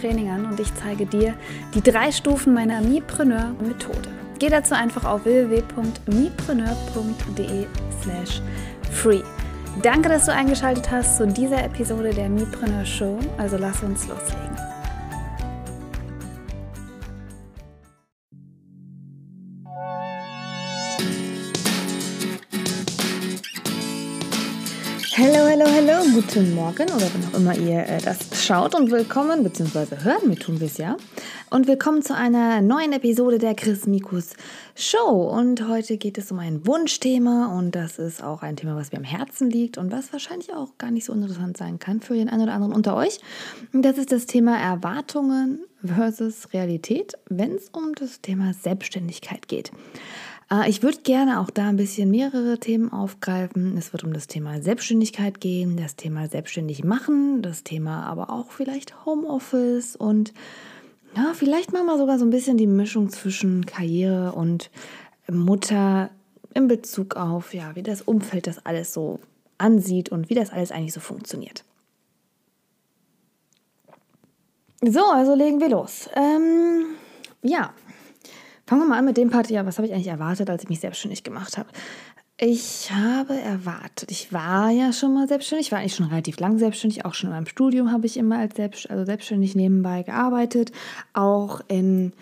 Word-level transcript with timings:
Training 0.00 0.30
an 0.30 0.46
und 0.46 0.58
ich 0.58 0.74
zeige 0.74 1.06
dir 1.06 1.34
die 1.74 1.82
drei 1.82 2.10
Stufen 2.12 2.54
meiner 2.54 2.80
Mipreneur-Methode. 2.80 4.08
Geh 4.38 4.48
dazu 4.48 4.74
einfach 4.74 5.04
auf 5.04 5.24
www.mipreneur.de 5.24 7.66
slash 8.02 8.42
free. 8.90 9.22
Danke, 9.82 10.08
dass 10.08 10.26
du 10.26 10.32
eingeschaltet 10.32 10.90
hast 10.90 11.18
zu 11.18 11.26
dieser 11.26 11.64
Episode 11.64 12.10
der 12.10 12.28
Mipreneur 12.28 12.84
Show. 12.84 13.18
Also 13.38 13.56
lass 13.56 13.82
uns 13.82 14.06
loslegen. 14.08 14.69
Hallo, 25.22 25.46
hallo, 25.46 25.66
hallo, 25.66 26.02
guten 26.14 26.54
Morgen 26.54 26.84
oder 26.84 27.06
wann 27.12 27.28
auch 27.28 27.38
immer 27.38 27.54
ihr 27.54 27.86
äh, 27.86 28.00
das 28.00 28.42
schaut 28.42 28.74
und 28.74 28.90
willkommen, 28.90 29.42
beziehungsweise 29.42 30.02
hören, 30.02 30.28
mir 30.28 30.36
tun 30.36 30.60
wir 30.60 30.66
es 30.66 30.78
ja. 30.78 30.96
Und 31.50 31.66
willkommen 31.66 32.00
zu 32.00 32.16
einer 32.16 32.62
neuen 32.62 32.94
Episode 32.94 33.36
der 33.36 33.54
Chris 33.54 33.86
Mikus 33.86 34.30
Show. 34.74 35.28
Und 35.30 35.68
heute 35.68 35.98
geht 35.98 36.16
es 36.16 36.32
um 36.32 36.38
ein 36.38 36.66
Wunschthema 36.66 37.54
und 37.58 37.72
das 37.74 37.98
ist 37.98 38.22
auch 38.22 38.40
ein 38.40 38.56
Thema, 38.56 38.76
was 38.76 38.92
mir 38.92 38.98
am 38.98 39.04
Herzen 39.04 39.50
liegt 39.50 39.76
und 39.76 39.92
was 39.92 40.10
wahrscheinlich 40.10 40.54
auch 40.54 40.78
gar 40.78 40.90
nicht 40.90 41.04
so 41.04 41.12
interessant 41.12 41.58
sein 41.58 41.78
kann 41.78 42.00
für 42.00 42.14
den 42.14 42.30
einen 42.30 42.44
oder 42.44 42.54
anderen 42.54 42.72
unter 42.72 42.96
euch. 42.96 43.18
Und 43.74 43.82
das 43.82 43.98
ist 43.98 44.12
das 44.12 44.24
Thema 44.24 44.58
Erwartungen 44.58 45.60
versus 45.84 46.50
Realität, 46.54 47.12
wenn 47.28 47.56
es 47.56 47.68
um 47.68 47.94
das 47.94 48.22
Thema 48.22 48.54
Selbstständigkeit 48.54 49.48
geht. 49.48 49.70
Äh, 50.52 50.68
ich 50.68 50.82
würde 50.82 50.98
gerne 50.98 51.40
auch 51.40 51.50
da 51.50 51.68
ein 51.68 51.76
bisschen 51.76 52.10
mehrere 52.10 52.58
Themen 52.58 52.92
aufgreifen. 52.92 53.76
Es 53.76 53.92
wird 53.92 54.04
um 54.04 54.12
das 54.12 54.26
Thema 54.26 54.60
Selbstständigkeit 54.60 55.40
gehen, 55.40 55.76
das 55.76 55.96
Thema 55.96 56.28
selbstständig 56.28 56.84
machen, 56.84 57.42
das 57.42 57.62
Thema 57.62 58.04
aber 58.06 58.30
auch 58.30 58.50
vielleicht 58.50 59.06
Homeoffice 59.06 59.96
und 59.96 60.32
ja, 61.16 61.32
vielleicht 61.34 61.72
machen 61.72 61.86
wir 61.86 61.98
sogar 61.98 62.18
so 62.18 62.24
ein 62.24 62.30
bisschen 62.30 62.56
die 62.56 62.68
Mischung 62.68 63.10
zwischen 63.10 63.66
Karriere 63.66 64.32
und 64.32 64.70
Mutter 65.28 66.10
in 66.54 66.68
Bezug 66.68 67.16
auf, 67.16 67.52
ja, 67.52 67.74
wie 67.74 67.82
das 67.82 68.02
Umfeld 68.02 68.46
das 68.46 68.64
alles 68.64 68.92
so 68.92 69.18
ansieht 69.58 70.10
und 70.10 70.30
wie 70.30 70.34
das 70.34 70.50
alles 70.50 70.70
eigentlich 70.70 70.92
so 70.92 71.00
funktioniert. 71.00 71.64
So, 74.82 75.04
also 75.04 75.34
legen 75.34 75.60
wir 75.60 75.68
los. 75.68 76.08
Ähm, 76.14 76.94
ja, 77.42 77.74
Fangen 78.70 78.82
wir 78.82 78.88
mal 78.88 78.98
an 78.98 79.04
mit 79.04 79.16
dem 79.16 79.30
Part, 79.30 79.50
ja, 79.50 79.66
was 79.66 79.78
habe 79.78 79.88
ich 79.88 79.92
eigentlich 79.92 80.06
erwartet, 80.06 80.48
als 80.48 80.62
ich 80.62 80.68
mich 80.68 80.78
selbstständig 80.78 81.24
gemacht 81.24 81.58
habe? 81.58 81.68
Ich 82.38 82.88
habe 82.92 83.34
erwartet, 83.34 84.12
ich 84.12 84.32
war 84.32 84.70
ja 84.70 84.92
schon 84.92 85.12
mal 85.12 85.26
selbstständig, 85.26 85.66
ich 85.66 85.72
war 85.72 85.80
eigentlich 85.80 85.96
schon 85.96 86.06
relativ 86.06 86.38
lang 86.38 86.56
selbstständig, 86.56 87.04
auch 87.04 87.14
schon 87.14 87.30
in 87.30 87.34
meinem 87.34 87.46
Studium 87.46 87.90
habe 87.90 88.06
ich 88.06 88.16
immer 88.16 88.38
als 88.38 88.54
selbst, 88.54 88.88
also 88.88 89.04
selbstständig 89.04 89.56
nebenbei 89.56 90.04
gearbeitet, 90.04 90.70
auch 91.14 91.62
in 91.66 92.12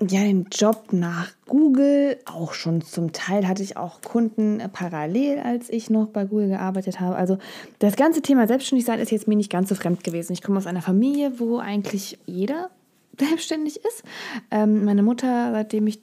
ja, 0.00 0.20
den 0.22 0.46
Job 0.50 0.94
nach 0.94 1.28
Google, 1.46 2.16
auch 2.24 2.54
schon 2.54 2.80
zum 2.80 3.12
Teil 3.12 3.46
hatte 3.46 3.62
ich 3.62 3.76
auch 3.76 4.00
Kunden 4.00 4.62
parallel, 4.72 5.40
als 5.40 5.68
ich 5.68 5.90
noch 5.90 6.06
bei 6.06 6.24
Google 6.24 6.48
gearbeitet 6.48 7.00
habe. 7.00 7.16
Also 7.16 7.36
das 7.80 7.96
ganze 7.96 8.22
Thema 8.22 8.46
Selbstständigsein 8.46 8.98
ist 8.98 9.12
jetzt 9.12 9.28
mir 9.28 9.36
nicht 9.36 9.52
ganz 9.52 9.68
so 9.68 9.74
fremd 9.74 10.04
gewesen. 10.04 10.32
Ich 10.32 10.40
komme 10.40 10.56
aus 10.56 10.66
einer 10.66 10.80
Familie, 10.80 11.38
wo 11.38 11.58
eigentlich 11.58 12.18
jeder 12.24 12.70
selbstständig 13.18 13.76
ist. 13.76 14.02
Ähm, 14.50 14.84
meine 14.84 15.02
Mutter, 15.02 15.52
seitdem 15.52 15.86
ich 15.86 16.00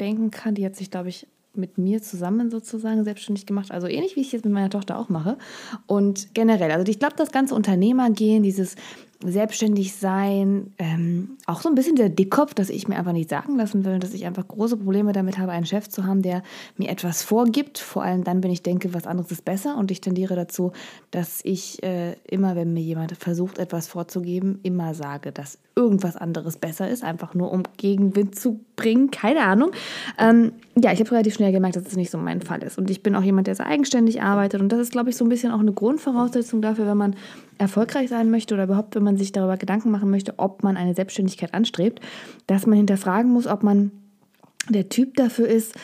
denken 0.00 0.30
kann, 0.30 0.54
die 0.54 0.64
hat 0.64 0.76
sich, 0.76 0.90
glaube 0.90 1.08
ich, 1.08 1.26
mit 1.56 1.78
mir 1.78 2.02
zusammen 2.02 2.50
sozusagen 2.50 3.04
selbstständig 3.04 3.46
gemacht. 3.46 3.70
Also 3.70 3.86
ähnlich 3.86 4.16
wie 4.16 4.20
ich 4.20 4.28
es 4.28 4.32
jetzt 4.32 4.44
mit 4.44 4.52
meiner 4.52 4.70
Tochter 4.70 4.98
auch 4.98 5.08
mache. 5.08 5.38
Und 5.86 6.34
generell, 6.34 6.72
also 6.72 6.90
ich 6.90 6.98
glaube, 6.98 7.14
das 7.16 7.30
ganze 7.30 7.54
Unternehmergehen, 7.54 8.42
dieses 8.42 8.74
selbstständig 9.24 9.94
sein, 9.94 10.72
ähm, 10.78 11.36
auch 11.46 11.60
so 11.60 11.68
ein 11.68 11.74
bisschen 11.74 11.96
der 11.96 12.08
Dickkopf, 12.08 12.54
dass 12.54 12.70
ich 12.70 12.88
mir 12.88 12.96
einfach 12.96 13.12
nicht 13.12 13.30
sagen 13.30 13.56
lassen 13.56 13.84
will, 13.84 13.98
dass 13.98 14.14
ich 14.14 14.26
einfach 14.26 14.46
große 14.46 14.76
Probleme 14.76 15.12
damit 15.12 15.38
habe, 15.38 15.52
einen 15.52 15.66
Chef 15.66 15.88
zu 15.88 16.04
haben, 16.04 16.22
der 16.22 16.42
mir 16.76 16.88
etwas 16.88 17.22
vorgibt. 17.22 17.78
Vor 17.78 18.02
allem 18.02 18.24
dann, 18.24 18.42
wenn 18.42 18.50
ich 18.50 18.62
denke, 18.62 18.94
was 18.94 19.06
anderes 19.06 19.30
ist 19.32 19.44
besser. 19.44 19.76
Und 19.76 19.90
ich 19.90 20.00
tendiere 20.00 20.36
dazu, 20.36 20.72
dass 21.10 21.40
ich 21.42 21.82
äh, 21.82 22.14
immer, 22.28 22.56
wenn 22.56 22.72
mir 22.72 22.82
jemand 22.82 23.16
versucht, 23.16 23.58
etwas 23.58 23.88
vorzugeben, 23.88 24.60
immer 24.62 24.94
sage, 24.94 25.32
dass 25.32 25.58
irgendwas 25.76 26.16
anderes 26.16 26.56
besser 26.56 26.88
ist, 26.88 27.02
einfach 27.02 27.34
nur 27.34 27.50
um 27.50 27.64
Gegenwind 27.76 28.38
zu 28.38 28.60
bringen. 28.76 29.10
Keine 29.10 29.40
Ahnung. 29.40 29.72
Ähm, 30.18 30.52
ja, 30.76 30.92
ich 30.92 31.00
habe 31.00 31.10
relativ 31.10 31.34
schnell 31.34 31.52
gemerkt, 31.52 31.76
dass 31.76 31.86
es 31.86 31.96
nicht 31.96 32.10
so 32.10 32.18
mein 32.18 32.42
Fall 32.42 32.62
ist. 32.62 32.78
Und 32.78 32.90
ich 32.90 33.02
bin 33.02 33.16
auch 33.16 33.22
jemand, 33.22 33.46
der 33.46 33.54
sehr 33.54 33.66
eigenständig 33.66 34.22
arbeitet. 34.22 34.60
Und 34.60 34.70
das 34.70 34.80
ist, 34.80 34.92
glaube 34.92 35.10
ich, 35.10 35.16
so 35.16 35.24
ein 35.24 35.28
bisschen 35.28 35.52
auch 35.52 35.60
eine 35.60 35.72
Grundvoraussetzung 35.72 36.62
dafür, 36.62 36.86
wenn 36.86 36.96
man 36.96 37.16
erfolgreich 37.58 38.08
sein 38.08 38.30
möchte 38.30 38.54
oder 38.54 38.64
überhaupt, 38.64 38.94
wenn 38.94 39.02
man 39.02 39.16
sich 39.16 39.32
darüber 39.32 39.56
Gedanken 39.56 39.90
machen 39.90 40.10
möchte, 40.10 40.34
ob 40.38 40.62
man 40.62 40.76
eine 40.76 40.94
Selbstständigkeit 40.94 41.54
anstrebt, 41.54 42.00
dass 42.46 42.66
man 42.66 42.76
hinterfragen 42.76 43.30
muss, 43.32 43.46
ob 43.46 43.62
man 43.62 43.92
der 44.68 44.88
Typ 44.88 45.14
dafür 45.14 45.48
ist, 45.48 45.74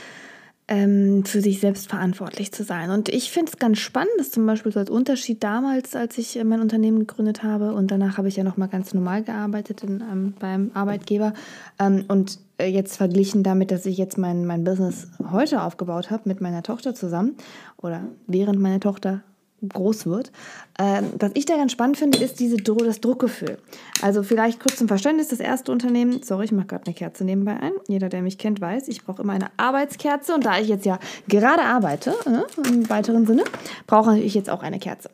ähm, 0.71 1.25
für 1.25 1.41
sich 1.41 1.59
selbst 1.59 1.89
verantwortlich 1.89 2.53
zu 2.53 2.63
sein. 2.63 2.91
Und 2.91 3.09
ich 3.09 3.33
finde 3.33 3.51
es 3.51 3.59
ganz 3.59 3.79
spannend, 3.79 4.13
dass 4.19 4.31
zum 4.31 4.47
Beispiel 4.47 4.71
so 4.71 4.79
als 4.79 4.89
Unterschied 4.89 5.43
damals, 5.43 5.97
als 5.97 6.17
ich 6.17 6.39
äh, 6.39 6.45
mein 6.45 6.61
Unternehmen 6.61 7.01
gegründet 7.01 7.43
habe 7.43 7.75
und 7.75 7.91
danach 7.91 8.19
habe 8.19 8.29
ich 8.29 8.37
ja 8.37 8.45
nochmal 8.45 8.69
ganz 8.69 8.95
normal 8.95 9.25
gearbeitet 9.25 9.83
in, 9.83 10.01
ähm, 10.01 10.35
beim 10.39 10.71
Arbeitgeber 10.73 11.35
ähm, 11.81 12.05
und 12.07 12.39
äh, 12.59 12.69
jetzt 12.69 12.97
verglichen 12.97 13.43
damit, 13.43 13.73
dass 13.73 13.85
ich 13.85 13.99
jetzt 13.99 14.17
mein, 14.17 14.47
mein 14.47 14.63
Business 14.63 15.09
heute 15.33 15.63
aufgebaut 15.63 16.13
habe 16.13 16.23
mit 16.27 16.41
meiner 16.41 16.63
Tochter 16.63 16.95
zusammen 16.95 17.35
oder 17.77 18.05
während 18.29 18.61
meine 18.61 18.79
Tochter 18.79 19.25
groß 19.69 20.07
wird. 20.07 20.33
Ähm, 20.79 21.13
was 21.19 21.33
ich 21.35 21.47
da 21.47 21.57
ganz 21.57 21.73
spannend 21.73 21.99
finde, 21.99 22.19
ist 22.19 22.41
diese, 22.41 22.57
das 22.57 23.01
Druckgefühl. 23.01 23.59
Also 24.03 24.23
vielleicht 24.23 24.61
kurz 24.61 24.77
zum 24.77 24.89
Verständnis, 24.89 25.29
das 25.29 25.41
erste 25.41 25.73
Unternehmen, 25.73 26.23
sorry, 26.23 26.47
ich 26.47 26.53
mache 26.53 26.69
gerade 26.69 26.87
eine 26.87 26.95
Kerze 26.95 27.25
nebenbei 27.25 27.57
ein. 27.61 27.73
Jeder, 27.89 28.09
der 28.09 28.23
mich 28.23 28.39
kennt, 28.39 28.61
weiß, 28.61 28.89
ich 28.89 29.05
brauche 29.05 29.23
immer 29.23 29.35
eine 29.35 29.51
Arbeitskerze 29.57 30.35
und 30.35 30.47
da 30.47 30.59
ich 30.59 30.69
jetzt 30.69 30.87
ja 30.87 30.99
gerade 31.29 31.63
arbeite, 31.63 32.15
äh, 32.27 32.69
im 32.69 32.89
weiteren 32.89 33.27
Sinne, 33.27 33.45
brauche 33.87 34.19
ich 34.19 34.35
jetzt 34.35 34.49
auch 34.49 34.63
eine 34.63 34.79
Kerze. 34.79 35.11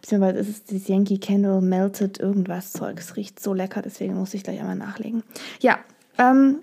Beziehungsweise 0.00 0.38
ist 0.38 0.48
es 0.48 0.64
das 0.64 0.88
Yankee 0.88 1.18
Candle 1.18 1.60
Melted 1.60 2.20
irgendwas 2.20 2.72
Zeug. 2.72 2.98
Es 2.98 3.16
riecht 3.16 3.40
so 3.40 3.54
lecker, 3.54 3.82
deswegen 3.82 4.14
muss 4.14 4.34
ich 4.34 4.42
gleich 4.42 4.60
einmal 4.60 4.76
nachlegen. 4.76 5.22
Ja, 5.60 5.78
ähm, 6.18 6.60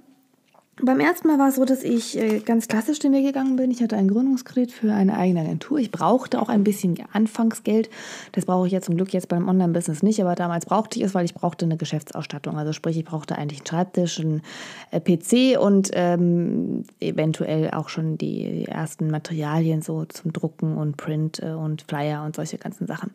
beim 0.82 1.00
ersten 1.00 1.28
Mal 1.28 1.38
war 1.38 1.50
es 1.50 1.56
so, 1.56 1.66
dass 1.66 1.84
ich 1.84 2.18
äh, 2.18 2.40
ganz 2.40 2.68
klassisch 2.68 2.98
den 2.98 3.14
Weg 3.14 3.26
gegangen 3.26 3.58
bin. 3.58 3.70
Ich 3.70 3.82
hatte 3.84 3.96
einen 3.96 4.08
Gründungskredit 4.08 4.72
für 4.72 4.92
eine 4.92 5.18
eigene 5.18 5.42
Agentur. 5.42 5.78
Ich 5.78 5.92
brauchte 5.92 6.42
auch 6.42 6.50
ein 6.50 6.64
bisschen 6.64 6.98
Anfangsgeld. 7.14 7.92
Das 8.32 8.46
brauche 8.46 8.66
ich 8.66 8.74
ja 8.74 8.82
zum 8.82 8.96
Glück 8.96 9.14
jetzt 9.14 9.28
beim 9.28 9.48
Online-Business 9.48 10.02
nicht, 10.02 10.20
aber 10.20 10.34
damals 10.34 10.66
brauchte 10.66 10.98
ich 10.98 11.06
es, 11.06 11.14
weil 11.14 11.26
ich 11.26 11.36
brauchte 11.36 11.66
eine 11.66 11.78
Geschäftsausstattung. 11.78 12.58
Also 12.58 12.74
sprich, 12.74 12.98
ich 12.98 13.06
brauchte 13.06 13.38
eigentlich 13.38 13.60
einen 13.60 13.68
Schreibtisch, 13.68 14.20
einen 14.20 14.42
äh, 14.90 15.00
PC 15.00 15.60
und 15.62 15.92
ähm, 15.94 16.84
eventuell 17.00 17.70
auch 17.72 17.90
schon 17.90 18.18
die 18.18 18.66
ersten 18.66 19.12
Materialien 19.12 19.84
so 19.84 20.06
zum 20.06 20.34
Drucken 20.34 20.76
und 20.78 20.98
Print 20.98 21.40
äh, 21.44 21.52
und 21.52 21.84
Flyer 21.88 22.24
und 22.26 22.36
solche 22.36 22.58
ganzen 22.58 22.88
Sachen. 22.88 23.12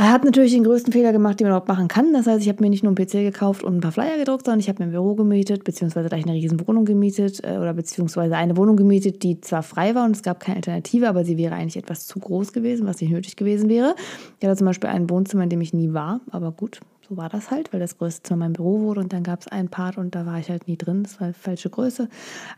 Er 0.00 0.12
hat 0.12 0.24
natürlich 0.24 0.52
den 0.52 0.62
größten 0.62 0.92
Fehler 0.92 1.10
gemacht, 1.10 1.40
den 1.40 1.46
man 1.46 1.50
überhaupt 1.50 1.66
machen 1.66 1.88
kann. 1.88 2.12
Das 2.12 2.28
heißt, 2.28 2.40
ich 2.40 2.48
habe 2.48 2.62
mir 2.62 2.70
nicht 2.70 2.84
nur 2.84 2.94
einen 2.96 3.04
PC 3.04 3.14
gekauft 3.14 3.64
und 3.64 3.74
ein 3.74 3.80
paar 3.80 3.90
Flyer 3.90 4.16
gedruckt, 4.16 4.44
sondern 4.44 4.60
ich 4.60 4.68
habe 4.68 4.80
mir 4.80 4.88
ein 4.88 4.92
Büro 4.92 5.16
gemietet, 5.16 5.64
beziehungsweise 5.64 6.08
gleich 6.08 6.22
eine 6.22 6.34
riesen 6.34 6.64
Wohnung 6.68 6.84
gemietet 6.84 7.42
äh, 7.42 7.56
oder 7.56 7.74
beziehungsweise 7.74 8.36
eine 8.36 8.56
Wohnung 8.56 8.76
gemietet, 8.76 9.24
die 9.24 9.40
zwar 9.40 9.64
frei 9.64 9.96
war 9.96 10.04
und 10.04 10.14
es 10.14 10.22
gab 10.22 10.38
keine 10.38 10.58
Alternative, 10.58 11.08
aber 11.08 11.24
sie 11.24 11.36
wäre 11.36 11.56
eigentlich 11.56 11.76
etwas 11.76 12.06
zu 12.06 12.20
groß 12.20 12.52
gewesen, 12.52 12.86
was 12.86 13.00
nicht 13.00 13.10
nötig 13.10 13.34
gewesen 13.34 13.68
wäre. 13.68 13.96
Ich 14.38 14.46
hatte 14.46 14.56
zum 14.56 14.68
Beispiel 14.68 14.88
ein 14.88 15.10
Wohnzimmer, 15.10 15.42
in 15.42 15.50
dem 15.50 15.60
ich 15.62 15.74
nie 15.74 15.92
war, 15.92 16.20
aber 16.30 16.52
gut, 16.52 16.78
so 17.08 17.16
war 17.16 17.28
das 17.28 17.50
halt, 17.50 17.72
weil 17.72 17.80
das 17.80 17.98
größte 17.98 18.22
Zimmer 18.22 18.44
mein 18.44 18.52
Büro 18.52 18.82
wurde 18.82 19.00
und 19.00 19.12
dann 19.12 19.24
gab 19.24 19.40
es 19.40 19.48
einen 19.48 19.68
Part 19.68 19.98
und 19.98 20.14
da 20.14 20.26
war 20.26 20.38
ich 20.38 20.48
halt 20.48 20.68
nie 20.68 20.76
drin, 20.76 21.02
das 21.02 21.20
war 21.20 21.32
falsche 21.32 21.70
Größe 21.70 22.08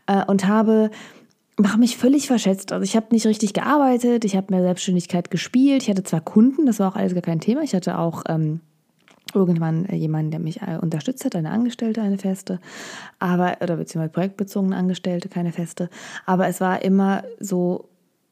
äh, 0.05 0.23
und 0.27 0.47
habe 0.47 0.91
habe 1.63 1.79
mich 1.79 1.97
völlig 1.97 2.27
verschätzt. 2.27 2.71
Also 2.71 2.83
ich 2.83 2.95
habe 2.95 3.07
nicht 3.11 3.25
richtig 3.25 3.53
gearbeitet, 3.53 4.25
ich 4.25 4.35
habe 4.35 4.47
mehr 4.49 4.63
Selbstständigkeit 4.63 5.31
gespielt. 5.31 5.83
Ich 5.83 5.89
hatte 5.89 6.03
zwar 6.03 6.21
Kunden, 6.21 6.65
das 6.65 6.79
war 6.79 6.91
auch 6.91 6.95
alles 6.95 7.13
gar 7.13 7.21
kein 7.21 7.39
Thema. 7.39 7.61
Ich 7.61 7.75
hatte 7.75 7.97
auch 7.97 8.23
ähm, 8.27 8.61
irgendwann 9.33 9.85
äh, 9.85 9.95
jemanden, 9.95 10.31
der 10.31 10.39
mich 10.39 10.61
äh, 10.61 10.77
unterstützt 10.81 11.25
hat, 11.25 11.35
eine 11.35 11.51
Angestellte, 11.51 12.01
eine 12.01 12.17
feste, 12.17 12.59
aber 13.19 13.57
oder 13.61 13.77
beziehungsweise 13.77 14.11
projektbezogene 14.11 14.75
Angestellte, 14.75 15.29
keine 15.29 15.51
feste. 15.51 15.89
Aber 16.25 16.47
es 16.47 16.61
war 16.61 16.81
immer 16.81 17.23
so 17.39 17.89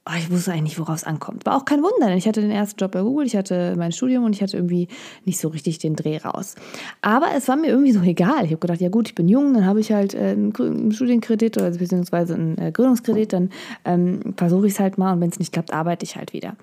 oh, 0.10 0.18
ich 0.18 0.32
wusste 0.32 0.52
eigentlich 0.52 0.80
worauf 0.80 0.96
es 0.96 1.04
ankommt. 1.04 1.46
War 1.46 1.56
auch 1.56 1.66
kein 1.66 1.82
Wunder, 1.82 2.08
denn 2.08 2.18
ich 2.18 2.28
hatte 2.28 2.42
den 2.42 2.52
ersten 2.52 2.80
Job 2.80 2.92
bei 2.92 3.02
Google, 3.02 3.26
ich 3.26 3.36
hatte 3.36 3.76
mein 3.78 3.92
Studium 3.92 4.24
und 4.24 4.36
ich 4.36 4.42
hatte 4.42 4.58
irgendwie 4.58 4.88
nicht 5.26 5.40
so 5.40 5.50
richtig 5.50 5.80
den 5.80 5.96
Dreh 5.96 6.18
raus. 6.18 6.56
Aber 7.02 7.28
es 7.36 7.48
war 7.48 7.56
mir 7.56 7.68
irgendwie 7.68 7.92
so 7.92 8.02
egal. 8.02 8.46
Ich 8.46 8.52
habe 8.52 8.58
gedacht, 8.58 8.82
ja 8.82 8.90
gut, 8.90 9.10
ich 9.10 9.16
bin 9.16 9.28
jung, 9.28 9.54
dann 9.54 9.66
habe 9.66 9.80
ich 9.80 9.92
halt 9.92 10.14
äh, 10.14 10.32
einen 10.32 10.92
Studienkredit 10.92 11.58
oder 11.58 11.72
beziehungsweise 11.72 12.36
einen 12.36 12.58
äh, 12.58 12.72
Gründungskredit, 12.72 13.34
dann 13.34 13.50
ähm, 13.86 14.34
versuche 14.38 14.68
ich 14.68 14.74
es 14.74 14.80
halt 14.80 14.98
mal 14.98 15.14
und 15.14 15.22
wenn 15.22 15.30
es 15.30 15.40
nicht 15.40 15.54
klappt, 15.54 15.74
arbeite 15.74 16.04
ich 16.04 16.16
halt 16.16 16.34
wieder. 16.34 16.56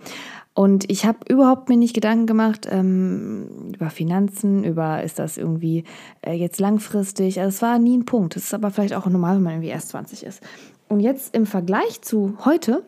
Und 0.55 0.91
ich 0.91 1.05
habe 1.05 1.19
überhaupt 1.29 1.69
mir 1.69 1.77
nicht 1.77 1.93
Gedanken 1.93 2.25
gemacht 2.25 2.67
ähm, 2.71 3.73
über 3.75 3.91
Finanzen, 3.91 4.65
über 4.65 5.03
ist 5.03 5.19
das 5.19 5.37
irgendwie 5.37 5.85
äh, 6.23 6.33
jetzt 6.33 6.61
langfristig. 6.61 7.41
Also 7.41 7.51
es 7.51 7.61
war 7.61 7.79
nie 7.79 7.99
ein 7.99 8.07
Punkt. 8.07 8.37
Das 8.37 8.45
ist 8.45 8.55
aber 8.55 8.71
vielleicht 8.71 8.95
auch 8.95 9.05
normal, 9.05 9.37
wenn 9.37 9.43
man 9.43 9.53
irgendwie 9.53 9.69
erst 9.69 9.91
20 9.91 10.25
ist. 10.25 10.43
Und 10.89 11.01
jetzt 11.01 11.37
im 11.37 11.45
Vergleich 11.45 12.01
zu 12.01 12.39
heute, 12.47 12.83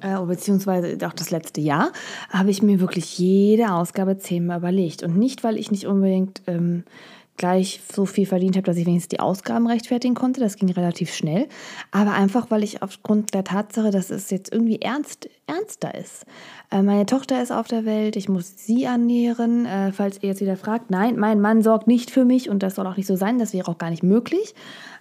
äh, 0.00 0.18
beziehungsweise 0.26 0.96
auch 1.06 1.12
das 1.12 1.30
letzte 1.30 1.60
Jahr, 1.60 1.92
habe 2.30 2.50
ich 2.50 2.62
mir 2.62 2.80
wirklich 2.80 3.18
jede 3.18 3.72
Ausgabe 3.72 4.18
zehnmal 4.18 4.58
überlegt. 4.58 5.02
Und 5.02 5.16
nicht, 5.16 5.44
weil 5.44 5.56
ich 5.56 5.70
nicht 5.70 5.86
unbedingt 5.86 6.42
ähm, 6.46 6.84
gleich 7.42 7.80
so 7.92 8.06
viel 8.06 8.24
verdient 8.24 8.54
habe, 8.54 8.66
dass 8.66 8.76
ich 8.76 8.86
wenigstens 8.86 9.08
die 9.08 9.18
Ausgaben 9.18 9.66
rechtfertigen 9.66 10.14
konnte. 10.14 10.38
Das 10.38 10.54
ging 10.54 10.70
relativ 10.70 11.12
schnell. 11.12 11.48
Aber 11.90 12.12
einfach, 12.12 12.52
weil 12.52 12.62
ich 12.62 12.82
aufgrund 12.84 13.34
der 13.34 13.42
Tatsache, 13.42 13.90
dass 13.90 14.10
es 14.10 14.30
jetzt 14.30 14.52
irgendwie 14.52 14.80
ernst, 14.80 15.28
ernster 15.48 15.92
ist. 15.92 16.24
Äh, 16.70 16.82
meine 16.82 17.04
Tochter 17.04 17.42
ist 17.42 17.50
auf 17.50 17.66
der 17.66 17.84
Welt, 17.84 18.14
ich 18.14 18.28
muss 18.28 18.64
sie 18.64 18.84
ernähren. 18.84 19.66
Äh, 19.66 19.90
falls 19.90 20.22
ihr 20.22 20.28
jetzt 20.28 20.40
wieder 20.40 20.56
fragt, 20.56 20.92
nein, 20.92 21.18
mein 21.18 21.40
Mann 21.40 21.62
sorgt 21.62 21.88
nicht 21.88 22.12
für 22.12 22.24
mich 22.24 22.48
und 22.48 22.62
das 22.62 22.76
soll 22.76 22.86
auch 22.86 22.96
nicht 22.96 23.08
so 23.08 23.16
sein. 23.16 23.40
Das 23.40 23.52
wäre 23.52 23.66
auch 23.66 23.78
gar 23.78 23.90
nicht 23.90 24.04
möglich. 24.04 24.54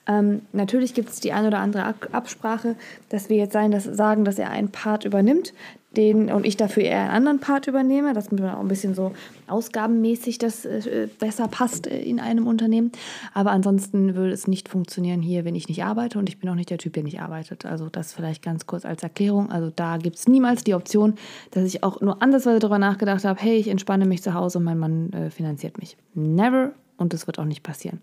Ähm, 0.07 0.41
natürlich 0.51 0.95
gibt 0.95 1.09
es 1.09 1.19
die 1.19 1.33
ein 1.33 1.45
oder 1.45 1.59
andere 1.59 1.93
Absprache, 2.11 2.75
dass 3.09 3.29
wir 3.29 3.37
jetzt 3.37 3.53
sein, 3.53 3.69
dass, 3.69 3.83
sagen, 3.83 4.25
dass 4.25 4.39
er 4.39 4.49
einen 4.49 4.71
Part 4.71 5.05
übernimmt 5.05 5.53
den 5.97 6.31
und 6.31 6.45
ich 6.45 6.55
dafür 6.55 6.83
eher 6.83 7.01
einen 7.01 7.11
anderen 7.11 7.39
Part 7.39 7.67
übernehme, 7.67 8.13
dass 8.13 8.31
mir 8.31 8.55
auch 8.55 8.61
ein 8.61 8.67
bisschen 8.69 8.95
so 8.95 9.11
ausgabenmäßig 9.47 10.37
das 10.37 10.65
äh, 10.65 11.09
besser 11.19 11.49
passt 11.49 11.87
äh, 11.87 12.01
in 12.01 12.19
einem 12.19 12.47
Unternehmen. 12.47 12.91
Aber 13.33 13.51
ansonsten 13.51 14.15
würde 14.15 14.31
es 14.31 14.47
nicht 14.47 14.69
funktionieren 14.69 15.21
hier, 15.21 15.43
wenn 15.43 15.55
ich 15.55 15.67
nicht 15.67 15.83
arbeite 15.83 16.17
und 16.17 16.29
ich 16.29 16.39
bin 16.39 16.49
auch 16.49 16.55
nicht 16.55 16.69
der 16.69 16.77
Typ, 16.77 16.93
der 16.93 17.03
nicht 17.03 17.19
arbeitet. 17.19 17.65
Also 17.65 17.89
das 17.89 18.13
vielleicht 18.13 18.41
ganz 18.41 18.65
kurz 18.67 18.85
als 18.85 19.03
Erklärung. 19.03 19.51
Also 19.51 19.71
da 19.75 19.97
gibt 19.97 20.15
es 20.15 20.27
niemals 20.27 20.63
die 20.63 20.75
Option, 20.75 21.15
dass 21.51 21.65
ich 21.65 21.83
auch 21.83 21.99
nur 21.99 22.21
andersweise 22.21 22.59
darüber 22.59 22.79
nachgedacht 22.79 23.25
habe, 23.25 23.41
hey, 23.41 23.57
ich 23.57 23.67
entspanne 23.67 24.05
mich 24.05 24.23
zu 24.23 24.33
Hause 24.33 24.59
und 24.59 24.63
mein 24.63 24.79
Mann 24.79 25.11
äh, 25.11 25.29
finanziert 25.29 25.77
mich. 25.77 25.97
Never 26.13 26.71
und 27.01 27.13
das 27.13 27.27
wird 27.27 27.39
auch 27.39 27.45
nicht 27.45 27.63
passieren. 27.63 27.99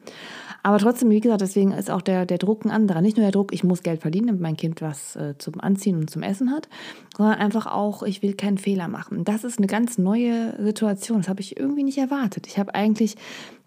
Aber 0.62 0.78
trotzdem, 0.78 1.10
wie 1.10 1.20
gesagt, 1.20 1.40
deswegen 1.40 1.72
ist 1.72 1.90
auch 1.90 2.02
der, 2.02 2.26
der 2.26 2.38
Druck 2.38 2.64
ein 2.64 2.70
anderer. 2.70 3.00
Nicht 3.00 3.16
nur 3.16 3.24
der 3.24 3.32
Druck, 3.32 3.52
ich 3.52 3.64
muss 3.64 3.82
Geld 3.82 4.02
verdienen, 4.02 4.28
damit 4.28 4.40
mein 4.40 4.56
Kind 4.56 4.82
was 4.82 5.16
äh, 5.16 5.34
zum 5.38 5.60
Anziehen 5.60 5.96
und 5.96 6.10
zum 6.10 6.22
Essen 6.22 6.50
hat, 6.50 6.68
sondern 7.16 7.36
einfach 7.38 7.66
auch, 7.66 8.02
ich 8.02 8.22
will 8.22 8.34
keinen 8.34 8.58
Fehler 8.58 8.88
machen. 8.88 9.24
Das 9.24 9.44
ist 9.44 9.58
eine 9.58 9.66
ganz 9.66 9.98
neue 9.98 10.54
Situation. 10.62 11.18
Das 11.18 11.28
habe 11.28 11.40
ich 11.40 11.58
irgendwie 11.58 11.84
nicht 11.84 11.98
erwartet. 11.98 12.46
Ich 12.46 12.58
habe 12.58 12.74
eigentlich 12.74 13.16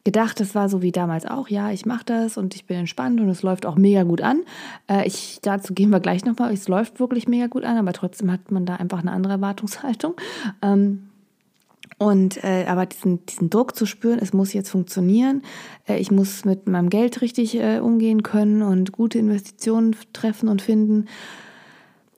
gedacht, 0.04 0.40
das 0.40 0.56
war 0.56 0.70
so 0.70 0.82
wie 0.82 0.92
damals 0.92 1.26
auch, 1.26 1.48
ja, 1.48 1.72
ich 1.72 1.86
mache 1.86 2.06
das 2.06 2.38
und 2.38 2.56
ich 2.56 2.66
bin 2.66 2.78
entspannt 2.78 3.20
und 3.20 3.30
es 3.30 3.44
läuft 3.44 3.66
auch 3.66 3.76
mega 3.76 4.04
gut 4.04 4.22
an. 4.22 4.42
Äh, 4.88 5.08
ich, 5.08 5.40
dazu 5.42 5.74
gehen 5.74 5.90
wir 5.90 6.00
gleich 6.00 6.26
nochmal, 6.26 6.52
es 6.54 6.68
läuft 6.68 7.00
wirklich 7.00 7.28
mega 7.28 7.48
gut 7.48 7.64
an, 7.64 7.78
aber 7.78 7.94
trotzdem 7.94 8.32
hat 8.32 8.52
man 8.52 8.66
da 8.66 8.76
einfach 8.76 9.00
eine 9.00 9.12
andere 9.12 9.34
Erwartungshaltung. 9.34 10.16
Ähm, 10.62 11.11
und 12.02 12.44
äh, 12.44 12.66
aber 12.68 12.88
diesen, 12.88 13.28
diesen 13.28 13.52
Druck 13.52 13.76
zu 13.76 13.86
spüren, 13.86 14.18
es 14.18 14.34
muss 14.34 14.54
jetzt 14.54 14.72
funktionieren, 14.72 15.44
äh, 15.88 15.98
ich 15.98 16.10
muss 16.10 16.46
mit 16.46 16.68
meinem 16.68 16.90
Geld 16.90 17.22
richtig 17.22 17.56
äh, 17.56 17.78
umgehen 17.78 18.24
können 18.24 18.64
und 18.64 18.92
gute 18.92 19.20
Investitionen 19.20 19.96
treffen 20.12 20.50
und 20.50 20.64
finden 20.64 21.06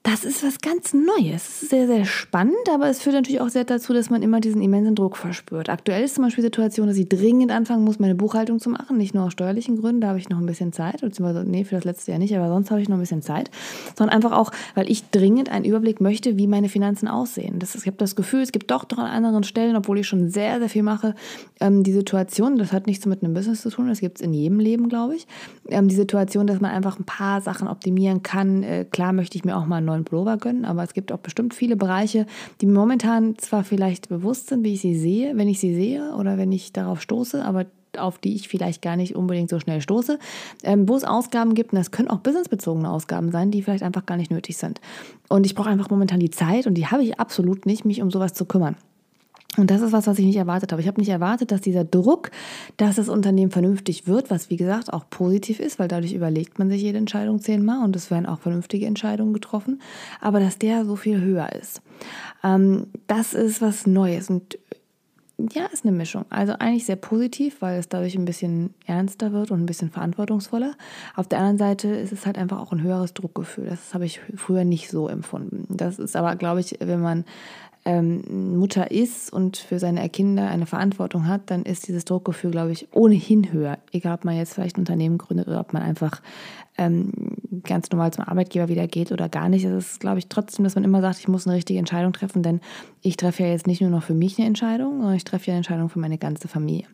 das 0.03 0.25
ist 0.25 0.43
was 0.43 0.59
ganz 0.59 0.93
Neues. 0.93 1.47
Es 1.47 1.63
ist 1.63 1.69
sehr, 1.69 1.87
sehr 1.87 2.03
spannend, 2.03 2.69
aber 2.69 2.89
es 2.89 3.01
führt 3.01 3.15
natürlich 3.15 3.39
auch 3.39 3.47
sehr 3.47 3.63
dazu, 3.63 3.93
dass 3.93 4.09
man 4.09 4.21
immer 4.21 4.41
diesen 4.41 4.61
immensen 4.61 4.95
Druck 4.95 5.15
verspürt. 5.15 5.69
Aktuell 5.69 6.03
ist 6.03 6.15
zum 6.15 6.25
Beispiel 6.25 6.41
die 6.41 6.47
Situation, 6.47 6.87
dass 6.87 6.97
ich 6.97 7.07
dringend 7.07 7.53
anfangen 7.53 7.85
muss, 7.85 7.99
meine 7.99 8.13
Buchhaltung 8.13 8.59
zu 8.59 8.69
machen. 8.69 8.97
Nicht 8.97 9.15
nur 9.15 9.23
aus 9.23 9.31
steuerlichen 9.31 9.79
Gründen, 9.79 10.01
da 10.01 10.09
habe 10.09 10.19
ich 10.19 10.27
noch 10.27 10.39
ein 10.39 10.45
bisschen 10.45 10.73
Zeit, 10.73 10.99
beziehungsweise, 10.99 11.49
nee, 11.49 11.63
für 11.63 11.75
das 11.75 11.85
letzte 11.85 12.11
Jahr 12.11 12.19
nicht, 12.19 12.35
aber 12.35 12.49
sonst 12.49 12.69
habe 12.69 12.81
ich 12.81 12.89
noch 12.89 12.97
ein 12.97 12.99
bisschen 12.99 13.21
Zeit. 13.21 13.49
Sondern 13.97 14.13
einfach 14.13 14.33
auch, 14.33 14.51
weil 14.75 14.91
ich 14.91 15.09
dringend 15.09 15.49
einen 15.49 15.63
Überblick 15.63 16.01
möchte, 16.01 16.37
wie 16.37 16.47
meine 16.47 16.67
Finanzen 16.67 17.07
aussehen. 17.07 17.59
Das 17.59 17.73
ich 17.73 17.87
habe 17.87 17.97
das 17.97 18.17
Gefühl, 18.17 18.41
es 18.41 18.51
gibt 18.51 18.71
doch, 18.71 18.83
doch 18.83 18.97
an 18.97 19.05
anderen 19.05 19.43
Stellen, 19.43 19.77
obwohl 19.77 19.99
ich 19.99 20.07
schon 20.07 20.29
sehr, 20.29 20.59
sehr 20.59 20.69
viel 20.69 20.83
mache, 20.83 21.15
ähm, 21.61 21.83
die 21.83 21.93
Situation, 21.93 22.57
das 22.57 22.73
hat 22.73 22.87
nichts 22.87 23.05
mit 23.05 23.23
einem 23.23 23.33
Business 23.33 23.61
zu 23.61 23.69
tun, 23.69 23.87
das 23.87 24.01
gibt 24.01 24.17
es 24.17 24.21
in 24.21 24.33
jedem 24.33 24.59
Leben, 24.59 24.89
glaube 24.89 25.15
ich. 25.15 25.27
Ähm, 25.69 25.87
die 25.87 25.95
Situation, 25.95 26.45
dass 26.45 26.59
man 26.59 26.71
einfach 26.71 26.99
ein 26.99 27.05
paar 27.05 27.39
Sachen 27.39 27.69
optimieren 27.69 28.21
kann. 28.21 28.63
Äh, 28.63 28.83
klar 28.83 29.13
möchte 29.13 29.37
ich 29.37 29.45
mir 29.45 29.55
auch 29.55 29.65
mal 29.65 29.77
einen 29.77 29.92
neuen 29.93 30.05
Pullover 30.05 30.37
gönnen, 30.37 30.65
aber 30.65 30.83
es 30.83 30.93
gibt 30.93 31.11
auch 31.11 31.19
bestimmt 31.19 31.53
viele 31.53 31.75
Bereiche, 31.75 32.25
die 32.61 32.65
mir 32.65 32.73
momentan 32.73 33.37
zwar 33.37 33.63
vielleicht 33.63 34.09
bewusst 34.09 34.47
sind, 34.47 34.63
wie 34.63 34.73
ich 34.73 34.81
sie 34.81 34.95
sehe, 34.95 35.37
wenn 35.37 35.47
ich 35.47 35.59
sie 35.59 35.75
sehe 35.75 36.13
oder 36.15 36.37
wenn 36.37 36.51
ich 36.51 36.73
darauf 36.73 37.01
stoße, 37.01 37.43
aber 37.43 37.65
auf 37.97 38.17
die 38.17 38.35
ich 38.35 38.47
vielleicht 38.47 38.81
gar 38.81 38.95
nicht 38.95 39.15
unbedingt 39.15 39.49
so 39.49 39.59
schnell 39.59 39.81
stoße, 39.81 40.17
ähm, 40.63 40.89
wo 40.89 40.95
es 40.95 41.03
Ausgaben 41.03 41.53
gibt, 41.53 41.73
und 41.73 41.77
das 41.77 41.91
können 41.91 42.09
auch 42.09 42.19
businessbezogene 42.19 42.89
Ausgaben 42.89 43.31
sein, 43.31 43.51
die 43.51 43.61
vielleicht 43.61 43.83
einfach 43.83 44.05
gar 44.05 44.17
nicht 44.17 44.31
nötig 44.31 44.57
sind. 44.57 44.81
Und 45.29 45.45
ich 45.45 45.55
brauche 45.55 45.69
einfach 45.69 45.89
momentan 45.89 46.19
die 46.19 46.31
Zeit, 46.31 46.67
und 46.67 46.73
die 46.73 46.87
habe 46.87 47.03
ich 47.03 47.19
absolut 47.19 47.65
nicht, 47.65 47.85
mich 47.85 48.01
um 48.01 48.11
sowas 48.11 48.33
zu 48.33 48.45
kümmern. 48.45 48.75
Und 49.57 49.69
das 49.69 49.81
ist 49.81 49.91
was, 49.91 50.07
was 50.07 50.17
ich 50.17 50.25
nicht 50.25 50.37
erwartet 50.37 50.71
habe. 50.71 50.81
Ich 50.81 50.87
habe 50.87 50.99
nicht 50.99 51.09
erwartet, 51.09 51.51
dass 51.51 51.61
dieser 51.61 51.83
Druck, 51.83 52.31
dass 52.77 52.95
das 52.95 53.07
Unternehmen 53.07 53.51
vernünftig 53.51 54.07
wird, 54.07 54.31
was 54.31 54.49
wie 54.49 54.57
gesagt 54.57 54.91
auch 54.91 55.09
positiv 55.09 55.59
ist, 55.59 55.77
weil 55.77 55.87
dadurch 55.87 56.13
überlegt 56.13 56.57
man 56.57 56.69
sich 56.69 56.81
jede 56.81 56.97
Entscheidung 56.97 57.39
zehnmal 57.39 57.83
und 57.83 57.95
es 57.95 58.09
werden 58.09 58.25
auch 58.25 58.39
vernünftige 58.39 58.87
Entscheidungen 58.87 59.33
getroffen, 59.33 59.81
aber 60.21 60.39
dass 60.39 60.57
der 60.57 60.85
so 60.85 60.95
viel 60.95 61.21
höher 61.21 61.51
ist. 61.53 61.81
Ähm, 62.43 62.87
das 63.07 63.33
ist 63.33 63.61
was 63.61 63.85
Neues 63.85 64.29
und 64.29 64.57
ja, 65.51 65.65
ist 65.65 65.83
eine 65.83 65.91
Mischung. 65.91 66.25
Also 66.29 66.53
eigentlich 66.53 66.85
sehr 66.85 66.95
positiv, 66.95 67.61
weil 67.61 67.79
es 67.79 67.89
dadurch 67.89 68.15
ein 68.15 68.25
bisschen 68.25 68.73
ernster 68.85 69.33
wird 69.33 69.51
und 69.51 69.61
ein 69.61 69.65
bisschen 69.65 69.89
verantwortungsvoller. 69.89 70.75
Auf 71.15 71.27
der 71.27 71.39
anderen 71.39 71.57
Seite 71.57 71.87
ist 71.89 72.11
es 72.11 72.25
halt 72.25 72.37
einfach 72.37 72.59
auch 72.59 72.71
ein 72.71 72.81
höheres 72.81 73.13
Druckgefühl. 73.13 73.65
Das 73.65 73.93
habe 73.93 74.05
ich 74.05 74.21
früher 74.35 74.63
nicht 74.63 74.89
so 74.89 75.07
empfunden. 75.07 75.65
Das 75.69 75.99
ist 75.99 76.15
aber, 76.15 76.35
glaube 76.35 76.59
ich, 76.59 76.77
wenn 76.79 77.01
man 77.01 77.25
ähm, 77.85 78.57
Mutter 78.57 78.91
ist 78.91 79.31
und 79.33 79.57
für 79.57 79.77
seine 79.77 80.07
Kinder 80.09 80.47
eine 80.47 80.65
Verantwortung 80.65 81.27
hat, 81.27 81.51
dann 81.51 81.63
ist 81.63 81.87
dieses 81.87 82.05
Druckgefühl, 82.05 82.51
glaube 82.51 82.71
ich, 82.71 82.87
ohnehin 82.91 83.51
höher. 83.51 83.77
Egal, 83.91 84.15
ob 84.15 84.25
man 84.25 84.37
jetzt 84.37 84.53
vielleicht 84.53 84.77
ein 84.77 84.81
Unternehmen 84.81 85.17
gründet 85.17 85.47
oder 85.47 85.59
ob 85.59 85.73
man 85.73 85.81
einfach 85.81 86.21
ähm, 86.77 87.11
ganz 87.63 87.91
normal 87.91 88.11
zum 88.11 88.23
Arbeitgeber 88.23 88.67
wieder 88.69 88.87
geht 88.87 89.11
oder 89.11 89.27
gar 89.29 89.49
nicht. 89.49 89.65
Es 89.65 89.71
ist, 89.71 89.99
glaube 89.99 90.19
ich, 90.19 90.27
trotzdem, 90.27 90.63
dass 90.63 90.75
man 90.75 90.83
immer 90.83 91.01
sagt, 91.01 91.19
ich 91.19 91.27
muss 91.27 91.45
eine 91.45 91.55
richtige 91.55 91.79
Entscheidung 91.79 92.13
treffen, 92.13 92.41
denn 92.41 92.61
ich 93.01 93.17
treffe 93.17 93.43
ja 93.43 93.49
jetzt 93.49 93.67
nicht 93.67 93.81
nur 93.81 93.89
noch 93.89 94.03
für 94.03 94.13
mich 94.13 94.39
eine 94.39 94.47
Entscheidung, 94.47 94.99
sondern 94.99 95.15
ich 95.15 95.25
treffe 95.25 95.47
ja 95.47 95.53
eine 95.53 95.59
Entscheidung 95.59 95.89
für 95.89 95.99
meine 95.99 96.17
ganze 96.17 96.47
Familie. 96.47 96.85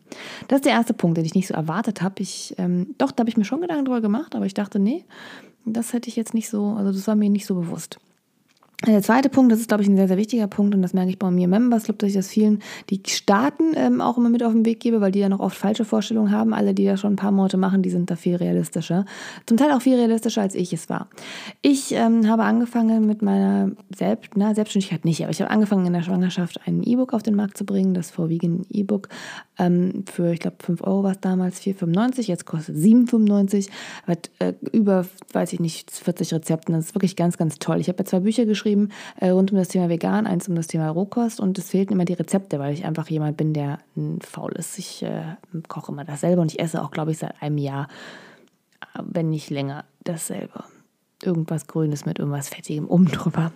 Das 0.48 0.58
ist 0.58 0.64
der 0.66 0.72
erste 0.72 0.92
Punkt, 0.92 1.16
den 1.16 1.24
ich 1.24 1.34
nicht 1.34 1.46
so 1.46 1.54
erwartet 1.54 2.02
habe. 2.02 2.16
Ich, 2.18 2.54
ähm, 2.58 2.94
doch, 2.98 3.12
da 3.12 3.22
habe 3.22 3.30
ich 3.30 3.36
mir 3.36 3.44
schon 3.44 3.60
Gedanken 3.60 3.84
drüber 3.84 4.00
gemacht, 4.00 4.34
aber 4.34 4.46
ich 4.46 4.54
dachte, 4.54 4.80
nee, 4.80 5.04
das 5.64 5.92
hätte 5.92 6.08
ich 6.08 6.16
jetzt 6.16 6.34
nicht 6.34 6.48
so, 6.48 6.74
also 6.76 6.92
das 6.92 7.06
war 7.06 7.14
mir 7.14 7.30
nicht 7.30 7.46
so 7.46 7.54
bewusst. 7.54 8.00
Der 8.86 9.02
zweite 9.02 9.28
Punkt, 9.28 9.52
das 9.52 9.60
ist, 9.60 9.68
glaube 9.68 9.82
ich, 9.82 9.90
ein 9.90 9.96
sehr, 9.96 10.08
sehr 10.08 10.16
wichtiger 10.16 10.46
Punkt 10.46 10.74
und 10.74 10.80
das 10.80 10.94
merke 10.94 11.10
ich 11.10 11.18
bei 11.18 11.30
mir 11.30 11.48
Members 11.48 11.84
Club, 11.84 11.98
dass 11.98 12.08
ich 12.08 12.14
das 12.14 12.28
vielen, 12.28 12.62
die 12.88 13.02
starten, 13.06 13.74
ähm, 13.74 14.00
auch 14.00 14.16
immer 14.16 14.30
mit 14.30 14.42
auf 14.42 14.52
den 14.52 14.64
Weg 14.64 14.80
gebe, 14.80 15.02
weil 15.02 15.12
die 15.12 15.18
ja 15.18 15.28
noch 15.28 15.40
oft 15.40 15.54
falsche 15.54 15.84
Vorstellungen 15.84 16.30
haben. 16.30 16.54
Alle, 16.54 16.72
die 16.72 16.86
das 16.86 17.00
schon 17.00 17.12
ein 17.12 17.16
paar 17.16 17.30
Monate 17.30 17.58
machen, 17.58 17.82
die 17.82 17.90
sind 17.90 18.10
da 18.10 18.16
viel 18.16 18.36
realistischer. 18.36 19.04
Zum 19.44 19.58
Teil 19.58 19.72
auch 19.72 19.82
viel 19.82 19.96
realistischer, 19.96 20.40
als 20.40 20.54
ich 20.54 20.72
es 20.72 20.88
war. 20.88 21.08
Ich 21.60 21.92
ähm, 21.92 22.26
habe 22.26 22.44
angefangen 22.44 23.06
mit 23.06 23.20
meiner 23.20 23.72
Selbst, 23.94 24.30
na, 24.34 24.54
Selbstständigkeit 24.54 25.04
nicht, 25.04 25.22
aber 25.24 25.30
ich 25.30 25.42
habe 25.42 25.50
angefangen 25.50 25.84
in 25.84 25.92
der 25.92 26.02
Schwangerschaft 26.02 26.60
ein 26.66 26.82
E-Book 26.82 27.12
auf 27.12 27.22
den 27.22 27.34
Markt 27.34 27.58
zu 27.58 27.66
bringen, 27.66 27.92
das 27.92 28.10
vorwiegend 28.10 28.64
E-Book 28.70 29.10
ähm, 29.58 30.04
für, 30.10 30.32
ich 30.32 30.40
glaube, 30.40 30.56
5 30.60 30.82
Euro 30.84 31.02
war 31.02 31.12
es 31.12 31.20
damals, 31.20 31.60
4,95, 31.60 32.28
jetzt 32.28 32.46
kostet 32.46 32.76
7,95, 32.76 33.68
hat 34.06 34.30
äh, 34.38 34.54
über, 34.72 35.04
weiß 35.32 35.52
ich 35.52 35.60
nicht, 35.60 35.90
40 35.90 36.32
Rezepten. 36.32 36.74
Das 36.74 36.86
ist 36.86 36.94
wirklich 36.94 37.14
ganz, 37.14 37.36
ganz 37.36 37.58
toll. 37.58 37.78
Ich 37.78 37.88
habe 37.88 37.98
ja 37.98 38.06
zwei 38.06 38.20
Bücher 38.20 38.46
geschrieben, 38.46 38.69
geschrieben 38.70 38.90
äh, 39.16 39.30
rund 39.30 39.50
um 39.52 39.58
das 39.58 39.68
Thema 39.68 39.88
Vegan, 39.88 40.26
eins 40.26 40.48
um 40.48 40.54
das 40.54 40.66
Thema 40.66 40.90
Rohkost 40.90 41.40
und 41.40 41.58
es 41.58 41.70
fehlten 41.70 41.94
immer 41.94 42.04
die 42.04 42.14
Rezepte, 42.14 42.58
weil 42.58 42.72
ich 42.72 42.84
einfach 42.84 43.08
jemand 43.08 43.36
bin, 43.36 43.52
der 43.52 43.78
faul 44.20 44.52
ist. 44.52 44.78
Ich 44.78 45.02
äh, 45.02 45.36
koche 45.68 45.92
immer 45.92 46.04
dasselbe 46.04 46.40
und 46.40 46.52
ich 46.52 46.60
esse 46.60 46.82
auch, 46.82 46.90
glaube 46.90 47.10
ich, 47.10 47.18
seit 47.18 47.40
einem 47.42 47.58
Jahr, 47.58 47.88
wenn 49.02 49.30
nicht 49.30 49.50
länger, 49.50 49.84
dasselbe 50.04 50.64
irgendwas 51.24 51.66
Grünes 51.66 52.06
mit 52.06 52.18
irgendwas 52.18 52.48
Fettigem 52.48 52.88
oben 52.88 53.06
drüber. 53.06 53.52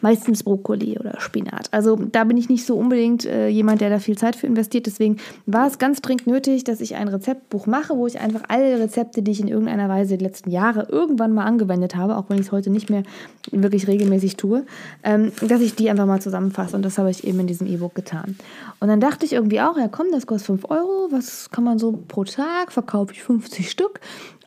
Meistens 0.00 0.42
Brokkoli 0.42 0.98
oder 0.98 1.20
Spinat. 1.20 1.68
Also 1.72 1.96
da 1.96 2.24
bin 2.24 2.36
ich 2.36 2.48
nicht 2.48 2.66
so 2.66 2.76
unbedingt 2.76 3.24
äh, 3.24 3.48
jemand, 3.48 3.80
der 3.80 3.88
da 3.88 3.98
viel 3.98 4.18
Zeit 4.18 4.36
für 4.36 4.46
investiert. 4.46 4.86
Deswegen 4.86 5.16
war 5.46 5.66
es 5.66 5.78
ganz 5.78 6.02
dringend 6.02 6.26
nötig, 6.26 6.64
dass 6.64 6.80
ich 6.80 6.96
ein 6.96 7.08
Rezeptbuch 7.08 7.66
mache, 7.66 7.96
wo 7.96 8.06
ich 8.06 8.20
einfach 8.20 8.42
alle 8.48 8.78
Rezepte, 8.78 9.22
die 9.22 9.30
ich 9.30 9.40
in 9.40 9.48
irgendeiner 9.48 9.88
Weise 9.88 10.18
die 10.18 10.24
letzten 10.24 10.50
Jahre 10.50 10.88
irgendwann 10.90 11.32
mal 11.32 11.44
angewendet 11.44 11.96
habe, 11.96 12.16
auch 12.16 12.28
wenn 12.28 12.38
ich 12.38 12.46
es 12.46 12.52
heute 12.52 12.70
nicht 12.70 12.90
mehr 12.90 13.04
wirklich 13.50 13.86
regelmäßig 13.86 14.36
tue, 14.36 14.66
ähm, 15.02 15.32
dass 15.40 15.60
ich 15.60 15.74
die 15.74 15.88
einfach 15.88 16.06
mal 16.06 16.20
zusammenfasse. 16.20 16.76
Und 16.76 16.82
das 16.82 16.98
habe 16.98 17.10
ich 17.10 17.24
eben 17.24 17.40
in 17.40 17.46
diesem 17.46 17.66
E-Book 17.66 17.94
getan. 17.94 18.36
Und 18.80 18.88
dann 18.88 19.00
dachte 19.00 19.24
ich 19.24 19.32
irgendwie 19.32 19.60
auch, 19.60 19.78
ja 19.78 19.88
komm, 19.88 20.08
das 20.12 20.26
kostet 20.26 20.46
5 20.46 20.70
Euro. 20.70 21.08
Was 21.10 21.50
kann 21.50 21.64
man 21.64 21.78
so 21.78 21.92
pro 22.06 22.24
Tag? 22.24 22.72
Verkaufe 22.72 23.12
ich 23.12 23.22
50 23.22 23.70
Stück. 23.70 24.00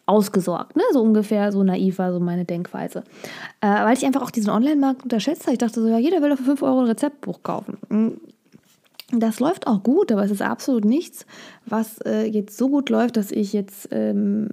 Ausgesorgt, 0.08 0.76
ne? 0.76 0.84
So 0.94 1.02
ungefähr, 1.02 1.52
so 1.52 1.64
naiv 1.64 2.00
war 2.00 2.12
so 2.14 2.20
meine 2.20 2.46
Denkweise. 2.46 3.04
Äh, 3.62 3.68
weil 3.68 3.96
ich 3.96 4.06
einfach 4.06 4.24
auch 4.24 4.32
diesen 4.32 4.50
Online-Markt 4.50 5.04
unterschätzt 5.04 5.44
habe. 5.44 5.54
Ich 5.54 5.60
dachte 5.60 5.82
so, 5.82 5.88
ja, 5.88 6.00
jeder 6.00 6.22
will 6.22 6.30
doch 6.30 6.38
für 6.38 6.44
5 6.44 6.64
Euro 6.64 6.80
ein 6.80 6.88
Rezeptbuch 6.88 7.44
kaufen. 7.44 7.78
Hm. 7.90 8.20
Das 9.12 9.40
läuft 9.40 9.68
auch 9.68 9.84
gut, 9.84 10.12
aber 10.12 10.24
es 10.24 10.32
ist 10.32 10.42
absolut 10.42 10.84
nichts, 10.84 11.26
was 11.66 12.00
äh, 12.00 12.26
jetzt 12.26 12.58
so 12.58 12.68
gut 12.68 12.90
läuft, 12.90 13.16
dass 13.16 13.32
ich 13.32 13.54
jetzt 13.54 13.88
ähm, 13.92 14.50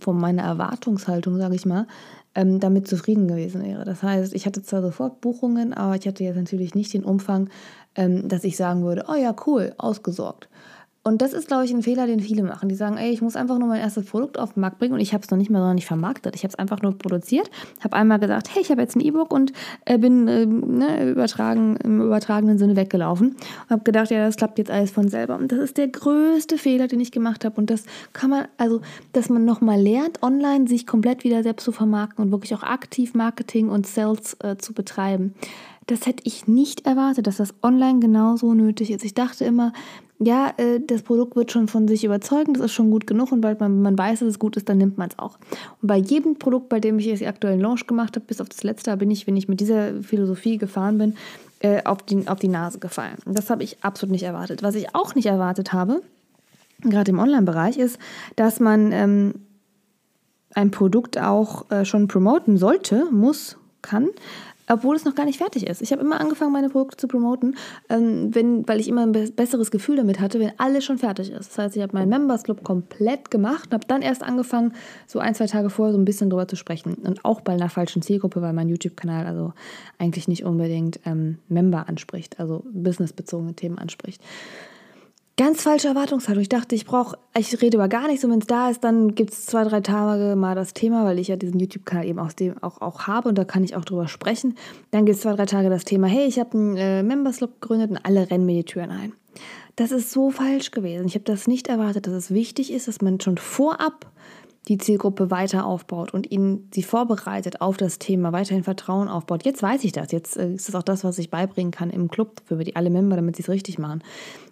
von 0.00 0.18
meiner 0.18 0.42
Erwartungshaltung, 0.42 1.36
sage 1.36 1.54
ich 1.54 1.66
mal, 1.66 1.86
ähm, 2.34 2.58
damit 2.58 2.88
zufrieden 2.88 3.28
gewesen 3.28 3.62
wäre. 3.62 3.84
Das 3.84 4.02
heißt, 4.02 4.34
ich 4.34 4.44
hatte 4.44 4.62
zwar 4.62 4.82
sofort 4.82 5.20
Buchungen, 5.20 5.72
aber 5.72 5.94
ich 5.94 6.06
hatte 6.06 6.24
jetzt 6.24 6.36
natürlich 6.36 6.74
nicht 6.74 6.92
den 6.94 7.04
Umfang, 7.04 7.48
ähm, 7.94 8.28
dass 8.28 8.42
ich 8.42 8.56
sagen 8.56 8.82
würde, 8.82 9.04
oh 9.08 9.14
ja, 9.14 9.34
cool, 9.46 9.72
ausgesorgt. 9.78 10.48
Und 11.06 11.22
das 11.22 11.32
ist, 11.32 11.46
glaube 11.46 11.64
ich, 11.64 11.72
ein 11.72 11.84
Fehler, 11.84 12.08
den 12.08 12.18
viele 12.18 12.42
machen. 12.42 12.68
Die 12.68 12.74
sagen, 12.74 12.96
ey, 12.96 13.12
ich 13.12 13.22
muss 13.22 13.36
einfach 13.36 13.60
nur 13.60 13.68
mein 13.68 13.80
erstes 13.80 14.06
Produkt 14.06 14.40
auf 14.40 14.54
den 14.54 14.60
Markt 14.60 14.80
bringen 14.80 14.94
und 14.94 14.98
ich 14.98 15.14
habe 15.14 15.22
es 15.22 15.30
noch 15.30 15.38
nicht 15.38 15.50
mal 15.50 15.60
noch 15.60 15.72
nicht 15.72 15.86
vermarktet. 15.86 16.34
Ich 16.34 16.42
habe 16.42 16.48
es 16.48 16.56
einfach 16.56 16.82
nur 16.82 16.98
produziert, 16.98 17.48
habe 17.80 17.94
einmal 17.94 18.18
gesagt, 18.18 18.52
hey, 18.52 18.60
ich 18.60 18.72
habe 18.72 18.82
jetzt 18.82 18.96
ein 18.96 19.00
E-Book 19.00 19.32
und 19.32 19.52
äh, 19.84 19.98
bin 19.98 20.26
äh, 20.26 20.46
ne, 20.46 21.12
übertragen, 21.12 21.76
im 21.76 22.00
übertragenen 22.00 22.58
Sinne 22.58 22.74
weggelaufen 22.74 23.36
und 23.36 23.70
habe 23.70 23.84
gedacht, 23.84 24.10
ja, 24.10 24.26
das 24.26 24.34
klappt 24.34 24.58
jetzt 24.58 24.72
alles 24.72 24.90
von 24.90 25.06
selber. 25.06 25.36
Und 25.36 25.52
das 25.52 25.60
ist 25.60 25.76
der 25.76 25.86
größte 25.86 26.58
Fehler, 26.58 26.88
den 26.88 26.98
ich 26.98 27.12
gemacht 27.12 27.44
habe. 27.44 27.54
Und 27.56 27.70
das 27.70 27.84
kann 28.12 28.30
man, 28.30 28.48
also, 28.58 28.80
dass 29.12 29.28
man 29.28 29.44
nochmal 29.44 29.80
lernt, 29.80 30.24
online 30.24 30.66
sich 30.66 30.88
komplett 30.88 31.22
wieder 31.22 31.44
selbst 31.44 31.62
zu 31.62 31.70
vermarkten 31.70 32.24
und 32.24 32.32
wirklich 32.32 32.52
auch 32.52 32.64
aktiv 32.64 33.14
Marketing 33.14 33.68
und 33.68 33.86
Sales 33.86 34.36
äh, 34.40 34.56
zu 34.56 34.72
betreiben. 34.72 35.34
Das 35.86 36.06
hätte 36.06 36.22
ich 36.24 36.48
nicht 36.48 36.84
erwartet, 36.84 37.26
dass 37.26 37.36
das 37.36 37.54
online 37.62 38.00
genauso 38.00 38.54
nötig 38.54 38.90
ist. 38.90 39.04
Ich 39.04 39.14
dachte 39.14 39.44
immer, 39.44 39.72
ja, 40.18 40.52
äh, 40.56 40.80
das 40.84 41.02
Produkt 41.02 41.36
wird 41.36 41.52
schon 41.52 41.68
von 41.68 41.86
sich 41.86 42.04
überzeugen, 42.04 42.54
das 42.54 42.64
ist 42.64 42.72
schon 42.72 42.90
gut 42.90 43.06
genug 43.06 43.32
und 43.32 43.40
bald 43.40 43.60
man, 43.60 43.82
man 43.82 43.96
weiß, 43.96 44.20
dass 44.20 44.28
es 44.28 44.38
gut 44.38 44.56
ist, 44.56 44.68
dann 44.68 44.78
nimmt 44.78 44.98
man 44.98 45.10
es 45.10 45.18
auch. 45.18 45.38
Und 45.82 45.88
bei 45.88 45.96
jedem 45.96 46.38
Produkt, 46.38 46.68
bei 46.68 46.80
dem 46.80 46.98
ich 46.98 47.06
jetzt 47.06 47.22
aktuell 47.22 47.54
einen 47.54 47.62
Launch 47.62 47.86
gemacht 47.86 48.16
habe, 48.16 48.26
bis 48.26 48.40
auf 48.40 48.48
das 48.48 48.62
letzte, 48.62 48.96
bin 48.96 49.10
ich, 49.10 49.26
wenn 49.26 49.36
ich 49.36 49.48
mit 49.48 49.60
dieser 49.60 50.02
Philosophie 50.02 50.58
gefahren 50.58 50.98
bin, 50.98 51.16
äh, 51.60 51.82
auf, 51.84 52.02
die, 52.02 52.26
auf 52.28 52.38
die 52.38 52.48
Nase 52.48 52.78
gefallen. 52.78 53.16
Das 53.26 53.50
habe 53.50 53.62
ich 53.62 53.82
absolut 53.82 54.12
nicht 54.12 54.24
erwartet. 54.24 54.62
Was 54.62 54.74
ich 54.74 54.94
auch 54.94 55.14
nicht 55.14 55.26
erwartet 55.26 55.72
habe, 55.72 56.02
gerade 56.80 57.10
im 57.10 57.18
Online-Bereich, 57.18 57.78
ist, 57.78 57.98
dass 58.36 58.58
man 58.60 58.92
ähm, 58.92 59.34
ein 60.54 60.70
Produkt 60.70 61.18
auch 61.18 61.70
äh, 61.70 61.84
schon 61.84 62.08
promoten 62.08 62.56
sollte, 62.56 63.10
muss, 63.10 63.58
kann, 63.82 64.08
obwohl 64.68 64.96
es 64.96 65.04
noch 65.04 65.14
gar 65.14 65.24
nicht 65.24 65.38
fertig 65.38 65.66
ist. 65.66 65.82
Ich 65.82 65.92
habe 65.92 66.02
immer 66.02 66.20
angefangen, 66.20 66.52
meine 66.52 66.68
Produkte 66.68 66.96
zu 66.96 67.08
promoten, 67.08 67.56
ähm, 67.88 68.34
wenn, 68.34 68.66
weil 68.68 68.80
ich 68.80 68.88
immer 68.88 69.02
ein 69.02 69.12
besseres 69.12 69.70
Gefühl 69.70 69.96
damit 69.96 70.20
hatte, 70.20 70.40
wenn 70.40 70.52
alles 70.58 70.84
schon 70.84 70.98
fertig 70.98 71.30
ist. 71.30 71.50
Das 71.50 71.58
heißt, 71.58 71.76
ich 71.76 71.82
habe 71.82 71.94
meinen 71.94 72.08
Members 72.08 72.42
Club 72.42 72.64
komplett 72.64 73.30
gemacht 73.30 73.68
und 73.68 73.74
habe 73.74 73.86
dann 73.86 74.02
erst 74.02 74.22
angefangen, 74.22 74.72
so 75.06 75.18
ein, 75.18 75.34
zwei 75.34 75.46
Tage 75.46 75.70
vorher 75.70 75.92
so 75.92 75.98
ein 75.98 76.04
bisschen 76.04 76.30
drüber 76.30 76.48
zu 76.48 76.56
sprechen. 76.56 76.94
Und 76.94 77.24
auch 77.24 77.40
bei 77.40 77.52
einer 77.52 77.68
falschen 77.68 78.02
Zielgruppe, 78.02 78.42
weil 78.42 78.52
mein 78.52 78.68
YouTube-Kanal 78.68 79.26
also 79.26 79.52
eigentlich 79.98 80.28
nicht 80.28 80.44
unbedingt 80.44 81.00
ähm, 81.04 81.38
Member 81.48 81.88
anspricht, 81.88 82.40
also 82.40 82.64
businessbezogene 82.72 83.54
Themen 83.54 83.78
anspricht 83.78 84.22
ganz 85.36 85.62
falsche 85.62 85.88
Erwartungshaltung. 85.88 86.42
Ich 86.42 86.48
dachte, 86.48 86.74
ich 86.74 86.86
brauche, 86.86 87.18
ich 87.36 87.60
rede 87.60 87.76
über 87.76 87.88
gar 87.88 88.08
nichts 88.08 88.24
und 88.24 88.30
wenn 88.30 88.40
es 88.40 88.46
da 88.46 88.70
ist, 88.70 88.82
dann 88.82 89.14
gibt 89.14 89.32
es 89.32 89.46
zwei, 89.46 89.64
drei 89.64 89.80
Tage 89.80 90.34
mal 90.36 90.54
das 90.54 90.72
Thema, 90.72 91.04
weil 91.04 91.18
ich 91.18 91.28
ja 91.28 91.36
diesen 91.36 91.60
YouTube-Kanal 91.60 92.06
eben 92.06 92.18
aus 92.18 92.34
dem 92.34 92.62
auch, 92.62 92.80
auch 92.80 93.06
habe 93.06 93.28
und 93.28 93.36
da 93.36 93.44
kann 93.44 93.62
ich 93.62 93.76
auch 93.76 93.84
drüber 93.84 94.08
sprechen. 94.08 94.54
Dann 94.90 95.04
gibt 95.04 95.16
es 95.16 95.22
zwei, 95.22 95.34
drei 95.34 95.46
Tage 95.46 95.68
das 95.68 95.84
Thema, 95.84 96.06
hey, 96.06 96.26
ich 96.26 96.38
habe 96.38 96.56
einen 96.56 96.76
äh, 96.76 97.02
Members 97.02 97.38
Club 97.38 97.60
gegründet 97.60 97.90
und 97.90 97.98
alle 97.98 98.30
rennen 98.30 98.46
mir 98.46 98.56
die 98.56 98.64
Türen 98.64 98.90
ein. 98.90 99.12
Das 99.76 99.90
ist 99.90 100.10
so 100.10 100.30
falsch 100.30 100.70
gewesen. 100.70 101.06
Ich 101.06 101.14
habe 101.14 101.24
das 101.24 101.46
nicht 101.46 101.68
erwartet, 101.68 102.06
dass 102.06 102.14
es 102.14 102.30
wichtig 102.30 102.72
ist, 102.72 102.88
dass 102.88 103.02
man 103.02 103.20
schon 103.20 103.36
vorab 103.36 104.06
die 104.68 104.78
Zielgruppe 104.78 105.30
weiter 105.30 105.64
aufbaut 105.64 106.12
und 106.12 106.30
ihnen 106.30 106.68
sie 106.74 106.82
vorbereitet 106.82 107.60
auf 107.60 107.76
das 107.76 107.98
Thema, 107.98 108.32
weiterhin 108.32 108.64
Vertrauen 108.64 109.08
aufbaut. 109.08 109.44
Jetzt 109.44 109.62
weiß 109.62 109.84
ich 109.84 109.92
das. 109.92 110.10
Jetzt 110.10 110.36
äh, 110.36 110.54
ist 110.54 110.68
das 110.68 110.74
auch 110.74 110.82
das, 110.82 111.04
was 111.04 111.18
ich 111.18 111.30
beibringen 111.30 111.70
kann 111.70 111.90
im 111.90 112.08
Club 112.08 112.42
für 112.44 112.56
die 112.56 112.74
alle 112.74 112.90
Member, 112.90 113.16
damit 113.16 113.36
sie 113.36 113.42
es 113.42 113.48
richtig 113.48 113.78
machen. 113.78 114.02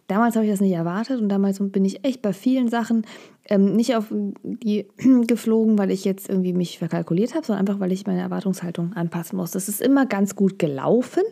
Damals 0.06 0.36
habe 0.36 0.44
ich 0.44 0.52
das 0.52 0.60
nicht 0.60 0.72
erwartet 0.72 1.20
und 1.20 1.30
damals 1.30 1.58
bin 1.60 1.84
ich 1.84 2.04
echt 2.04 2.22
bei 2.22 2.32
vielen 2.32 2.68
Sachen 2.68 3.06
ähm, 3.48 3.74
nicht 3.74 3.96
auf 3.96 4.12
die 4.42 4.86
geflogen, 5.26 5.78
weil 5.78 5.90
ich 5.90 6.04
jetzt 6.04 6.28
irgendwie 6.28 6.52
mich 6.52 6.78
verkalkuliert 6.78 7.34
habe, 7.34 7.44
sondern 7.44 7.66
einfach, 7.66 7.80
weil 7.80 7.90
ich 7.90 8.06
meine 8.06 8.20
Erwartungshaltung 8.20 8.92
anpassen 8.92 9.36
muss. 9.36 9.50
Das 9.50 9.68
ist 9.68 9.80
immer 9.80 10.06
ganz 10.06 10.36
gut 10.36 10.58
gelaufen, 10.58 11.22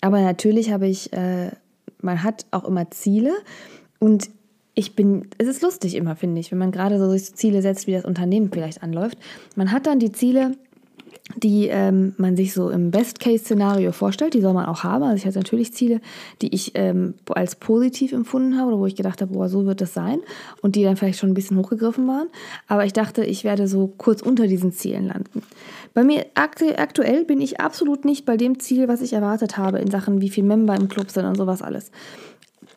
aber 0.00 0.20
natürlich 0.22 0.72
habe 0.72 0.88
ich, 0.88 1.12
äh, 1.12 1.50
man 2.00 2.22
hat 2.22 2.46
auch 2.50 2.64
immer 2.64 2.90
Ziele 2.90 3.32
und 4.00 4.30
ich 4.74 4.96
bin, 4.96 5.28
es 5.38 5.46
ist 5.46 5.62
lustig 5.62 5.94
immer, 5.94 6.16
finde 6.16 6.40
ich, 6.40 6.50
wenn 6.50 6.58
man 6.58 6.72
gerade 6.72 6.98
so 6.98 7.16
Ziele 7.34 7.62
setzt, 7.62 7.86
wie 7.86 7.92
das 7.92 8.04
Unternehmen 8.04 8.50
vielleicht 8.52 8.82
anläuft. 8.82 9.18
Man 9.56 9.70
hat 9.70 9.86
dann 9.86 10.00
die 10.00 10.12
Ziele, 10.12 10.56
die 11.36 11.68
ähm, 11.68 12.14
man 12.18 12.36
sich 12.36 12.52
so 12.52 12.68
im 12.68 12.90
Best-Case-Szenario 12.90 13.92
vorstellt, 13.92 14.34
die 14.34 14.42
soll 14.42 14.52
man 14.52 14.66
auch 14.66 14.84
haben. 14.84 15.04
Also 15.04 15.16
ich 15.16 15.26
hatte 15.26 15.38
natürlich 15.38 15.72
Ziele, 15.72 16.00
die 16.42 16.54
ich 16.54 16.72
ähm, 16.74 17.14
als 17.28 17.56
positiv 17.56 18.12
empfunden 18.12 18.58
habe 18.58 18.72
oder 18.72 18.78
wo 18.78 18.86
ich 18.86 18.96
gedacht 18.96 19.22
habe, 19.22 19.32
boah, 19.32 19.48
so 19.48 19.64
wird 19.64 19.80
das 19.80 19.94
sein 19.94 20.18
und 20.60 20.76
die 20.76 20.82
dann 20.82 20.96
vielleicht 20.96 21.18
schon 21.18 21.30
ein 21.30 21.34
bisschen 21.34 21.56
hochgegriffen 21.56 22.06
waren. 22.06 22.28
Aber 22.66 22.84
ich 22.84 22.92
dachte, 22.92 23.24
ich 23.24 23.42
werde 23.42 23.68
so 23.68 23.92
kurz 23.96 24.20
unter 24.20 24.46
diesen 24.46 24.72
Zielen 24.72 25.06
landen. 25.06 25.42
Bei 25.94 26.04
mir 26.04 26.26
aktu 26.34 26.66
aktuell 26.76 27.24
bin 27.24 27.40
ich 27.40 27.60
absolut 27.60 28.04
nicht 28.04 28.26
bei 28.26 28.36
dem 28.36 28.58
Ziel, 28.58 28.88
was 28.88 29.00
ich 29.00 29.12
erwartet 29.12 29.56
habe 29.56 29.78
in 29.78 29.90
Sachen, 29.90 30.20
wie 30.20 30.28
viele 30.28 30.48
Member 30.48 30.74
im 30.74 30.88
Club 30.88 31.10
sind 31.10 31.24
und 31.24 31.36
sowas 31.36 31.62
alles. 31.62 31.90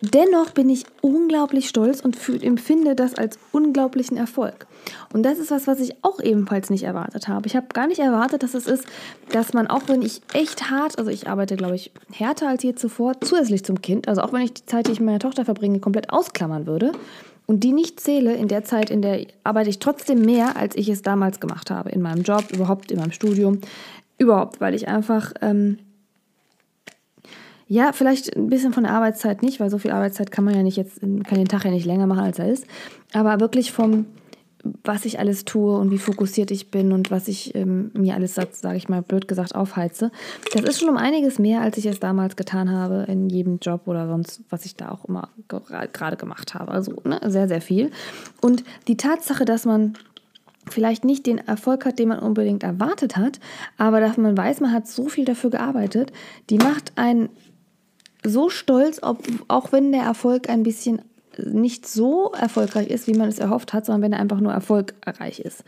Dennoch 0.01 0.51
bin 0.51 0.69
ich 0.69 0.85
unglaublich 1.01 1.67
stolz 1.67 2.01
und 2.01 2.17
empfinde 2.43 2.95
das 2.95 3.15
als 3.15 3.39
unglaublichen 3.51 4.17
Erfolg. 4.17 4.67
Und 5.11 5.23
das 5.23 5.39
ist 5.39 5.49
was, 5.49 5.65
was 5.65 5.79
ich 5.79 5.95
auch 6.03 6.19
ebenfalls 6.21 6.69
nicht 6.69 6.83
erwartet 6.83 7.27
habe. 7.27 7.47
Ich 7.47 7.55
habe 7.55 7.67
gar 7.73 7.87
nicht 7.87 7.99
erwartet, 7.99 8.43
dass 8.43 8.53
es 8.53 8.67
ist, 8.67 8.85
dass 9.31 9.53
man 9.53 9.67
auch 9.67 9.83
wenn 9.87 10.01
ich 10.01 10.21
echt 10.33 10.69
hart, 10.69 10.99
also 10.99 11.09
ich 11.09 11.27
arbeite, 11.27 11.55
glaube 11.55 11.75
ich, 11.75 11.91
härter 12.11 12.47
als 12.47 12.63
je 12.63 12.75
zuvor, 12.75 13.19
zusätzlich 13.21 13.65
zum 13.65 13.81
Kind, 13.81 14.07
also 14.07 14.21
auch 14.21 14.33
wenn 14.33 14.41
ich 14.41 14.53
die 14.53 14.65
Zeit, 14.65 14.87
die 14.87 14.91
ich 14.91 14.99
mit 14.99 15.07
meiner 15.07 15.19
Tochter 15.19 15.45
verbringe, 15.45 15.79
komplett 15.79 16.11
ausklammern 16.11 16.67
würde 16.67 16.91
und 17.47 17.63
die 17.63 17.73
nicht 17.73 17.99
zähle, 17.99 18.35
in 18.35 18.47
der 18.47 18.63
Zeit, 18.63 18.89
in 18.89 19.01
der 19.01 19.25
arbeite 19.43 19.69
ich 19.69 19.79
trotzdem 19.79 20.21
mehr, 20.21 20.57
als 20.57 20.75
ich 20.75 20.89
es 20.89 21.01
damals 21.01 21.39
gemacht 21.39 21.71
habe, 21.71 21.89
in 21.89 22.01
meinem 22.01 22.21
Job, 22.21 22.51
überhaupt 22.53 22.91
in 22.91 22.99
meinem 22.99 23.11
Studium, 23.11 23.61
überhaupt, 24.19 24.61
weil 24.61 24.75
ich 24.75 24.87
einfach... 24.87 25.33
Ähm, 25.41 25.79
ja, 27.67 27.91
vielleicht 27.91 28.35
ein 28.35 28.47
bisschen 28.47 28.73
von 28.73 28.83
der 28.83 28.93
Arbeitszeit 28.93 29.41
nicht, 29.43 29.59
weil 29.59 29.69
so 29.69 29.77
viel 29.77 29.91
Arbeitszeit 29.91 30.31
kann 30.31 30.45
man 30.45 30.55
ja 30.55 30.63
nicht 30.63 30.77
jetzt, 30.77 31.01
kann 31.01 31.37
den 31.37 31.47
Tag 31.47 31.65
ja 31.65 31.71
nicht 31.71 31.85
länger 31.85 32.07
machen, 32.07 32.23
als 32.23 32.39
er 32.39 32.49
ist. 32.49 32.65
Aber 33.13 33.39
wirklich 33.41 33.73
vom, 33.73 34.05
was 34.83 35.05
ich 35.05 35.19
alles 35.19 35.43
tue 35.43 35.77
und 35.77 35.91
wie 35.91 35.97
fokussiert 35.97 36.49
ich 36.51 36.71
bin 36.71 36.93
und 36.93 37.11
was 37.11 37.27
ich 37.27 37.55
ähm, 37.55 37.91
mir 37.93 38.15
alles, 38.15 38.35
sage 38.35 38.77
ich 38.77 38.87
mal, 38.87 39.01
blöd 39.01 39.27
gesagt, 39.27 39.53
aufheize. 39.53 40.11
Das 40.53 40.61
ist 40.63 40.79
schon 40.79 40.89
um 40.89 40.97
einiges 40.97 41.39
mehr, 41.39 41.61
als 41.61 41.77
ich 41.77 41.85
es 41.85 41.99
damals 41.99 42.37
getan 42.37 42.71
habe 42.71 43.05
in 43.09 43.29
jedem 43.29 43.59
Job 43.61 43.81
oder 43.85 44.07
sonst, 44.07 44.41
was 44.49 44.65
ich 44.65 44.75
da 44.75 44.89
auch 44.89 45.05
immer 45.05 45.29
gerade 45.47 46.15
gemacht 46.15 46.53
habe. 46.53 46.71
Also 46.71 46.93
ne, 47.03 47.19
sehr, 47.25 47.49
sehr 47.49 47.61
viel. 47.61 47.91
Und 48.41 48.63
die 48.87 48.97
Tatsache, 48.97 49.43
dass 49.43 49.65
man 49.65 49.93
vielleicht 50.69 51.05
nicht 51.05 51.25
den 51.25 51.37
Erfolg 51.37 51.85
hat, 51.85 51.99
den 51.99 52.09
man 52.09 52.19
unbedingt 52.19 52.63
erwartet 52.63 53.17
hat, 53.17 53.39
aber 53.77 53.99
dass 53.99 54.17
man 54.17 54.37
weiß, 54.37 54.59
man 54.61 54.73
hat 54.73 54.87
so 54.87 55.07
viel 55.07 55.25
dafür 55.25 55.49
gearbeitet, 55.49 56.11
die 56.49 56.57
macht 56.57 56.93
einen 56.95 57.29
so 58.27 58.49
stolz, 58.49 58.99
ob, 59.01 59.19
auch 59.47 59.71
wenn 59.71 59.91
der 59.91 60.03
Erfolg 60.03 60.49
ein 60.49 60.63
bisschen 60.63 61.01
nicht 61.45 61.87
so 61.87 62.31
erfolgreich 62.31 62.87
ist, 62.87 63.07
wie 63.07 63.13
man 63.13 63.29
es 63.29 63.39
erhofft 63.39 63.73
hat, 63.73 63.85
sondern 63.85 64.01
wenn 64.03 64.13
er 64.13 64.19
einfach 64.19 64.39
nur 64.39 64.51
erfolgreich 64.51 65.39
ist. 65.39 65.63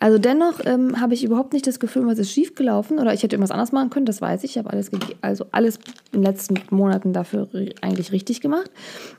Also 0.00 0.18
dennoch 0.18 0.60
ähm, 0.64 1.00
habe 1.00 1.14
ich 1.14 1.24
überhaupt 1.24 1.52
nicht 1.52 1.66
das 1.66 1.80
Gefühl, 1.80 2.06
was 2.06 2.18
ist 2.18 2.32
schiefgelaufen 2.32 2.98
oder 2.98 3.12
ich 3.12 3.22
hätte 3.22 3.36
irgendwas 3.36 3.50
anders 3.50 3.72
machen 3.72 3.90
können, 3.90 4.06
das 4.06 4.20
weiß 4.20 4.44
ich. 4.44 4.52
Ich 4.52 4.58
habe 4.58 4.70
alles, 4.70 4.90
also 5.20 5.46
alles 5.50 5.76
in 6.12 6.20
den 6.20 6.22
letzten 6.22 6.54
Monaten 6.70 7.12
dafür 7.12 7.48
eigentlich 7.80 8.12
richtig 8.12 8.40
gemacht. 8.40 8.70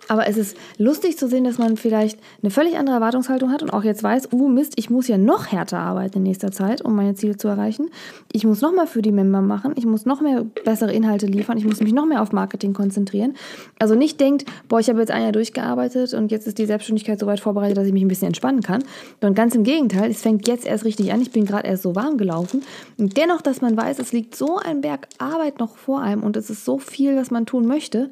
Aber 0.08 0.27
es 0.27 0.38
ist 0.38 0.58
lustig 0.77 1.18
zu 1.18 1.27
sehen, 1.27 1.44
dass 1.44 1.58
man 1.58 1.77
vielleicht 1.77 2.20
eine 2.41 2.51
völlig 2.51 2.77
andere 2.77 2.96
Erwartungshaltung 2.96 3.51
hat 3.51 3.62
und 3.62 3.72
auch 3.72 3.84
jetzt 3.84 4.03
weiß, 4.03 4.32
oh 4.32 4.48
Mist, 4.48 4.74
ich 4.77 4.89
muss 4.89 5.08
ja 5.08 5.18
noch 5.18 5.51
härter 5.51 5.79
arbeiten 5.79 6.20
in 6.20 6.24
nächster 6.24 6.51
Zeit, 6.51 6.82
um 6.82 6.96
meine 6.96 7.15
Ziele 7.15 7.38
zu 7.38 7.48
erreichen. 7.48 7.89
Ich 8.32 8.46
muss 8.46 8.62
noch 8.62 8.74
mal 8.74 8.88
für 8.88 9.01
die 9.01 9.12
Member 9.12 9.41
machen, 9.41 9.74
ich 9.75 9.86
muss 9.86 10.06
noch 10.06 10.22
mehr 10.22 10.46
bessere 10.65 10.94
Inhalte 10.94 11.25
liefern, 11.25 11.58
ich 11.58 11.65
muss 11.65 11.79
mich 11.79 11.94
noch 11.94 12.06
mehr 12.06 12.22
auf 12.22 12.32
Marketing 12.32 12.74
konzentrieren. 12.74 13.36
Also 13.77 13.96
nicht 13.96 14.20
denkt, 14.20 14.46
boah, 14.68 14.79
ich 14.79 14.89
habe 14.89 15.00
jetzt 15.00 15.12
ein 15.12 15.24
Jahr 15.24 15.32
durchgearbeitet, 15.32 15.88
vorbereitet 15.89 16.13
und 16.13 16.31
jetzt 16.31 16.48
ist 16.48 16.58
die 16.58 16.65
Selbstständigkeit 16.65 17.19
so 17.19 17.25
weit 17.27 17.39
vorbereitet, 17.39 17.77
dass 17.77 17.88
ich 17.88 17.93
mich 17.93 18.03
ein 18.03 18.08
bisschen 18.08 18.27
entspannen 18.27 18.62
kann. 18.62 18.84
Und 19.22 19.36
ganz 19.36 19.55
im 19.55 19.63
Gegenteil, 19.63 20.10
es 20.10 20.22
fängt 20.22 20.48
jetzt 20.48 20.65
erst 20.65 20.86
richtig 20.86 21.12
an. 21.12 21.22
Ich 21.22 21.31
bin 21.31 21.46
gerade 21.46 21.67
erst 21.67 21.84
so 21.84 21.96
warm 21.96 22.17
gelaufen. 22.17 22.63
Und 22.98 23.17
dennoch, 23.17 23.41
dass 23.41 23.62
man 23.62 23.75
weiß, 23.75 24.00
es 24.00 24.12
liegt 24.12 24.36
so 24.36 24.58
ein 24.58 24.81
Berg 24.81 25.08
Arbeit 25.17 25.60
noch 25.60 25.77
vor 25.77 26.01
einem 26.01 26.24
und 26.24 26.38
es 26.38 26.50
ist 26.50 26.65
so 26.65 26.77
viel, 26.77 27.15
was 27.15 27.31
man 27.31 27.46
tun 27.46 27.65
möchte, 27.65 28.10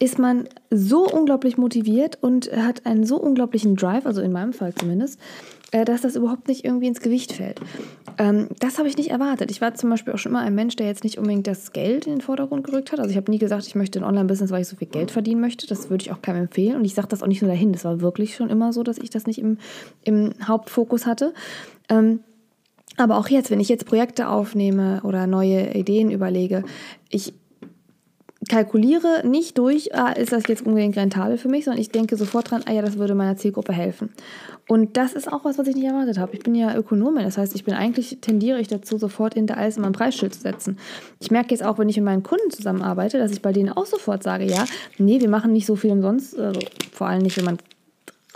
ist 0.00 0.18
man 0.18 0.48
so 0.70 1.08
unglaublich 1.08 1.58
motiviert 1.58 2.18
und 2.20 2.52
hat 2.52 2.86
einen 2.86 3.04
so 3.04 3.16
unglaublichen 3.16 3.74
Drive, 3.74 4.06
also 4.06 4.20
in 4.20 4.30
meinem 4.30 4.52
Fall 4.52 4.72
zumindest, 4.72 5.18
dass 5.70 6.00
das 6.00 6.16
überhaupt 6.16 6.48
nicht 6.48 6.64
irgendwie 6.64 6.86
ins 6.86 7.00
Gewicht 7.00 7.32
fällt. 7.32 7.60
Ähm, 8.16 8.48
das 8.58 8.78
habe 8.78 8.88
ich 8.88 8.96
nicht 8.96 9.10
erwartet. 9.10 9.50
Ich 9.50 9.60
war 9.60 9.74
zum 9.74 9.90
Beispiel 9.90 10.14
auch 10.14 10.18
schon 10.18 10.32
immer 10.32 10.40
ein 10.40 10.54
Mensch, 10.54 10.76
der 10.76 10.86
jetzt 10.86 11.04
nicht 11.04 11.18
unbedingt 11.18 11.46
das 11.46 11.72
Geld 11.72 12.06
in 12.06 12.14
den 12.14 12.20
Vordergrund 12.20 12.64
gerückt 12.64 12.90
hat. 12.90 13.00
Also 13.00 13.10
ich 13.10 13.16
habe 13.16 13.30
nie 13.30 13.38
gesagt, 13.38 13.66
ich 13.66 13.74
möchte 13.74 13.98
ein 13.98 14.04
Online-Business, 14.04 14.50
weil 14.50 14.62
ich 14.62 14.68
so 14.68 14.76
viel 14.76 14.88
Geld 14.88 15.10
verdienen 15.10 15.40
möchte. 15.40 15.66
Das 15.66 15.90
würde 15.90 16.02
ich 16.02 16.12
auch 16.12 16.22
keinem 16.22 16.42
empfehlen. 16.42 16.76
Und 16.76 16.84
ich 16.84 16.94
sage 16.94 17.08
das 17.08 17.22
auch 17.22 17.26
nicht 17.26 17.42
nur 17.42 17.50
dahin. 17.50 17.72
Das 17.72 17.84
war 17.84 18.00
wirklich 18.00 18.34
schon 18.34 18.48
immer 18.48 18.72
so, 18.72 18.82
dass 18.82 18.98
ich 18.98 19.10
das 19.10 19.26
nicht 19.26 19.38
im, 19.38 19.58
im 20.04 20.32
Hauptfokus 20.42 21.04
hatte. 21.04 21.34
Ähm, 21.90 22.20
aber 22.96 23.18
auch 23.18 23.28
jetzt, 23.28 23.50
wenn 23.50 23.60
ich 23.60 23.68
jetzt 23.68 23.86
Projekte 23.86 24.28
aufnehme 24.28 25.02
oder 25.04 25.26
neue 25.26 25.74
Ideen 25.74 26.10
überlege, 26.10 26.64
ich 27.10 27.34
kalkuliere 28.48 29.26
nicht 29.26 29.58
durch, 29.58 29.94
ah, 29.94 30.12
ist 30.12 30.32
das 30.32 30.44
jetzt 30.48 30.66
unbedingt 30.66 30.96
rentabel 30.96 31.38
für 31.38 31.48
mich, 31.48 31.64
sondern 31.64 31.80
ich 31.80 31.90
denke 31.90 32.16
sofort 32.16 32.50
dran, 32.50 32.62
ah 32.66 32.72
ja, 32.72 32.82
das 32.82 32.98
würde 32.98 33.14
meiner 33.14 33.36
Zielgruppe 33.36 33.72
helfen. 33.72 34.10
Und 34.66 34.96
das 34.96 35.14
ist 35.14 35.32
auch 35.32 35.44
was, 35.44 35.56
was 35.56 35.66
ich 35.66 35.74
nicht 35.74 35.86
erwartet 35.86 36.18
habe. 36.18 36.34
Ich 36.34 36.42
bin 36.42 36.54
ja 36.54 36.76
Ökonomin, 36.76 37.24
das 37.24 37.38
heißt, 37.38 37.54
ich 37.54 37.64
bin 37.64 37.74
eigentlich, 37.74 38.18
tendiere 38.20 38.60
ich 38.60 38.68
dazu, 38.68 38.98
sofort 38.98 39.34
hinter 39.34 39.56
alles 39.56 39.76
in 39.76 39.82
mein 39.82 39.92
Preisschild 39.92 40.34
zu 40.34 40.40
setzen. 40.40 40.78
Ich 41.20 41.30
merke 41.30 41.50
jetzt 41.50 41.64
auch, 41.64 41.78
wenn 41.78 41.88
ich 41.88 41.96
mit 41.96 42.04
meinen 42.04 42.22
Kunden 42.22 42.50
zusammenarbeite, 42.50 43.18
dass 43.18 43.32
ich 43.32 43.40
bei 43.40 43.52
denen 43.52 43.70
auch 43.70 43.86
sofort 43.86 44.22
sage, 44.22 44.44
ja, 44.44 44.64
nee, 44.98 45.20
wir 45.20 45.28
machen 45.30 45.52
nicht 45.52 45.66
so 45.66 45.76
viel 45.76 45.90
umsonst, 45.90 46.38
also 46.38 46.60
vor 46.92 47.06
allem 47.06 47.22
nicht, 47.22 47.36
wenn 47.38 47.46
man 47.46 47.58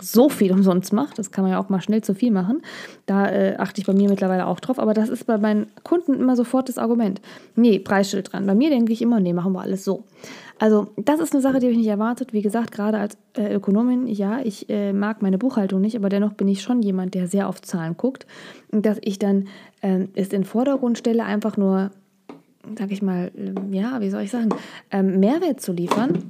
so 0.01 0.29
viel 0.29 0.51
umsonst 0.51 0.91
macht. 0.91 1.19
Das 1.19 1.31
kann 1.31 1.43
man 1.43 1.51
ja 1.51 1.59
auch 1.59 1.69
mal 1.69 1.81
schnell 1.81 2.01
zu 2.03 2.15
viel 2.15 2.31
machen. 2.31 2.61
Da 3.05 3.29
äh, 3.29 3.55
achte 3.57 3.79
ich 3.79 3.87
bei 3.87 3.93
mir 3.93 4.09
mittlerweile 4.09 4.47
auch 4.47 4.59
drauf. 4.59 4.79
Aber 4.79 4.93
das 4.93 5.09
ist 5.09 5.25
bei 5.25 5.37
meinen 5.37 5.67
Kunden 5.83 6.15
immer 6.15 6.35
sofort 6.35 6.67
das 6.67 6.77
Argument. 6.77 7.21
Nee, 7.55 7.79
Preisschild 7.79 8.33
dran. 8.33 8.45
Bei 8.45 8.55
mir 8.55 8.69
denke 8.69 8.91
ich 8.91 9.01
immer, 9.01 9.19
nee, 9.19 9.33
machen 9.33 9.53
wir 9.53 9.61
alles 9.61 9.83
so. 9.83 10.03
Also 10.59 10.87
das 10.97 11.19
ist 11.19 11.33
eine 11.33 11.41
Sache, 11.41 11.59
die 11.59 11.67
habe 11.67 11.73
ich 11.73 11.77
nicht 11.77 11.87
erwartet. 11.87 12.33
Wie 12.33 12.41
gesagt, 12.41 12.71
gerade 12.71 12.97
als 12.97 13.17
äh, 13.37 13.53
Ökonomin, 13.53 14.07
ja, 14.07 14.39
ich 14.43 14.69
äh, 14.69 14.93
mag 14.93 15.21
meine 15.21 15.37
Buchhaltung 15.37 15.81
nicht, 15.81 15.95
aber 15.95 16.09
dennoch 16.09 16.33
bin 16.33 16.47
ich 16.47 16.61
schon 16.61 16.81
jemand, 16.81 17.13
der 17.13 17.27
sehr 17.27 17.47
auf 17.47 17.61
Zahlen 17.61 17.95
guckt. 17.95 18.25
Und 18.71 18.85
dass 18.85 18.97
ich 19.01 19.19
dann 19.19 19.47
ähm, 19.81 20.09
es 20.15 20.27
in 20.27 20.41
den 20.41 20.43
Vordergrund 20.45 20.97
stelle, 20.97 21.25
einfach 21.25 21.57
nur, 21.57 21.91
sag 22.77 22.91
ich 22.91 23.01
mal, 23.01 23.31
ähm, 23.37 23.73
ja, 23.73 24.01
wie 24.01 24.09
soll 24.09 24.23
ich 24.23 24.31
sagen, 24.31 24.49
ähm, 24.89 25.19
Mehrwert 25.19 25.61
zu 25.61 25.71
liefern 25.71 26.23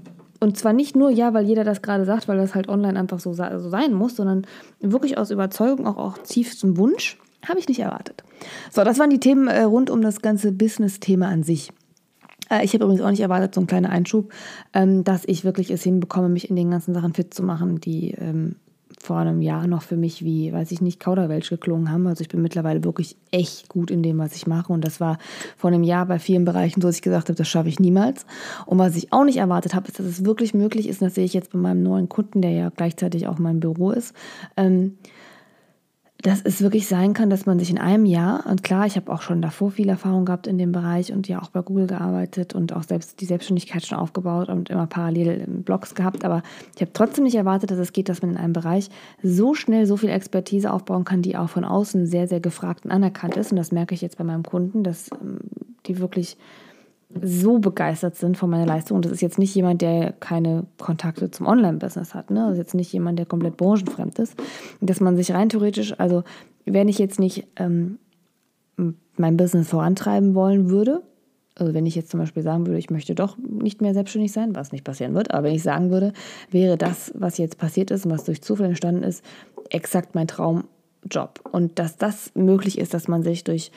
und 0.44 0.58
zwar 0.58 0.74
nicht 0.74 0.96
nur, 0.96 1.10
ja, 1.10 1.34
weil 1.34 1.46
jeder 1.46 1.64
das 1.64 1.82
gerade 1.82 2.04
sagt, 2.04 2.28
weil 2.28 2.38
das 2.38 2.54
halt 2.54 2.68
online 2.68 3.00
einfach 3.00 3.20
so, 3.20 3.34
so 3.34 3.70
sein 3.70 3.94
muss, 3.94 4.18
sondern 4.18 4.46
wirklich 4.82 5.18
aus 5.18 5.32
Überzeugung, 5.32 5.88
auch, 5.88 5.98
auch 5.98 6.18
tiefstem 6.18 6.78
Wunsch, 6.78 7.18
habe 7.48 7.60
ich 7.60 7.68
nicht 7.70 7.80
erwartet. 7.80 8.24
So, 8.70 8.84
das 8.84 9.00
waren 9.00 9.10
die 9.10 9.22
Themen 9.22 9.48
äh, 9.48 9.64
rund 9.64 9.90
um 9.90 10.02
das 10.02 10.22
ganze 10.22 10.52
Business-Thema 10.52 11.30
an 11.30 11.44
sich. 11.44 11.72
Äh, 12.50 12.66
ich 12.66 12.74
habe 12.74 12.84
übrigens 12.84 13.02
auch 13.02 13.10
nicht 13.10 13.22
erwartet, 13.22 13.56
so 13.56 13.62
ein 13.62 13.68
kleiner 13.68 13.90
Einschub, 13.90 14.34
ähm, 14.74 15.06
dass 15.06 15.24
ich 15.26 15.46
wirklich 15.46 15.72
es 15.72 15.82
hinbekomme, 15.82 16.28
mich 16.28 16.50
in 16.50 16.58
den 16.58 16.72
ganzen 16.72 16.94
Sachen 16.94 17.14
fit 17.14 17.34
zu 17.34 17.42
machen, 17.42 17.80
die 17.80 18.12
ähm, 18.12 18.58
vor 19.04 19.18
einem 19.18 19.42
Jahr 19.42 19.68
noch 19.68 19.82
für 19.82 19.98
mich 19.98 20.24
wie, 20.24 20.54
weiß 20.54 20.72
ich 20.72 20.80
nicht, 20.80 20.98
Kauderwelsch 20.98 21.50
geklungen 21.50 21.92
haben. 21.92 22.08
Also 22.08 22.22
ich 22.22 22.30
bin 22.30 22.42
mittlerweile 22.42 22.86
wirklich 22.86 23.18
echt 23.32 23.68
gut 23.68 23.92
in 23.92 24.02
dem, 24.02 24.18
was 24.18 24.34
ich 24.34 24.48
mache. 24.48 24.72
Und 24.72 24.86
das 24.86 25.02
war 25.02 25.18
vor 25.58 25.72
einem 25.72 25.84
Jahr 25.84 26.06
bei 26.06 26.20
vielen 26.20 26.46
Bereichen 26.46 26.80
so, 26.80 26.88
dass 26.88 26.96
ich 26.96 27.02
gesagt 27.02 27.28
habe, 27.28 27.38
das 27.38 27.50
schaffe 27.50 27.68
ich 27.68 27.82
niemals. 27.82 28.26
Und 28.66 28.78
was 28.78 28.96
ich 28.96 29.12
auch 29.12 29.26
nicht 29.26 29.38
erwartet 29.38 29.76
habe, 29.76 29.90
ist, 29.90 30.00
dass 30.00 30.06
es 30.06 30.24
wirklich 30.24 30.54
möglich 30.54 30.88
ist, 30.88 31.02
und 31.02 31.08
das 31.08 31.16
sehe 31.16 31.26
ich 31.26 31.34
jetzt 31.34 31.52
bei 31.52 31.60
meinem 31.60 31.84
neuen 31.84 32.08
Kunden, 32.08 32.42
der 32.42 32.52
ja 32.52 32.70
gleichzeitig 32.70 33.28
auch 33.28 33.40
mein 33.40 33.60
Büro 33.60 33.92
ist, 33.92 34.16
ähm, 34.56 34.98
dass 36.24 36.42
es 36.42 36.62
wirklich 36.62 36.88
sein 36.88 37.14
kann, 37.14 37.30
dass 37.30 37.46
man 37.46 37.60
sich 37.60 37.70
in 37.70 37.78
einem 37.78 38.06
Jahr, 38.06 38.46
und 38.48 38.64
klar, 38.64 38.86
ich 38.86 38.96
habe 38.96 39.12
auch 39.12 39.22
schon 39.22 39.42
davor 39.42 39.72
viel 39.72 39.90
Erfahrung 39.90 40.24
gehabt 40.24 40.48
in 40.48 40.58
dem 40.58 40.72
Bereich 40.72 41.12
und 41.12 41.28
ja 41.28 41.42
auch 41.42 41.50
bei 41.50 41.62
Google 41.62 41.86
gearbeitet 41.86 42.56
und 42.56 42.72
auch 42.74 42.84
selbst 42.84 43.20
die 43.20 43.26
Selbstständigkeit 43.26 43.86
schon 43.86 43.98
aufgebaut 43.98 44.48
und 44.48 44.70
immer 44.70 44.88
parallel 44.88 45.46
Blogs 45.48 45.96
gehabt, 45.96 46.24
aber 46.24 46.42
ich 46.76 46.82
habe 46.82 46.94
trotzdem 46.94 47.26
nicht 47.26 47.36
erwartet, 47.36 47.72
dass 47.72 47.78
es 47.78 47.92
geht, 47.92 48.08
dass 48.08 48.22
man 48.22 48.32
in 48.32 48.38
einem 48.38 48.54
Bereich 48.54 48.90
so 49.22 49.54
schnell 49.54 49.86
so 49.86 49.98
viel 49.98 50.10
Expertise 50.10 50.72
aufbauen 50.72 51.04
kann, 51.04 51.22
die 51.22 51.36
auch 51.36 51.50
von 51.50 51.66
außen 51.66 52.08
sehr, 52.08 52.28
sehr 52.30 52.40
gefragt 52.40 52.86
und 52.86 52.92
anerkannt 52.92 53.36
ist. 53.36 53.52
Und 53.52 53.58
das 53.58 53.74
merke 53.74 53.94
ich 53.94 54.02
jetzt 54.02 54.18
bei 54.18 54.24
meinem 54.24 54.44
Kunden, 54.44 54.84
dass 54.84 55.12
ähm, 55.12 55.40
die 55.86 56.00
wirklich 56.00 56.38
so 57.22 57.60
begeistert 57.60 58.16
sind 58.16 58.38
von 58.38 58.50
meiner 58.50 58.66
Leistung. 58.66 58.96
Und 58.96 59.06
das 59.06 59.12
ist 59.12 59.22
jetzt 59.22 59.40
nicht 59.40 59.54
jemand, 59.56 59.82
der 59.82 60.14
keine 60.14 60.66
Kontakte 60.80 61.32
zum 61.32 61.48
Online-Business 61.48 62.14
hat. 62.14 62.32
Ne? 62.32 62.42
Das 62.42 62.54
ist 62.54 62.58
jetzt 62.58 62.76
nicht 62.76 62.92
jemand, 62.92 63.20
der 63.20 63.26
komplett 63.26 63.58
branchenfremd 63.58 64.18
ist. 64.20 64.36
Dass 64.82 65.00
man 65.00 65.16
sich 65.16 65.34
rein 65.34 65.50
theoretisch, 65.50 66.00
also 66.00 66.24
wenn 66.66 66.88
ich 66.88 66.98
jetzt 66.98 67.20
nicht 67.20 67.48
ähm, 67.58 68.00
mein 69.18 69.38
Business 69.38 69.70
vorantreiben 69.70 70.34
wollen 70.36 70.70
würde, 70.70 71.04
also 71.56 71.74
wenn 71.74 71.86
ich 71.86 71.96
jetzt 71.96 72.10
zum 72.10 72.20
Beispiel 72.20 72.42
sagen 72.42 72.66
würde, 72.66 72.80
ich 72.80 72.90
möchte 72.90 73.14
doch 73.14 73.38
nicht 73.38 73.82
mehr 73.82 73.94
selbstständig 73.94 74.32
sein, 74.32 74.56
was 74.56 74.72
nicht 74.72 74.84
passieren 74.84 75.14
wird, 75.14 75.32
aber 75.32 75.48
wenn 75.48 75.56
ich 75.56 75.64
sagen 75.64 75.92
würde, 75.92 76.14
wäre 76.50 76.78
das, 76.78 77.12
was 77.16 77.38
jetzt 77.38 77.58
passiert 77.58 77.92
ist 77.92 78.06
und 78.06 78.12
was 78.12 78.24
durch 78.24 78.42
Zufall 78.42 78.68
entstanden 78.68 79.04
ist, 79.04 79.24
exakt 79.70 80.16
mein 80.16 80.28
Traumjob. 80.28 81.42
Und 81.52 81.78
dass 81.78 81.98
das 81.98 82.32
möglich 82.34 82.80
ist, 82.80 82.94
dass 82.94 83.08
man 83.08 83.22
sich 83.22 83.44
durch 83.44 83.72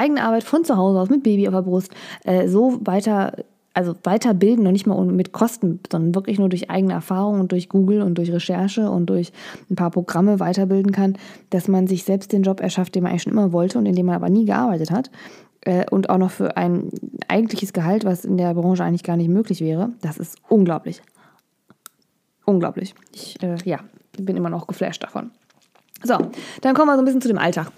eigene 0.00 0.22
Arbeit 0.22 0.44
von 0.44 0.64
zu 0.64 0.76
Hause 0.76 0.98
aus 0.98 1.10
mit 1.10 1.22
Baby 1.22 1.46
auf 1.46 1.54
der 1.54 1.62
Brust 1.62 1.92
äh, 2.24 2.48
so 2.48 2.78
weiter, 2.82 3.32
also 3.74 3.94
weiterbilden, 4.02 4.64
noch 4.64 4.72
nicht 4.72 4.86
mal 4.86 5.04
mit 5.04 5.32
Kosten, 5.32 5.80
sondern 5.90 6.14
wirklich 6.14 6.38
nur 6.38 6.48
durch 6.48 6.70
eigene 6.70 6.94
Erfahrung 6.94 7.40
und 7.40 7.52
durch 7.52 7.68
Google 7.68 8.02
und 8.02 8.16
durch 8.16 8.32
Recherche 8.32 8.90
und 8.90 9.06
durch 9.06 9.32
ein 9.70 9.76
paar 9.76 9.90
Programme 9.90 10.40
weiterbilden 10.40 10.92
kann, 10.92 11.16
dass 11.50 11.68
man 11.68 11.86
sich 11.86 12.04
selbst 12.04 12.32
den 12.32 12.42
Job 12.42 12.60
erschafft, 12.60 12.94
den 12.94 13.02
man 13.02 13.10
eigentlich 13.10 13.22
schon 13.22 13.32
immer 13.32 13.52
wollte 13.52 13.78
und 13.78 13.86
in 13.86 13.94
dem 13.94 14.06
man 14.06 14.16
aber 14.16 14.30
nie 14.30 14.46
gearbeitet 14.46 14.90
hat. 14.90 15.10
Äh, 15.62 15.84
und 15.90 16.08
auch 16.08 16.18
noch 16.18 16.30
für 16.30 16.56
ein 16.56 16.90
eigentliches 17.28 17.72
Gehalt, 17.72 18.04
was 18.04 18.24
in 18.24 18.38
der 18.38 18.54
Branche 18.54 18.82
eigentlich 18.82 19.04
gar 19.04 19.16
nicht 19.16 19.28
möglich 19.28 19.60
wäre. 19.60 19.90
Das 20.00 20.18
ist 20.18 20.38
unglaublich. 20.48 21.02
Unglaublich. 22.46 22.94
Ich 23.14 23.40
äh, 23.42 23.56
ja, 23.64 23.80
bin 24.18 24.36
immer 24.36 24.50
noch 24.50 24.66
geflasht 24.66 25.02
davon. 25.02 25.30
So, 26.02 26.16
dann 26.62 26.74
kommen 26.74 26.88
wir 26.88 26.94
so 26.94 27.02
ein 27.02 27.04
bisschen 27.04 27.20
zu 27.20 27.28
dem 27.28 27.38
Alltag. 27.38 27.70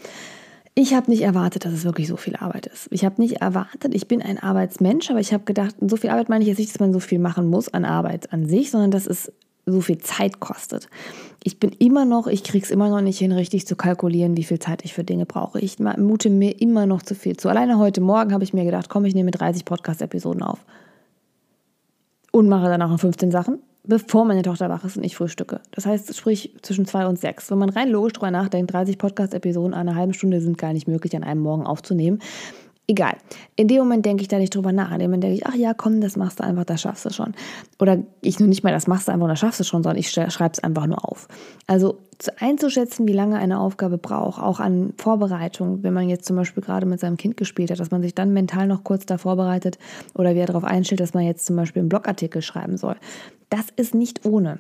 Ich 0.74 0.94
habe 0.94 1.10
nicht 1.10 1.22
erwartet, 1.22 1.66
dass 1.66 1.72
es 1.72 1.84
wirklich 1.84 2.08
so 2.08 2.16
viel 2.16 2.36
Arbeit 2.36 2.66
ist. 2.66 2.88
Ich 2.90 3.04
habe 3.04 3.20
nicht 3.20 3.42
erwartet, 3.42 3.94
ich 3.94 4.08
bin 4.08 4.22
ein 4.22 4.38
Arbeitsmensch, 4.38 5.10
aber 5.10 5.20
ich 5.20 5.34
habe 5.34 5.44
gedacht, 5.44 5.74
so 5.80 5.96
viel 5.96 6.08
Arbeit 6.08 6.30
meine 6.30 6.42
ich 6.42 6.48
jetzt 6.48 6.58
nicht, 6.58 6.72
dass 6.72 6.80
man 6.80 6.94
so 6.94 7.00
viel 7.00 7.18
machen 7.18 7.48
muss 7.48 7.68
an 7.68 7.84
Arbeit 7.84 8.32
an 8.32 8.48
sich, 8.48 8.70
sondern 8.70 8.90
dass 8.90 9.06
es 9.06 9.30
so 9.66 9.82
viel 9.82 9.98
Zeit 9.98 10.40
kostet. 10.40 10.88
Ich 11.44 11.60
bin 11.60 11.72
immer 11.72 12.04
noch, 12.04 12.26
ich 12.26 12.42
kriege 12.42 12.64
es 12.64 12.70
immer 12.70 12.88
noch 12.88 13.02
nicht 13.02 13.18
hin, 13.18 13.32
richtig 13.32 13.66
zu 13.66 13.76
kalkulieren, 13.76 14.36
wie 14.36 14.44
viel 14.44 14.58
Zeit 14.58 14.82
ich 14.84 14.94
für 14.94 15.04
Dinge 15.04 15.26
brauche. 15.26 15.60
Ich 15.60 15.78
mute 15.78 16.30
mir 16.30 16.60
immer 16.60 16.86
noch 16.86 17.02
zu 17.02 17.14
viel 17.14 17.36
zu. 17.36 17.48
Alleine 17.48 17.78
heute 17.78 18.00
Morgen 18.00 18.32
habe 18.32 18.42
ich 18.42 18.54
mir 18.54 18.64
gedacht, 18.64 18.88
komm, 18.88 19.04
ich 19.04 19.14
nehme 19.14 19.30
30 19.30 19.64
Podcast-Episoden 19.66 20.42
auf 20.42 20.64
und 22.32 22.48
mache 22.48 22.66
danach 22.66 22.88
noch 22.88 22.98
15 22.98 23.30
Sachen 23.30 23.58
bevor 23.84 24.24
meine 24.24 24.42
Tochter 24.42 24.68
wach 24.68 24.84
ist 24.84 24.96
und 24.96 25.04
ich 25.04 25.16
frühstücke. 25.16 25.60
Das 25.72 25.86
heißt, 25.86 26.14
sprich 26.16 26.54
zwischen 26.62 26.86
zwei 26.86 27.06
und 27.06 27.18
sechs. 27.18 27.50
Wenn 27.50 27.58
man 27.58 27.70
rein 27.70 27.88
logisch 27.88 28.12
drüber 28.12 28.30
nachdenkt, 28.30 28.72
30 28.72 28.98
Podcast-Episoden 28.98 29.74
einer 29.74 29.94
halben 29.94 30.14
Stunde 30.14 30.40
sind 30.40 30.58
gar 30.58 30.72
nicht 30.72 30.86
möglich 30.86 31.16
an 31.16 31.24
einem 31.24 31.40
Morgen 31.40 31.66
aufzunehmen. 31.66 32.20
Egal. 32.88 33.16
In 33.54 33.68
dem 33.68 33.78
Moment 33.78 34.04
denke 34.04 34.22
ich 34.22 34.28
da 34.28 34.38
nicht 34.38 34.54
drüber 34.54 34.72
nach. 34.72 34.90
In 34.90 34.98
dem 34.98 35.10
Moment 35.10 35.22
denke 35.22 35.36
ich, 35.36 35.46
ach 35.46 35.54
ja, 35.54 35.72
komm, 35.72 36.00
das 36.00 36.16
machst 36.16 36.40
du 36.40 36.44
einfach, 36.44 36.64
das 36.64 36.80
schaffst 36.80 37.04
du 37.04 37.10
schon. 37.10 37.32
Oder 37.78 37.98
ich 38.20 38.40
nur 38.40 38.48
nicht 38.48 38.64
mal, 38.64 38.72
das 38.72 38.88
machst 38.88 39.06
du 39.06 39.12
einfach, 39.12 39.28
das 39.28 39.38
schaffst 39.38 39.60
du 39.60 39.64
schon, 39.64 39.84
sondern 39.84 39.98
ich 39.98 40.10
schreibe 40.10 40.52
es 40.52 40.58
einfach 40.58 40.86
nur 40.86 41.08
auf. 41.08 41.28
Also 41.68 42.00
einzuschätzen, 42.38 43.06
wie 43.06 43.12
lange 43.12 43.38
eine 43.38 43.60
Aufgabe 43.60 43.98
braucht, 43.98 44.42
auch 44.42 44.58
an 44.58 44.94
Vorbereitung, 44.96 45.84
wenn 45.84 45.94
man 45.94 46.08
jetzt 46.08 46.24
zum 46.24 46.36
Beispiel 46.36 46.62
gerade 46.62 46.86
mit 46.86 46.98
seinem 46.98 47.16
Kind 47.16 47.36
gespielt 47.36 47.70
hat, 47.70 47.78
dass 47.78 47.92
man 47.92 48.02
sich 48.02 48.14
dann 48.14 48.32
mental 48.32 48.66
noch 48.66 48.82
kurz 48.82 49.06
da 49.06 49.16
vorbereitet 49.16 49.78
oder 50.14 50.34
wie 50.34 50.40
er 50.40 50.46
darauf 50.46 50.64
einstellt, 50.64 51.00
dass 51.00 51.14
man 51.14 51.24
jetzt 51.24 51.46
zum 51.46 51.56
Beispiel 51.56 51.80
einen 51.80 51.88
Blogartikel 51.88 52.42
schreiben 52.42 52.76
soll. 52.76 52.96
Das 53.48 53.66
ist 53.76 53.94
nicht 53.94 54.26
ohne. 54.26 54.58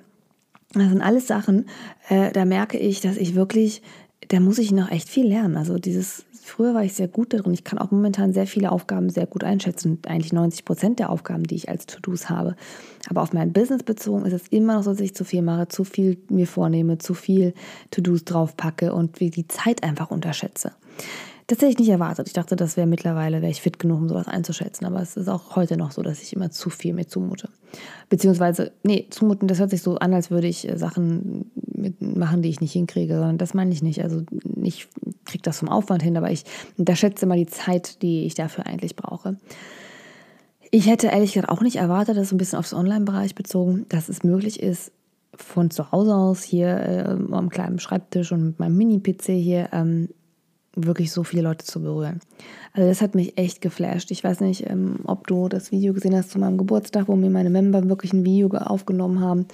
Das 0.74 0.88
sind 0.88 1.02
alles 1.02 1.26
Sachen, 1.26 1.66
äh, 2.08 2.32
da 2.32 2.44
merke 2.44 2.78
ich, 2.78 3.00
dass 3.00 3.16
ich 3.16 3.34
wirklich, 3.34 3.82
da 4.28 4.40
muss 4.40 4.58
ich 4.58 4.72
noch 4.72 4.90
echt 4.90 5.08
viel 5.08 5.26
lernen. 5.26 5.56
Also 5.56 5.78
dieses 5.78 6.24
Früher 6.44 6.74
war 6.74 6.82
ich 6.82 6.94
sehr 6.94 7.06
gut 7.06 7.32
darin. 7.32 7.54
Ich 7.54 7.62
kann 7.62 7.78
auch 7.78 7.92
momentan 7.92 8.32
sehr 8.32 8.48
viele 8.48 8.72
Aufgaben 8.72 9.10
sehr 9.10 9.26
gut 9.26 9.44
einschätzen. 9.44 10.00
Eigentlich 10.06 10.32
90 10.32 10.64
Prozent 10.64 10.98
der 10.98 11.10
Aufgaben, 11.10 11.44
die 11.44 11.54
ich 11.54 11.68
als 11.68 11.86
To-Dos 11.86 12.28
habe. 12.28 12.56
Aber 13.08 13.22
auf 13.22 13.32
mein 13.32 13.52
Business 13.52 13.84
bezogen 13.84 14.26
ist 14.26 14.32
es 14.32 14.48
immer 14.48 14.74
noch 14.74 14.82
so, 14.82 14.90
dass 14.90 15.00
ich 15.00 15.14
zu 15.14 15.24
viel 15.24 15.42
mache, 15.42 15.68
zu 15.68 15.84
viel 15.84 16.18
mir 16.28 16.48
vornehme, 16.48 16.98
zu 16.98 17.14
viel 17.14 17.54
To-Dos 17.92 18.24
draufpacke 18.24 18.92
und 18.92 19.20
wie 19.20 19.30
die 19.30 19.46
Zeit 19.46 19.84
einfach 19.84 20.10
unterschätze. 20.10 20.72
Das 21.46 21.58
hätte 21.58 21.72
ich 21.72 21.78
nicht 21.78 21.88
erwartet. 21.88 22.28
Ich 22.28 22.32
dachte, 22.32 22.56
das 22.56 22.76
wäre 22.76 22.86
mittlerweile, 22.86 23.42
wäre 23.42 23.50
ich 23.50 23.60
fit 23.60 23.78
genug, 23.78 23.98
um 23.98 24.08
sowas 24.08 24.28
einzuschätzen. 24.28 24.86
Aber 24.86 25.00
es 25.00 25.16
ist 25.16 25.28
auch 25.28 25.56
heute 25.56 25.76
noch 25.76 25.90
so, 25.90 26.02
dass 26.02 26.22
ich 26.22 26.32
immer 26.32 26.50
zu 26.50 26.70
viel 26.70 26.94
mir 26.94 27.06
zumute. 27.06 27.48
Beziehungsweise, 28.08 28.72
nee, 28.82 29.06
zumuten, 29.10 29.48
das 29.48 29.58
hört 29.58 29.70
sich 29.70 29.82
so 29.82 29.96
an, 29.96 30.14
als 30.14 30.30
würde 30.30 30.46
ich 30.46 30.68
äh, 30.68 30.78
Sachen 30.78 31.50
machen, 32.00 32.42
die 32.42 32.48
ich 32.48 32.60
nicht 32.60 32.72
hinkriege, 32.72 33.14
sondern 33.14 33.38
das 33.38 33.54
meine 33.54 33.72
ich 33.72 33.82
nicht. 33.82 34.02
Also 34.02 34.22
ich 34.62 34.88
kriege 35.24 35.42
das 35.42 35.58
vom 35.58 35.68
Aufwand 35.68 36.02
hin, 36.02 36.16
aber 36.16 36.30
ich 36.30 36.44
unterschätze 36.78 37.26
immer 37.26 37.36
die 37.36 37.46
Zeit, 37.46 38.02
die 38.02 38.24
ich 38.24 38.34
dafür 38.34 38.66
eigentlich 38.66 38.96
brauche. 38.96 39.36
Ich 40.70 40.86
hätte 40.86 41.08
ehrlich 41.08 41.34
gesagt 41.34 41.50
auch 41.50 41.60
nicht 41.60 41.76
erwartet, 41.76 42.16
dass 42.16 42.30
so 42.30 42.34
ein 42.34 42.38
bisschen 42.38 42.58
aufs 42.58 42.72
Online-Bereich 42.72 43.34
bezogen, 43.34 43.86
dass 43.88 44.08
es 44.08 44.22
möglich 44.22 44.62
ist, 44.62 44.92
von 45.34 45.70
zu 45.70 45.92
Hause 45.92 46.14
aus 46.14 46.42
hier 46.42 46.68
äh, 46.68 47.34
am 47.34 47.48
kleinen 47.48 47.78
Schreibtisch 47.78 48.32
und 48.32 48.44
mit 48.44 48.58
meinem 48.58 48.76
Mini-PC 48.76 49.26
hier 49.32 49.70
ähm, 49.72 50.08
wirklich 50.74 51.12
so 51.12 51.22
viele 51.22 51.42
Leute 51.42 51.64
zu 51.64 51.82
berühren. 51.82 52.20
Also 52.72 52.88
das 52.88 53.02
hat 53.02 53.14
mich 53.14 53.36
echt 53.36 53.60
geflasht. 53.60 54.10
Ich 54.10 54.24
weiß 54.24 54.40
nicht, 54.40 54.68
ähm, 54.68 55.00
ob 55.04 55.26
du 55.26 55.48
das 55.48 55.70
Video 55.70 55.92
gesehen 55.92 56.16
hast 56.16 56.30
zu 56.30 56.38
meinem 56.38 56.56
Geburtstag, 56.56 57.08
wo 57.08 57.16
mir 57.16 57.30
meine 57.30 57.50
Member 57.50 57.88
wirklich 57.88 58.12
ein 58.12 58.24
Video 58.24 58.48
aufgenommen 58.48 59.20
haben. 59.20 59.46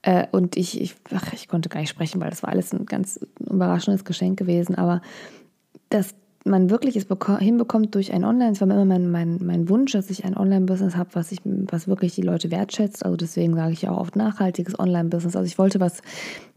Äh, 0.00 0.26
und 0.32 0.56
ich, 0.56 0.80
ich, 0.80 0.94
ach, 1.14 1.32
ich 1.32 1.48
konnte 1.48 1.68
gar 1.68 1.80
nicht 1.80 1.90
sprechen, 1.90 2.20
weil 2.20 2.30
das 2.30 2.42
war 2.42 2.50
alles 2.50 2.72
ein 2.72 2.86
ganz 2.86 3.20
überraschendes 3.38 4.04
Geschenk 4.04 4.38
gewesen. 4.38 4.74
Aber 4.74 5.02
das 5.90 6.14
man 6.44 6.70
wirklich 6.70 6.96
es 6.96 7.06
hinbekommt 7.38 7.94
durch 7.94 8.12
ein 8.12 8.24
Online, 8.24 8.52
es 8.52 8.60
war 8.60 8.68
immer 8.68 8.84
mein, 8.84 9.10
mein, 9.10 9.38
mein 9.42 9.68
Wunsch, 9.68 9.92
dass 9.92 10.10
ich 10.10 10.24
ein 10.24 10.36
Online-Business 10.36 10.96
habe, 10.96 11.10
was, 11.14 11.34
was 11.44 11.88
wirklich 11.88 12.14
die 12.14 12.22
Leute 12.22 12.50
wertschätzt. 12.50 13.04
Also 13.04 13.16
deswegen 13.16 13.54
sage 13.54 13.72
ich 13.72 13.88
auch 13.88 13.98
oft 13.98 14.16
nachhaltiges 14.16 14.78
Online-Business. 14.78 15.36
Also 15.36 15.46
ich 15.46 15.58
wollte 15.58 15.80
was 15.80 16.02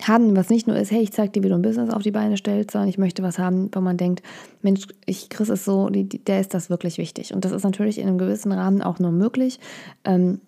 haben, 0.02 0.36
was 0.36 0.50
nicht 0.50 0.68
nur 0.68 0.78
ist, 0.78 0.92
hey, 0.92 1.02
ich 1.02 1.12
zeige 1.12 1.32
dir, 1.32 1.44
wie 1.44 1.50
du 1.50 1.56
ein 1.56 1.62
Business 1.62 1.90
auf 1.90 2.04
die 2.04 2.12
Beine 2.12 2.38
stellst, 2.38 2.72
sondern 2.72 2.90
ich 2.90 2.98
möchte 2.98 3.24
was 3.24 3.38
haben, 3.38 3.70
wo 3.74 3.82
man 3.82 3.98
denkt, 3.98 4.24
Mensch, 4.62 4.88
ich, 5.06 5.30
Chris 5.30 5.50
ist 5.50 5.66
so, 5.66 5.90
die, 5.90 6.08
der 6.08 6.40
ist 6.40 6.54
das 6.54 6.70
wirklich 6.70 6.98
wichtig. 6.98 7.34
Und 7.34 7.46
das 7.46 7.52
ist 7.52 7.64
natürlich 7.64 8.00
in 8.00 8.08
einem 8.08 8.18
gewissen 8.18 8.52
Rahmen 8.52 8.82
auch 8.82 9.00
nur 9.00 9.12
möglich. 9.12 9.60
Ähm, 10.04 10.40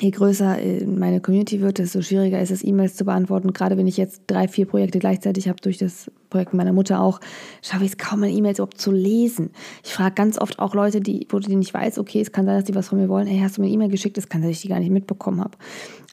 je 0.00 0.10
größer 0.10 0.60
äh, 0.60 0.84
meine 0.84 1.20
Community 1.20 1.60
wird, 1.60 1.78
desto 1.78 2.02
schwieriger 2.02 2.40
ist 2.40 2.50
es, 2.50 2.64
E-Mails 2.64 2.96
zu 2.96 3.04
beantworten. 3.04 3.52
Gerade 3.52 3.76
wenn 3.76 3.86
ich 3.86 3.96
jetzt 3.96 4.22
drei, 4.26 4.48
vier 4.48 4.66
Projekte 4.66 4.98
gleichzeitig 4.98 5.48
habe, 5.48 5.60
durch 5.60 5.78
das 5.78 6.10
Projekt 6.30 6.52
meiner 6.52 6.72
Mutter 6.72 7.00
auch, 7.00 7.20
schaffe 7.62 7.84
ich 7.84 7.92
es 7.92 7.98
kaum, 7.98 8.20
meine 8.20 8.32
E-Mails 8.32 8.58
überhaupt 8.58 8.80
zu 8.80 8.90
lesen. 8.90 9.50
Ich 9.84 9.92
frage 9.92 10.14
ganz 10.14 10.38
oft 10.38 10.58
auch 10.58 10.74
Leute, 10.74 11.00
die, 11.00 11.26
wo 11.30 11.38
die 11.38 11.56
nicht 11.56 11.72
weiß, 11.72 11.98
okay, 11.98 12.20
es 12.20 12.32
kann 12.32 12.46
sein, 12.46 12.56
dass 12.56 12.64
die 12.64 12.74
was 12.74 12.88
von 12.88 12.98
mir 12.98 13.08
wollen. 13.08 13.26
Hey, 13.26 13.38
hast 13.40 13.56
du 13.56 13.60
mir 13.60 13.66
eine 13.66 13.74
E-Mail 13.74 13.88
geschickt? 13.88 14.18
Es 14.18 14.28
kann 14.28 14.40
sein, 14.40 14.50
dass 14.50 14.56
ich 14.56 14.62
die 14.62 14.68
gar 14.68 14.80
nicht 14.80 14.90
mitbekommen 14.90 15.40
habe. 15.40 15.56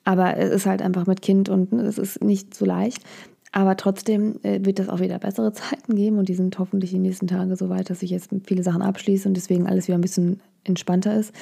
Aber 0.03 0.37
es 0.37 0.51
ist 0.51 0.65
halt 0.65 0.81
einfach 0.81 1.07
mit 1.07 1.21
Kind 1.21 1.49
und 1.49 1.73
es 1.73 1.97
ist 1.97 2.23
nicht 2.23 2.53
so 2.53 2.65
leicht. 2.65 3.03
Aber 3.51 3.75
trotzdem 3.75 4.39
äh, 4.43 4.63
wird 4.63 4.79
es 4.79 4.89
auch 4.89 4.99
wieder 4.99 5.19
bessere 5.19 5.51
Zeiten 5.53 5.95
geben 5.95 6.17
und 6.17 6.29
die 6.29 6.35
sind 6.35 6.57
hoffentlich 6.57 6.91
die 6.91 6.99
nächsten 6.99 7.27
Tage 7.27 7.55
so 7.55 7.69
weit, 7.69 7.89
dass 7.89 8.01
ich 8.01 8.09
jetzt 8.09 8.29
viele 8.45 8.63
Sachen 8.63 8.81
abschließe 8.81 9.27
und 9.27 9.35
deswegen 9.35 9.67
alles 9.67 9.87
wieder 9.87 9.97
ein 9.97 10.01
bisschen 10.01 10.39
entspannter 10.63 11.15
ist. 11.15 11.33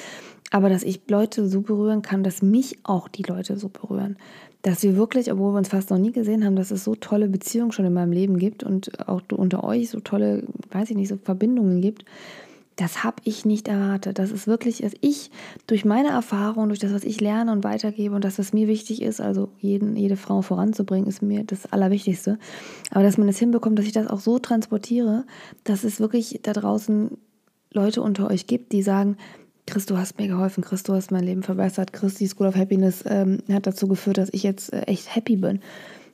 Aber 0.50 0.68
dass 0.68 0.82
ich 0.82 1.02
Leute 1.08 1.48
so 1.48 1.60
berühren 1.60 2.02
kann, 2.02 2.24
dass 2.24 2.42
mich 2.42 2.78
auch 2.82 3.08
die 3.08 3.22
Leute 3.22 3.56
so 3.56 3.68
berühren. 3.68 4.16
Dass 4.62 4.82
wir 4.82 4.96
wirklich, 4.96 5.32
obwohl 5.32 5.52
wir 5.52 5.58
uns 5.58 5.68
fast 5.68 5.90
noch 5.90 5.98
nie 5.98 6.12
gesehen 6.12 6.44
haben, 6.44 6.56
dass 6.56 6.70
es 6.70 6.84
so 6.84 6.94
tolle 6.94 7.28
Beziehungen 7.28 7.72
schon 7.72 7.86
in 7.86 7.94
meinem 7.94 8.12
Leben 8.12 8.36
gibt 8.36 8.62
und 8.62 9.08
auch 9.08 9.22
unter 9.32 9.64
euch 9.64 9.90
so 9.90 10.00
tolle, 10.00 10.44
weiß 10.70 10.90
ich 10.90 10.96
nicht, 10.96 11.08
so 11.08 11.16
Verbindungen 11.16 11.80
gibt. 11.80 12.04
Das 12.76 13.04
habe 13.04 13.16
ich 13.24 13.44
nicht 13.44 13.68
erwartet. 13.68 14.18
Das 14.18 14.30
ist 14.30 14.46
wirklich, 14.46 14.78
dass 14.78 14.92
ich 15.00 15.30
durch 15.66 15.84
meine 15.84 16.08
Erfahrung, 16.08 16.68
durch 16.68 16.78
das, 16.78 16.92
was 16.92 17.04
ich 17.04 17.20
lerne 17.20 17.52
und 17.52 17.62
weitergebe 17.62 18.14
und 18.14 18.24
das, 18.24 18.38
was 18.38 18.52
mir 18.52 18.68
wichtig 18.68 19.02
ist, 19.02 19.20
also 19.20 19.50
jeden, 19.58 19.96
jede 19.96 20.16
Frau 20.16 20.42
voranzubringen, 20.42 21.06
ist 21.06 21.22
mir 21.22 21.44
das 21.44 21.70
Allerwichtigste. 21.72 22.38
Aber 22.90 23.02
dass 23.02 23.18
man 23.18 23.28
es 23.28 23.38
hinbekommt, 23.38 23.78
dass 23.78 23.86
ich 23.86 23.92
das 23.92 24.08
auch 24.08 24.20
so 24.20 24.38
transportiere, 24.38 25.24
dass 25.64 25.84
es 25.84 26.00
wirklich 26.00 26.40
da 26.42 26.54
draußen 26.54 27.18
Leute 27.72 28.02
unter 28.02 28.28
euch 28.28 28.46
gibt, 28.46 28.72
die 28.72 28.82
sagen, 28.82 29.16
Chris, 29.66 29.86
du 29.86 29.96
hast 29.96 30.18
mir 30.18 30.26
geholfen, 30.26 30.64
Chris, 30.64 30.82
du 30.82 30.94
hast 30.94 31.12
mein 31.12 31.24
Leben 31.24 31.42
verbessert, 31.42 31.92
Chris, 31.92 32.14
die 32.14 32.26
School 32.26 32.48
of 32.48 32.56
Happiness 32.56 33.04
ähm, 33.06 33.38
hat 33.52 33.66
dazu 33.66 33.86
geführt, 33.86 34.18
dass 34.18 34.30
ich 34.32 34.42
jetzt 34.42 34.72
äh, 34.72 34.82
echt 34.82 35.14
happy 35.14 35.36
bin. 35.36 35.60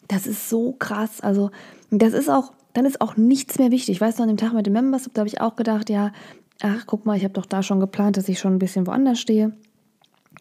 Das 0.09 0.27
ist 0.27 0.49
so 0.49 0.73
krass. 0.73 1.21
Also, 1.21 1.51
das 1.91 2.13
ist 2.13 2.29
auch, 2.29 2.53
dann 2.75 2.85
ist 2.85 3.01
auch 3.01 3.17
nichts 3.17 3.59
mehr 3.59 3.71
wichtig. 3.71 3.97
Ich 3.97 4.01
weiß 4.01 4.19
noch, 4.19 4.25
an 4.25 4.29
dem 4.29 4.37
Tag 4.37 4.53
mit 4.53 4.67
den 4.67 4.75
Members, 4.75 5.09
da 5.13 5.21
habe 5.21 5.29
ich 5.29 5.41
auch 5.41 5.57
gedacht, 5.57 5.89
ja, 5.89 6.13
ach, 6.61 6.85
guck 6.87 7.07
mal, 7.07 7.17
ich 7.17 7.25
habe 7.25 7.35
doch 7.35 7.47
da 7.47 7.63
schon 7.63 7.81
geplant, 7.81 8.17
dass 8.17 8.29
ich 8.29 8.39
schon 8.39 8.55
ein 8.55 8.59
bisschen 8.59 8.87
woanders 8.87 9.19
stehe. 9.19 9.53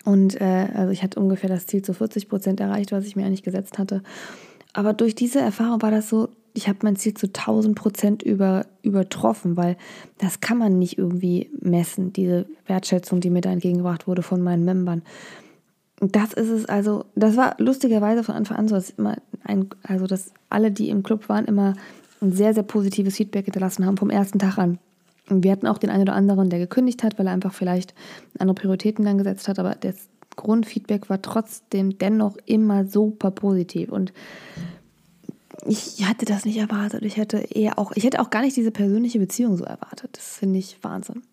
Und 0.03 0.39
äh, 0.39 0.67
also 0.73 0.91
ich 0.91 1.01
hatte 1.01 1.19
ungefähr 1.19 1.49
das 1.49 1.65
Ziel 1.65 1.81
zu 1.81 1.93
40 1.93 2.29
Prozent 2.29 2.59
erreicht, 2.59 2.91
was 2.91 3.05
ich 3.05 3.15
mir 3.15 3.25
eigentlich 3.25 3.43
gesetzt 3.43 3.79
hatte. 3.79 4.03
Aber 4.73 4.93
durch 4.93 5.15
diese 5.15 5.39
Erfahrung 5.39 5.81
war 5.81 5.91
das 5.91 6.09
so, 6.09 6.29
ich 6.55 6.67
habe 6.67 6.79
mein 6.83 6.95
Ziel 6.95 7.13
zu 7.13 7.27
1000 7.27 7.75
Prozent 7.75 8.23
über, 8.23 8.65
übertroffen, 8.81 9.57
weil 9.57 9.77
das 10.17 10.39
kann 10.39 10.57
man 10.57 10.79
nicht 10.79 10.97
irgendwie 10.97 11.49
messen, 11.59 12.13
diese 12.13 12.45
Wertschätzung, 12.65 13.19
die 13.19 13.29
mir 13.29 13.41
da 13.41 13.51
entgegengebracht 13.51 14.07
wurde 14.07 14.23
von 14.23 14.41
meinen 14.41 14.65
Membern. 14.65 15.03
Das 15.99 16.33
ist 16.33 16.49
es 16.49 16.65
also, 16.65 17.05
das 17.15 17.37
war 17.37 17.55
lustigerweise 17.57 18.23
von 18.23 18.35
Anfang 18.35 18.57
an 18.57 18.67
so, 18.67 18.75
dass 18.75 18.89
immer 18.91 19.17
ein, 19.43 19.69
also 19.83 20.07
dass 20.07 20.33
alle, 20.49 20.71
die 20.71 20.89
im 20.89 21.03
Club 21.03 21.29
waren, 21.29 21.45
immer 21.45 21.73
ein 22.21 22.31
sehr, 22.31 22.53
sehr 22.53 22.63
positives 22.63 23.17
Feedback 23.17 23.45
hinterlassen 23.45 23.85
haben 23.85 23.97
vom 23.97 24.09
ersten 24.09 24.39
Tag 24.39 24.57
an. 24.57 24.79
Und 25.29 25.43
wir 25.43 25.51
hatten 25.51 25.67
auch 25.67 25.77
den 25.77 25.89
einen 25.89 26.03
oder 26.03 26.13
anderen, 26.13 26.49
der 26.49 26.59
gekündigt 26.59 27.03
hat, 27.03 27.17
weil 27.17 27.27
er 27.27 27.33
einfach 27.33 27.53
vielleicht 27.53 27.93
andere 28.39 28.55
Prioritäten 28.55 29.05
dann 29.05 29.17
gesetzt 29.17 29.47
hat, 29.47 29.59
aber 29.59 29.75
das 29.75 30.07
Grundfeedback 30.35 31.09
war 31.09 31.21
trotzdem 31.21 31.97
dennoch 31.97 32.37
immer 32.45 32.85
super 32.85 33.31
positiv. 33.31 33.91
Und 33.91 34.13
ich 35.65 36.05
hatte 36.05 36.25
das 36.25 36.45
nicht 36.45 36.57
erwartet. 36.57 37.03
Ich 37.03 37.17
hätte 37.17 37.37
eher 37.37 37.79
auch, 37.79 37.91
ich 37.95 38.03
hätte 38.03 38.19
auch 38.21 38.29
gar 38.29 38.41
nicht 38.41 38.55
diese 38.55 38.71
persönliche 38.71 39.19
Beziehung 39.19 39.57
so 39.57 39.63
erwartet. 39.63 40.11
Das 40.13 40.37
finde 40.37 40.59
ich 40.59 40.77
Wahnsinn. 40.83 41.23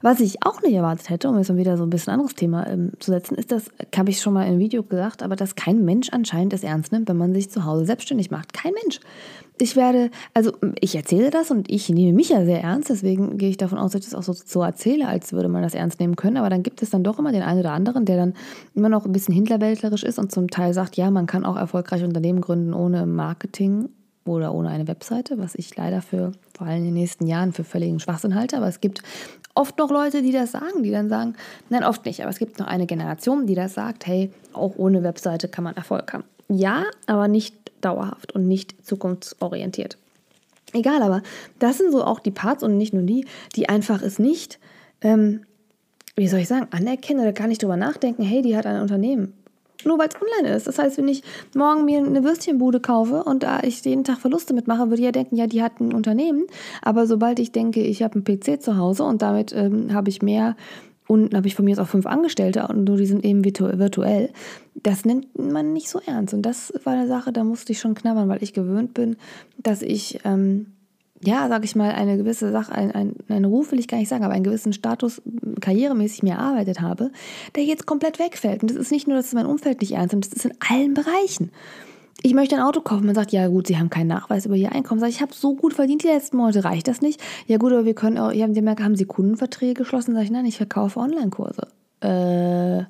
Was 0.00 0.20
ich 0.20 0.44
auch 0.44 0.62
nicht 0.62 0.74
erwartet 0.74 1.10
hätte, 1.10 1.28
um 1.28 1.36
jetzt 1.38 1.48
mal 1.48 1.56
wieder 1.56 1.76
so 1.76 1.84
ein 1.84 1.90
bisschen 1.90 2.12
anderes 2.12 2.34
Thema 2.34 2.66
ähm, 2.66 2.92
zu 2.98 3.10
setzen, 3.10 3.36
ist 3.36 3.50
das, 3.50 3.70
habe 3.96 4.10
ich 4.10 4.20
schon 4.20 4.32
mal 4.32 4.42
in 4.42 4.52
einem 4.52 4.58
Video 4.60 4.82
gesagt, 4.82 5.22
aber 5.22 5.36
dass 5.36 5.56
kein 5.56 5.84
Mensch 5.84 6.10
anscheinend 6.10 6.52
es 6.52 6.62
ernst 6.62 6.92
nimmt, 6.92 7.08
wenn 7.08 7.16
man 7.16 7.34
sich 7.34 7.50
zu 7.50 7.64
Hause 7.64 7.86
selbstständig 7.86 8.30
macht. 8.30 8.52
Kein 8.52 8.72
Mensch. 8.82 9.00
Ich 9.60 9.74
werde, 9.74 10.10
also 10.34 10.52
ich 10.80 10.94
erzähle 10.94 11.30
das 11.30 11.50
und 11.50 11.68
ich 11.68 11.88
nehme 11.88 12.12
mich 12.12 12.28
ja 12.28 12.44
sehr 12.44 12.62
ernst, 12.62 12.90
deswegen 12.90 13.38
gehe 13.38 13.50
ich 13.50 13.56
davon 13.56 13.78
aus, 13.78 13.90
dass 13.90 14.02
ich 14.02 14.10
das 14.10 14.14
auch 14.14 14.22
so, 14.22 14.32
so 14.32 14.62
erzähle, 14.62 15.08
als 15.08 15.32
würde 15.32 15.48
man 15.48 15.62
das 15.62 15.74
ernst 15.74 15.98
nehmen 15.98 16.14
können. 16.14 16.36
Aber 16.36 16.48
dann 16.48 16.62
gibt 16.62 16.80
es 16.80 16.90
dann 16.90 17.02
doch 17.02 17.18
immer 17.18 17.32
den 17.32 17.42
einen 17.42 17.60
oder 17.60 17.72
anderen, 17.72 18.04
der 18.04 18.16
dann 18.16 18.34
immer 18.76 18.88
noch 18.88 19.04
ein 19.04 19.12
bisschen 19.12 19.34
hinterwäldlerisch 19.34 20.04
ist 20.04 20.20
und 20.20 20.30
zum 20.30 20.48
Teil 20.48 20.74
sagt, 20.74 20.96
ja, 20.96 21.10
man 21.10 21.26
kann 21.26 21.44
auch 21.44 21.56
erfolgreich 21.56 22.04
Unternehmen 22.04 22.40
gründen 22.40 22.72
ohne 22.72 23.04
Marketing 23.04 23.88
oder 24.28 24.54
ohne 24.54 24.68
eine 24.68 24.86
Webseite, 24.86 25.38
was 25.38 25.54
ich 25.54 25.74
leider 25.74 26.02
für 26.02 26.32
vor 26.56 26.66
allem 26.66 26.78
in 26.78 26.84
den 26.86 26.94
nächsten 26.94 27.26
Jahren 27.26 27.52
für 27.52 27.64
völligen 27.64 27.98
Schwachsinn 27.98 28.34
halte. 28.34 28.56
Aber 28.56 28.68
es 28.68 28.80
gibt 28.80 29.02
oft 29.58 29.76
noch 29.78 29.90
Leute, 29.90 30.22
die 30.22 30.30
das 30.30 30.52
sagen, 30.52 30.84
die 30.84 30.90
dann 30.92 31.08
sagen, 31.08 31.34
nein, 31.68 31.82
oft 31.82 32.06
nicht, 32.06 32.20
aber 32.20 32.30
es 32.30 32.38
gibt 32.38 32.60
noch 32.60 32.68
eine 32.68 32.86
Generation, 32.86 33.46
die 33.46 33.56
das 33.56 33.74
sagt, 33.74 34.06
hey, 34.06 34.30
auch 34.52 34.74
ohne 34.76 35.02
Webseite 35.02 35.48
kann 35.48 35.64
man 35.64 35.76
Erfolg 35.76 36.12
haben. 36.12 36.24
Ja, 36.48 36.84
aber 37.06 37.26
nicht 37.26 37.54
dauerhaft 37.80 38.32
und 38.32 38.46
nicht 38.46 38.86
zukunftsorientiert. 38.86 39.98
Egal, 40.72 41.02
aber 41.02 41.22
das 41.58 41.78
sind 41.78 41.92
so 41.92 42.04
auch 42.04 42.20
die 42.20 42.30
Parts 42.30 42.62
und 42.62 42.76
nicht 42.76 42.94
nur 42.94 43.02
die, 43.02 43.26
die 43.56 43.68
einfach 43.68 44.00
es 44.00 44.18
nicht, 44.18 44.60
ähm, 45.00 45.40
wie 46.14 46.28
soll 46.28 46.40
ich 46.40 46.48
sagen, 46.48 46.68
anerkennen 46.70 47.20
oder 47.20 47.32
gar 47.32 47.48
nicht 47.48 47.62
drüber 47.62 47.76
nachdenken, 47.76 48.22
hey, 48.22 48.42
die 48.42 48.56
hat 48.56 48.66
ein 48.66 48.80
Unternehmen. 48.80 49.34
Nur 49.84 49.98
weil 49.98 50.08
es 50.08 50.16
online 50.16 50.56
ist. 50.56 50.66
Das 50.66 50.78
heißt, 50.78 50.98
wenn 50.98 51.08
ich 51.08 51.22
morgen 51.54 51.84
mir 51.84 51.98
eine 51.98 52.24
Würstchenbude 52.24 52.80
kaufe 52.80 53.22
und 53.22 53.44
da 53.44 53.60
ich 53.62 53.84
jeden 53.84 54.04
Tag 54.04 54.18
Verluste 54.18 54.52
mitmache, 54.52 54.88
würde 54.90 54.96
ich 54.96 55.04
ja 55.04 55.12
denken, 55.12 55.36
ja, 55.36 55.46
die 55.46 55.62
hat 55.62 55.80
ein 55.80 55.94
Unternehmen. 55.94 56.46
Aber 56.82 57.06
sobald 57.06 57.38
ich 57.38 57.52
denke, 57.52 57.80
ich 57.80 58.02
habe 58.02 58.14
einen 58.14 58.24
PC 58.24 58.60
zu 58.60 58.76
Hause 58.76 59.04
und 59.04 59.22
damit 59.22 59.52
ähm, 59.52 59.92
habe 59.92 60.10
ich 60.10 60.20
mehr 60.20 60.56
und 61.06 61.34
habe 61.34 61.46
ich 61.46 61.54
von 61.54 61.64
mir 61.64 61.70
jetzt 61.72 61.80
auch 61.80 61.88
fünf 61.88 62.06
Angestellte 62.06 62.66
und 62.68 62.84
nur 62.84 62.96
die 62.96 63.06
sind 63.06 63.24
eben 63.24 63.44
virtuell, 63.44 64.30
das 64.74 65.04
nimmt 65.04 65.38
man 65.38 65.72
nicht 65.72 65.88
so 65.88 66.00
ernst. 66.04 66.34
Und 66.34 66.42
das 66.42 66.72
war 66.84 66.92
eine 66.92 67.08
Sache, 67.08 67.32
da 67.32 67.44
musste 67.44 67.72
ich 67.72 67.80
schon 67.80 67.94
knabbern, 67.94 68.28
weil 68.28 68.42
ich 68.42 68.52
gewöhnt 68.52 68.94
bin, 68.94 69.16
dass 69.56 69.82
ich 69.82 70.20
ähm, 70.24 70.66
ja, 71.22 71.48
sag 71.48 71.64
ich 71.64 71.74
mal, 71.74 71.90
eine 71.90 72.16
gewisse 72.16 72.52
Sache, 72.52 72.72
ein, 72.72 72.92
ein, 72.92 73.14
einen 73.28 73.44
Ruf 73.44 73.72
will 73.72 73.80
ich 73.80 73.88
gar 73.88 73.98
nicht 73.98 74.08
sagen, 74.08 74.24
aber 74.24 74.34
einen 74.34 74.44
gewissen 74.44 74.72
Status 74.72 75.20
karrieremäßig 75.60 76.22
mir 76.22 76.34
erarbeitet 76.34 76.80
habe, 76.80 77.10
der 77.56 77.64
jetzt 77.64 77.86
komplett 77.86 78.18
wegfällt. 78.18 78.62
Und 78.62 78.70
das 78.70 78.76
ist 78.76 78.92
nicht 78.92 79.08
nur, 79.08 79.16
dass 79.16 79.26
es 79.26 79.34
mein 79.34 79.46
Umfeld 79.46 79.80
nicht 79.80 79.92
ernst 79.92 80.12
nimmt, 80.12 80.26
das 80.26 80.32
ist 80.32 80.44
in 80.44 80.54
allen 80.68 80.94
Bereichen. 80.94 81.50
Ich 82.22 82.34
möchte 82.34 82.56
ein 82.56 82.62
Auto 82.62 82.80
kaufen. 82.80 83.06
Man 83.06 83.14
sagt, 83.14 83.30
ja 83.30 83.46
gut, 83.46 83.68
Sie 83.68 83.78
haben 83.78 83.90
keinen 83.90 84.08
Nachweis 84.08 84.46
über 84.46 84.56
Ihr 84.56 84.72
Einkommen. 84.72 85.00
Sag 85.00 85.08
ich, 85.08 85.16
ich 85.16 85.22
habe 85.22 85.34
so 85.34 85.54
gut 85.54 85.72
verdient 85.72 86.02
die 86.02 86.08
letzten 86.08 86.36
Monate, 86.36 86.64
reicht 86.64 86.88
das 86.88 87.00
nicht? 87.00 87.20
Ja 87.46 87.58
gut, 87.58 87.72
aber 87.72 87.84
wir 87.84 87.94
können 87.94 88.18
auch, 88.18 88.32
haben 88.32 88.54
Sie, 88.54 88.66
haben 88.66 88.96
Sie 88.96 89.04
Kundenverträge 89.04 89.74
geschlossen? 89.74 90.14
Sag 90.14 90.24
ich, 90.24 90.30
nein, 90.30 90.44
ich 90.44 90.56
verkaufe 90.56 90.98
Online-Kurse. 90.98 91.68
Äh, 92.00 92.84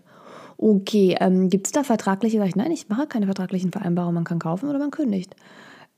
okay, 0.57 1.17
ähm, 1.21 1.51
gibt 1.51 1.67
es 1.67 1.73
da 1.73 1.83
vertragliche? 1.83 2.39
Sag 2.39 2.49
ich, 2.49 2.57
nein, 2.57 2.71
ich 2.71 2.89
mache 2.89 3.07
keine 3.07 3.27
vertraglichen 3.27 3.71
Vereinbarungen. 3.71 4.15
Man 4.15 4.25
kann 4.25 4.39
kaufen 4.39 4.69
oder 4.69 4.79
man 4.79 4.91
kündigt. 4.91 5.37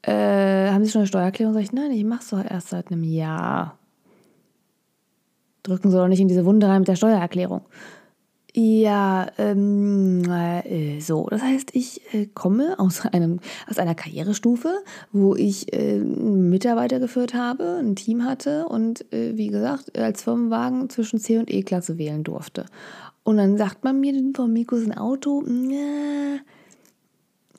Äh, 0.02 0.70
haben 0.70 0.84
Sie 0.84 0.90
schon 0.90 1.00
eine 1.00 1.08
Steuererklärung? 1.08 1.54
Sag 1.54 1.62
ich, 1.62 1.72
nein, 1.72 1.90
ich 1.90 2.04
mache 2.04 2.20
es 2.22 2.30
doch 2.30 2.44
erst 2.44 2.68
seit 2.68 2.90
einem 2.90 3.04
Jahr. 3.04 3.78
Drücken 5.62 5.90
Sie 5.90 5.96
doch 5.96 6.08
nicht 6.08 6.20
in 6.20 6.28
diese 6.28 6.46
Wunde 6.46 6.68
rein 6.68 6.80
mit 6.80 6.88
der 6.88 6.96
Steuererklärung. 6.96 7.62
Ja, 8.54 9.28
ähm, 9.38 10.24
äh, 10.24 11.00
so. 11.00 11.28
Das 11.30 11.42
heißt, 11.42 11.70
ich 11.74 12.00
äh, 12.12 12.26
komme 12.26 12.78
aus, 12.78 13.06
einem, 13.06 13.38
aus 13.68 13.78
einer 13.78 13.94
Karrierestufe, 13.94 14.82
wo 15.12 15.36
ich 15.36 15.72
äh, 15.72 15.98
Mitarbeiter 15.98 16.98
geführt 16.98 17.34
habe, 17.34 17.78
ein 17.80 17.94
Team 17.94 18.24
hatte 18.24 18.66
und 18.66 19.12
äh, 19.12 19.36
wie 19.36 19.48
gesagt, 19.48 19.96
als 19.96 20.24
Firmenwagen 20.24 20.90
zwischen 20.90 21.20
C 21.20 21.38
und 21.38 21.50
E-Klasse 21.50 21.96
wählen 21.96 22.24
durfte. 22.24 22.66
Und 23.22 23.36
dann 23.36 23.56
sagt 23.56 23.84
man 23.84 24.00
mir, 24.00 24.12
Miko 24.12 24.74
ist 24.74 24.86
ein 24.86 24.98
Auto, 24.98 25.44
na, 25.46 26.38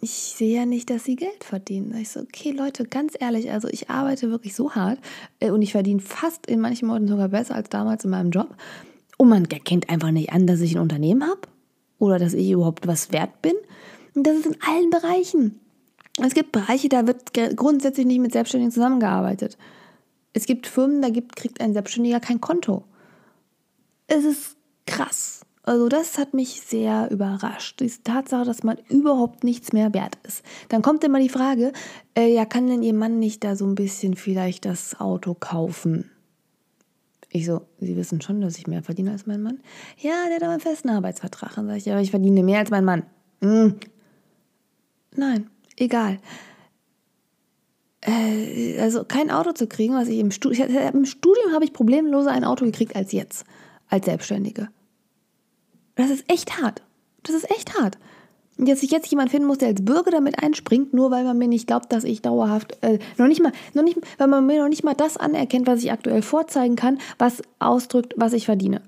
ich 0.01 0.11
sehe 0.11 0.57
ja 0.57 0.65
nicht, 0.65 0.89
dass 0.89 1.03
sie 1.03 1.15
Geld 1.15 1.43
verdienen. 1.43 1.95
ich 1.95 2.09
so, 2.09 2.21
okay, 2.21 2.51
Leute, 2.51 2.85
ganz 2.85 3.13
ehrlich, 3.19 3.51
also 3.51 3.67
ich 3.67 3.89
arbeite 3.89 4.31
wirklich 4.31 4.55
so 4.55 4.71
hart 4.71 4.99
äh, 5.39 5.51
und 5.51 5.61
ich 5.61 5.71
verdiene 5.71 6.01
fast 6.01 6.47
in 6.47 6.59
manchen 6.59 6.87
Monaten 6.87 7.07
sogar 7.07 7.29
besser 7.29 7.55
als 7.55 7.69
damals 7.69 8.03
in 8.03 8.09
meinem 8.09 8.31
Job. 8.31 8.55
Und 9.17 9.29
man 9.29 9.45
erkennt 9.45 9.89
einfach 9.89 10.09
nicht 10.09 10.31
an, 10.33 10.47
dass 10.47 10.59
ich 10.61 10.75
ein 10.75 10.81
Unternehmen 10.81 11.23
habe 11.23 11.41
oder 11.99 12.17
dass 12.17 12.33
ich 12.33 12.49
überhaupt 12.49 12.87
was 12.87 13.11
wert 13.11 13.43
bin. 13.43 13.53
Und 14.15 14.25
das 14.25 14.37
ist 14.37 14.47
in 14.47 14.57
allen 14.67 14.89
Bereichen. 14.89 15.59
Es 16.19 16.33
gibt 16.33 16.51
Bereiche, 16.51 16.89
da 16.89 17.05
wird 17.05 17.33
grundsätzlich 17.55 18.07
nicht 18.07 18.19
mit 18.19 18.33
Selbstständigen 18.33 18.71
zusammengearbeitet. 18.71 19.57
Es 20.33 20.47
gibt 20.47 20.65
Firmen, 20.65 21.03
da 21.03 21.09
gibt, 21.09 21.35
kriegt 21.35 21.61
ein 21.61 21.73
Selbstständiger 21.73 22.19
kein 22.19 22.41
Konto. 22.41 22.83
Es 24.07 24.25
ist 24.25 24.57
krass. 24.87 25.41
Also 25.63 25.89
das 25.89 26.17
hat 26.17 26.33
mich 26.33 26.61
sehr 26.61 27.09
überrascht. 27.11 27.79
Die 27.79 27.89
Tatsache, 27.89 28.45
dass 28.45 28.63
man 28.63 28.77
überhaupt 28.89 29.43
nichts 29.43 29.73
mehr 29.73 29.93
wert 29.93 30.17
ist. 30.23 30.43
Dann 30.69 30.81
kommt 30.81 31.03
immer 31.03 31.19
die 31.19 31.29
Frage, 31.29 31.71
äh, 32.17 32.33
ja, 32.33 32.45
kann 32.45 32.67
denn 32.67 32.81
Ihr 32.81 32.95
Mann 32.95 33.19
nicht 33.19 33.43
da 33.43 33.55
so 33.55 33.65
ein 33.65 33.75
bisschen 33.75 34.15
vielleicht 34.15 34.65
das 34.65 34.99
Auto 34.99 35.35
kaufen? 35.35 36.09
Ich 37.29 37.45
so, 37.45 37.61
Sie 37.79 37.95
wissen 37.95 38.21
schon, 38.21 38.41
dass 38.41 38.57
ich 38.57 38.67
mehr 38.67 38.81
verdiene 38.81 39.11
als 39.11 39.27
mein 39.27 39.41
Mann? 39.41 39.59
Ja, 39.97 40.25
der 40.27 40.35
hat 40.37 40.43
aber 40.43 40.51
einen 40.53 40.61
festen 40.61 40.89
Arbeitsvertrag. 40.89 41.55
Dann 41.55 41.67
sage 41.67 41.77
ich, 41.77 41.91
aber 41.91 42.01
ich 42.01 42.11
verdiene 42.11 42.43
mehr 42.43 42.59
als 42.59 42.71
mein 42.71 42.83
Mann. 42.83 43.03
Hm. 43.41 43.75
Nein, 45.15 45.49
egal. 45.77 46.17
Äh, 48.01 48.79
also 48.79 49.03
kein 49.03 49.29
Auto 49.29 49.51
zu 49.51 49.67
kriegen, 49.67 49.93
was 49.93 50.07
ich 50.07 50.17
im 50.17 50.31
Studium, 50.31 50.69
im 50.69 51.05
Studium 51.05 51.53
habe 51.53 51.65
ich 51.65 51.71
problemloser 51.71 52.31
ein 52.31 52.43
Auto 52.43 52.65
gekriegt 52.65 52.95
als 52.95 53.11
jetzt, 53.11 53.45
als 53.87 54.05
Selbstständige. 54.05 54.69
Das 56.01 56.09
ist 56.09 56.29
echt 56.29 56.61
hart. 56.61 56.81
Das 57.23 57.35
ist 57.35 57.49
echt 57.51 57.79
hart. 57.79 57.97
Und 58.57 58.69
dass 58.69 58.83
ich 58.83 58.91
jetzt 58.91 59.07
jemand 59.07 59.31
finden 59.31 59.47
muss, 59.47 59.57
der 59.59 59.69
als 59.69 59.83
Bürger 59.83 60.11
damit 60.11 60.41
einspringt, 60.41 60.93
nur 60.93 61.09
weil 61.09 61.23
man 61.23 61.37
mir 61.37 61.47
nicht 61.47 61.67
glaubt, 61.67 61.91
dass 61.91 62.03
ich 62.03 62.21
dauerhaft, 62.21 62.77
äh, 62.81 62.99
noch 63.17 63.27
nicht 63.27 63.41
mal, 63.41 63.51
noch 63.73 63.83
nicht, 63.83 63.97
weil 64.17 64.27
man 64.27 64.45
mir 64.45 64.61
noch 64.61 64.69
nicht 64.69 64.83
mal 64.83 64.93
das 64.93 65.17
anerkennt, 65.17 65.67
was 65.67 65.83
ich 65.83 65.91
aktuell 65.91 66.21
vorzeigen 66.21 66.75
kann, 66.75 66.99
was 67.17 67.41
ausdrückt, 67.59 68.13
was 68.17 68.33
ich 68.33 68.45
verdiene. 68.45 68.81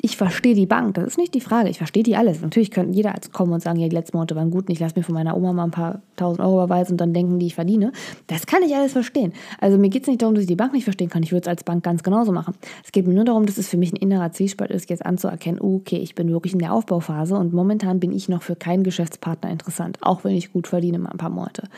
Ich 0.00 0.16
verstehe 0.16 0.54
die 0.54 0.66
Bank, 0.66 0.94
das 0.94 1.04
ist 1.04 1.18
nicht 1.18 1.34
die 1.34 1.40
Frage. 1.40 1.68
Ich 1.68 1.78
verstehe 1.78 2.02
die 2.02 2.16
alles. 2.16 2.40
Natürlich 2.42 2.70
könnte 2.70 2.94
jeder 2.96 3.14
als 3.14 3.30
kommen 3.30 3.52
und 3.52 3.62
sagen, 3.62 3.78
ja, 3.78 3.88
die 3.88 3.94
letzten 3.94 4.16
Monate 4.16 4.34
waren 4.36 4.50
gut 4.50 4.68
und 4.68 4.72
ich 4.72 4.80
lasse 4.80 4.94
mir 4.96 5.02
von 5.02 5.14
meiner 5.14 5.36
Oma 5.36 5.52
mal 5.52 5.64
ein 5.64 5.70
paar 5.70 6.02
tausend 6.16 6.40
Euro 6.40 6.64
überweisen 6.64 6.92
und 6.92 7.00
dann 7.00 7.14
denken 7.14 7.38
die, 7.38 7.46
ich 7.46 7.54
verdiene. 7.54 7.92
Das 8.26 8.46
kann 8.46 8.62
ich 8.62 8.74
alles 8.74 8.92
verstehen. 8.92 9.32
Also 9.60 9.78
mir 9.78 9.88
geht 9.88 10.02
es 10.02 10.08
nicht 10.08 10.22
darum, 10.22 10.34
dass 10.34 10.42
ich 10.42 10.48
die 10.48 10.56
Bank 10.56 10.72
nicht 10.72 10.84
verstehen 10.84 11.08
kann. 11.08 11.22
Ich 11.22 11.32
würde 11.32 11.42
es 11.42 11.48
als 11.48 11.64
Bank 11.64 11.84
ganz 11.84 12.02
genauso 12.02 12.32
machen. 12.32 12.54
Es 12.84 12.92
geht 12.92 13.06
mir 13.06 13.14
nur 13.14 13.24
darum, 13.24 13.46
dass 13.46 13.58
es 13.58 13.68
für 13.68 13.76
mich 13.76 13.92
ein 13.92 13.96
innerer 13.96 14.32
Zwiespalt 14.32 14.70
ist, 14.70 14.90
jetzt 14.90 15.04
anzuerkennen, 15.06 15.60
okay, 15.60 15.98
ich 15.98 16.14
bin 16.14 16.30
wirklich 16.30 16.52
in 16.52 16.58
der 16.58 16.72
Aufbauphase 16.72 17.36
und 17.36 17.52
momentan 17.52 18.00
bin 18.00 18.12
ich 18.12 18.28
noch 18.28 18.42
für 18.42 18.56
keinen 18.56 18.82
Geschäftspartner 18.82 19.50
interessant, 19.50 19.98
auch 20.00 20.24
wenn 20.24 20.34
ich 20.34 20.52
gut 20.52 20.66
verdiene 20.66 20.98
mal 20.98 21.10
ein 21.10 21.18
paar 21.18 21.30
Monate. 21.30 21.68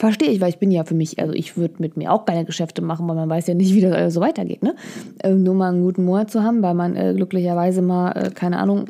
Verstehe 0.00 0.30
ich, 0.30 0.40
weil 0.40 0.48
ich 0.48 0.56
bin 0.56 0.70
ja 0.70 0.84
für 0.84 0.94
mich, 0.94 1.18
also 1.18 1.34
ich 1.34 1.58
würde 1.58 1.74
mit 1.76 1.98
mir 1.98 2.10
auch 2.10 2.24
keine 2.24 2.46
Geschäfte 2.46 2.80
machen, 2.80 3.06
weil 3.06 3.16
man 3.16 3.28
weiß 3.28 3.48
ja 3.48 3.52
nicht, 3.52 3.74
wie 3.74 3.82
das 3.82 3.92
alles 3.92 4.14
so 4.14 4.22
weitergeht. 4.22 4.62
Ne? 4.62 4.74
Äh, 5.18 5.34
nur 5.34 5.54
mal 5.54 5.68
einen 5.68 5.82
guten 5.82 6.06
Monat 6.06 6.30
zu 6.30 6.42
haben, 6.42 6.62
weil 6.62 6.72
man 6.72 6.96
äh, 6.96 7.12
glücklicherweise 7.14 7.82
mal, 7.82 8.12
äh, 8.12 8.30
keine 8.30 8.60
Ahnung, 8.60 8.86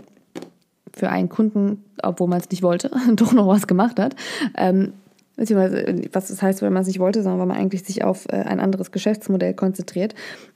für 0.95 1.09
einen 1.09 1.29
Kunden, 1.29 1.85
obwohl 2.01 2.29
man 2.29 2.39
es 2.39 2.49
nicht 2.49 2.63
wollte, 2.63 2.93
doch 3.17 3.33
noch 3.33 3.49
was 3.49 3.67
gemacht 3.67 3.99
hat. 3.99 4.15
Ähm, 4.57 4.93
äh, 5.37 6.09
was 6.13 6.29
das 6.29 6.43
heißt, 6.43 6.63
wenn 6.63 6.73
man 6.73 6.83
es 6.83 6.87
nicht 6.87 7.01
wollte, 7.01 7.25
sondern 7.25 7.41
weil 7.41 7.47
man 7.49 7.57
eigentlich 7.57 7.83
sich 7.83 8.05
auf 8.05 8.27
äh, 8.27 8.37
ein 8.37 8.61
anderes 8.61 8.93
Geschäftsmodell 8.93 9.55
konzentriert, 9.55 10.15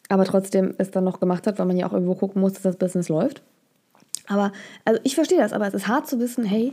aber 0.08 0.24
trotzdem 0.24 0.72
es 0.78 0.92
dann 0.92 1.02
noch 1.02 1.18
gemacht 1.18 1.48
hat, 1.48 1.58
weil 1.58 1.66
man 1.66 1.76
ja 1.76 1.88
auch 1.88 1.92
irgendwo 1.92 2.14
gucken 2.14 2.40
muss, 2.40 2.52
dass 2.52 2.62
das 2.62 2.76
Business 2.76 3.08
läuft. 3.08 3.42
Aber, 4.28 4.52
also 4.84 5.00
ich 5.02 5.16
verstehe 5.16 5.38
das, 5.38 5.52
aber 5.52 5.66
es 5.66 5.74
ist 5.74 5.88
hart 5.88 6.06
zu 6.06 6.20
wissen, 6.20 6.44
hey, 6.44 6.72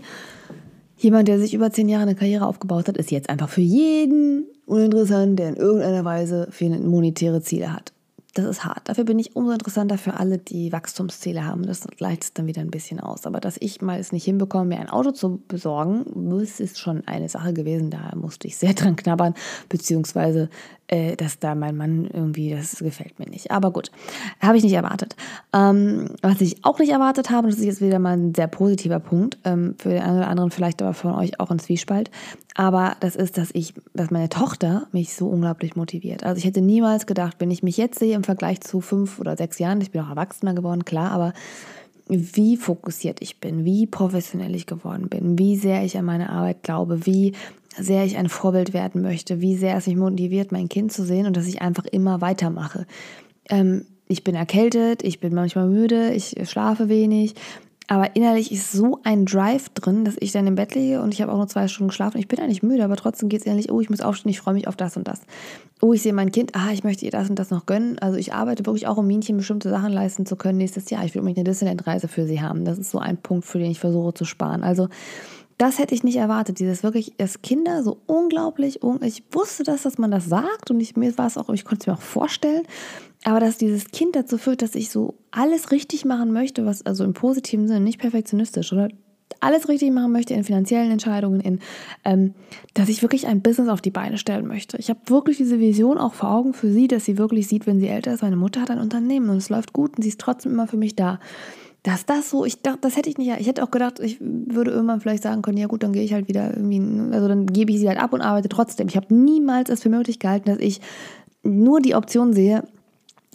Jemand, 1.01 1.27
der 1.27 1.39
sich 1.39 1.55
über 1.55 1.71
zehn 1.71 1.89
Jahre 1.89 2.03
eine 2.03 2.15
Karriere 2.15 2.45
aufgebaut 2.45 2.87
hat, 2.87 2.95
ist 2.95 3.09
jetzt 3.09 3.29
einfach 3.29 3.49
für 3.49 3.61
jeden 3.61 4.45
uninteressant, 4.67 5.39
der 5.39 5.49
in 5.49 5.55
irgendeiner 5.55 6.05
Weise 6.05 6.47
monetäre 6.59 7.41
Ziele 7.41 7.73
hat 7.73 7.91
das 8.33 8.45
ist 8.45 8.63
hart. 8.63 8.87
Dafür 8.87 9.03
bin 9.03 9.19
ich 9.19 9.35
umso 9.35 9.51
interessanter 9.51 9.97
für 9.97 10.13
alle, 10.13 10.37
die 10.37 10.71
Wachstumsziele 10.71 11.45
haben. 11.45 11.65
Das 11.65 11.85
gleicht 11.97 12.23
es 12.23 12.33
dann 12.33 12.47
wieder 12.47 12.61
ein 12.61 12.71
bisschen 12.71 12.99
aus. 12.99 13.25
Aber 13.25 13.41
dass 13.41 13.57
ich 13.59 13.81
mal 13.81 13.99
es 13.99 14.13
nicht 14.13 14.23
hinbekomme, 14.23 14.65
mir 14.65 14.79
ein 14.79 14.89
Auto 14.89 15.11
zu 15.11 15.41
besorgen, 15.47 16.05
das 16.29 16.59
ist 16.59 16.79
schon 16.79 17.05
eine 17.07 17.27
Sache 17.27 17.53
gewesen. 17.53 17.89
Da 17.89 18.13
musste 18.15 18.47
ich 18.47 18.57
sehr 18.57 18.73
dran 18.73 18.95
knabbern, 18.95 19.33
beziehungsweise, 19.67 20.49
äh, 20.91 21.15
dass 21.15 21.39
da 21.39 21.56
mein 21.56 21.77
Mann 21.77 22.06
irgendwie, 22.06 22.51
das 22.51 22.75
gefällt 22.80 23.17
mir 23.17 23.30
nicht. 23.30 23.49
Aber 23.49 23.71
gut, 23.71 23.91
habe 24.41 24.58
ich 24.58 24.63
nicht 24.63 24.73
erwartet. 24.73 25.15
Ähm, 25.54 26.10
was 26.21 26.41
ich 26.41 26.63
auch 26.65 26.80
nicht 26.80 26.91
erwartet 26.91 27.30
habe, 27.30 27.47
das 27.47 27.58
ist 27.58 27.65
jetzt 27.65 27.82
wieder 27.82 27.97
mal 27.97 28.17
ein 28.17 28.36
sehr 28.36 28.47
positiver 28.47 28.99
Punkt, 28.99 29.38
ähm, 29.45 29.75
für 29.77 29.89
den 29.89 30.01
einen 30.01 30.17
oder 30.17 30.27
anderen 30.27 30.51
vielleicht 30.51 30.82
aber 30.82 30.93
von 30.93 31.15
euch 31.15 31.39
auch 31.39 31.49
ein 31.49 31.60
Zwiespalt, 31.60 32.12
aber 32.56 32.97
das 32.99 33.15
ist, 33.15 33.38
dass 33.38 33.51
ich, 33.54 33.73
dass 33.93 34.12
meine 34.12 34.27
Tochter 34.27 34.88
mich 34.91 35.13
so 35.13 35.27
unglaublich 35.27 35.77
motiviert. 35.77 36.25
Also 36.25 36.39
ich 36.39 36.45
hätte 36.45 36.62
niemals 36.62 37.06
gedacht, 37.06 37.38
wenn 37.39 37.51
ich 37.51 37.63
mich 37.63 37.77
jetzt 37.77 37.97
sehe 37.97 38.15
im 38.15 38.25
Vergleich 38.25 38.60
zu 38.60 38.82
fünf 38.82 39.19
oder 39.19 39.38
sechs 39.38 39.60
Jahren, 39.60 39.80
ich 39.80 39.91
bin 39.91 40.01
auch 40.01 40.10
erwachsener 40.10 40.54
geworden, 40.54 40.84
klar, 40.84 41.12
aber 41.12 41.34
wie 42.10 42.58
fokussiert 42.58 43.21
ich 43.21 43.39
bin, 43.39 43.63
wie 43.63 43.88
professionell 43.88 44.54
ich 44.54 44.65
geworden 44.65 45.08
bin, 45.08 45.39
wie 45.39 45.56
sehr 45.56 45.86
ich 45.86 45.97
an 45.97 46.04
meine 46.04 46.30
Arbeit 46.30 46.63
glaube, 46.63 47.06
wie 47.06 47.34
sehr 47.77 48.05
ich 48.05 48.17
ein 48.17 48.29
Vorbild 48.29 48.73
werden 48.73 49.01
möchte, 49.01 49.41
wie 49.41 49.55
sehr 49.55 49.77
es 49.77 49.88
mich 49.88 49.95
motiviert, 49.95 50.51
mein 50.51 50.69
Kind 50.69 50.91
zu 50.91 51.03
sehen 51.03 51.25
und 51.25 51.38
dass 51.38 51.47
ich 51.47 51.62
einfach 51.62 51.86
immer 51.86 52.21
weitermache. 52.21 52.86
Ähm, 53.49 53.86
ich 54.07 54.23
bin 54.23 54.36
erkältet, 54.36 55.03
ich 55.03 55.19
bin 55.19 55.34
manchmal 55.34 55.67
müde, 55.67 56.12
ich 56.12 56.36
schlafe 56.43 56.89
wenig, 56.89 57.36
aber 57.88 58.15
innerlich 58.15 58.51
ist 58.51 58.71
so 58.71 58.99
ein 59.03 59.25
Drive 59.25 59.69
drin, 59.69 60.05
dass 60.05 60.15
ich 60.19 60.31
dann 60.31 60.47
im 60.47 60.55
Bett 60.55 60.75
liege 60.75 61.01
und 61.01 61.13
ich 61.13 61.21
habe 61.21 61.31
auch 61.31 61.38
nur 61.38 61.47
zwei 61.47 61.67
Stunden 61.67 61.89
geschlafen. 61.89 62.19
Ich 62.19 62.27
bin 62.27 62.39
eigentlich 62.39 62.63
müde, 62.63 62.86
aber 62.86 62.95
trotzdem 62.95 63.27
geht 63.27 63.41
es 63.41 63.45
innerlich, 63.45 63.71
oh, 63.71 63.81
ich 63.81 63.89
muss 63.89 63.99
aufstehen, 64.01 64.31
ich 64.31 64.39
freue 64.39 64.53
mich 64.53 64.67
auf 64.67 64.77
das 64.77 64.95
und 64.95 65.07
das. 65.07 65.21
Oh, 65.81 65.91
ich 65.91 66.01
sehe 66.01 66.13
mein 66.13 66.31
Kind, 66.31 66.55
ah, 66.55 66.71
ich 66.71 66.84
möchte 66.84 67.03
ihr 67.03 67.12
das 67.12 67.29
und 67.29 67.38
das 67.38 67.49
noch 67.49 67.65
gönnen. 67.65 67.99
Also 67.99 68.17
ich 68.17 68.34
arbeite 68.34 68.65
wirklich 68.65 68.88
auch, 68.88 68.97
um 68.97 69.07
Mädchen 69.07 69.36
bestimmte 69.38 69.69
Sachen 69.69 69.91
leisten 69.91 70.25
zu 70.25 70.38
können 70.38 70.57
nächstes 70.57 70.89
Jahr. 70.89 71.03
Ich 71.03 71.13
will 71.15 71.19
unbedingt 71.19 71.39
eine 71.39 71.51
Disneyland-Reise 71.51 72.07
für 72.07 72.25
sie 72.25 72.41
haben. 72.41 72.63
Das 72.63 72.77
ist 72.77 72.91
so 72.91 72.99
ein 72.99 73.17
Punkt, 73.17 73.45
für 73.45 73.60
den 73.60 73.71
ich 73.71 73.79
versuche 73.79 74.13
zu 74.13 74.23
sparen. 74.23 74.63
Also 74.63 74.88
das 75.62 75.78
hätte 75.78 75.93
ich 75.93 76.04
nicht 76.04 76.15
erwartet, 76.15 76.58
dieses 76.58 76.82
wirklich, 76.82 77.13
dass 77.17 77.43
Kinder 77.43 77.84
so 77.84 78.00
unglaublich, 78.08 78.80
ich 79.02 79.24
wusste 79.30 79.62
das, 79.63 79.84
dass 79.84 80.00
man 80.00 80.10
das 80.10 80.26
sagt 80.26 80.71
und 80.71 80.80
ich, 80.80 80.95
mir 80.95 81.15
war 81.19 81.28
es 81.28 81.38
auch, 81.38 81.50
ich 81.50 81.65
konnte 81.65 81.84
es 81.84 81.88
mir 81.88 81.93
auch 81.93 82.02
vorstellen, 82.02 82.63
aber 83.26 83.39
dass 83.39 83.60
dieses 83.60 83.91
Kind 83.91 84.15
dazu 84.15 84.39
führt, 84.39 84.63
dass 84.63 84.74
ich 84.74 84.89
so 84.89 85.13
alles 85.30 85.71
richtig 85.71 86.04
machen 86.04 86.34
möchte, 86.34 86.65
was 86.65 86.84
also 86.84 87.04
im 87.04 87.13
positiven 87.13 87.67
Sinne, 87.67 87.82
nicht 87.82 88.00
perfektionistisch, 88.00 88.74
oder 88.74 88.89
alles 89.39 89.69
richtig 89.69 89.91
machen 89.91 90.12
möchte 90.12 90.34
in 90.34 90.43
finanziellen 90.43 90.89
Entscheidungen, 90.89 91.39
in, 91.41 91.60
ähm, 92.06 92.34
dass 92.74 92.89
ich 92.89 93.04
wirklich 93.04 93.28
ein 93.28 93.43
Business 93.43 93.69
auf 93.69 93.82
die 93.82 93.91
Beine 93.91 94.17
stellen 94.17 94.47
möchte. 94.47 94.78
Ich 94.78 94.89
habe 94.89 95.00
wirklich 95.06 95.38
diese 95.38 95.60
Vision 95.60 96.00
auch 96.00 96.15
vor 96.15 96.32
Augen 96.32 96.56
für 96.56 96.71
sie, 96.71 96.88
dass 96.88 97.06
sie 97.06 97.19
wirklich 97.19 97.47
sieht, 97.47 97.67
wenn 97.67 97.80
sie 97.80 97.88
älter 97.88 98.13
ist, 98.13 98.24
meine 98.24 98.36
Mutter 98.36 98.62
hat 98.62 98.71
ein 98.71 98.80
Unternehmen 98.80 99.30
und 99.30 99.38
es 99.38 99.50
läuft 99.50 99.74
gut 99.74 99.95
und 99.95 100.02
sie 100.02 100.10
ist 100.10 100.19
trotzdem 100.19 100.54
immer 100.54 100.65
für 100.65 100.78
mich 100.78 100.95
da 100.95 101.19
dass 101.83 102.05
das 102.05 102.29
so, 102.29 102.45
ich 102.45 102.61
dachte, 102.61 102.79
das 102.81 102.95
hätte 102.95 103.09
ich 103.09 103.17
nicht, 103.17 103.31
ich 103.39 103.47
hätte 103.47 103.63
auch 103.63 103.71
gedacht, 103.71 103.99
ich 103.99 104.19
würde 104.19 104.71
irgendwann 104.71 105.01
vielleicht 105.01 105.23
sagen 105.23 105.41
können, 105.41 105.57
ja 105.57 105.67
gut, 105.67 105.81
dann 105.81 105.93
gehe 105.93 106.03
ich 106.03 106.13
halt 106.13 106.27
wieder 106.27 106.55
irgendwie, 106.55 107.13
also 107.13 107.27
dann 107.27 107.47
gebe 107.47 107.71
ich 107.71 107.79
sie 107.79 107.87
halt 107.87 107.99
ab 107.99 108.13
und 108.13 108.21
arbeite 108.21 108.49
trotzdem. 108.49 108.87
Ich 108.87 108.95
habe 108.95 109.13
niemals 109.13 109.69
es 109.69 109.81
für 109.81 109.89
möglich 109.89 110.19
gehalten, 110.19 110.49
dass 110.49 110.59
ich 110.59 110.79
nur 111.43 111.81
die 111.81 111.95
Option 111.95 112.33
sehe, 112.33 112.63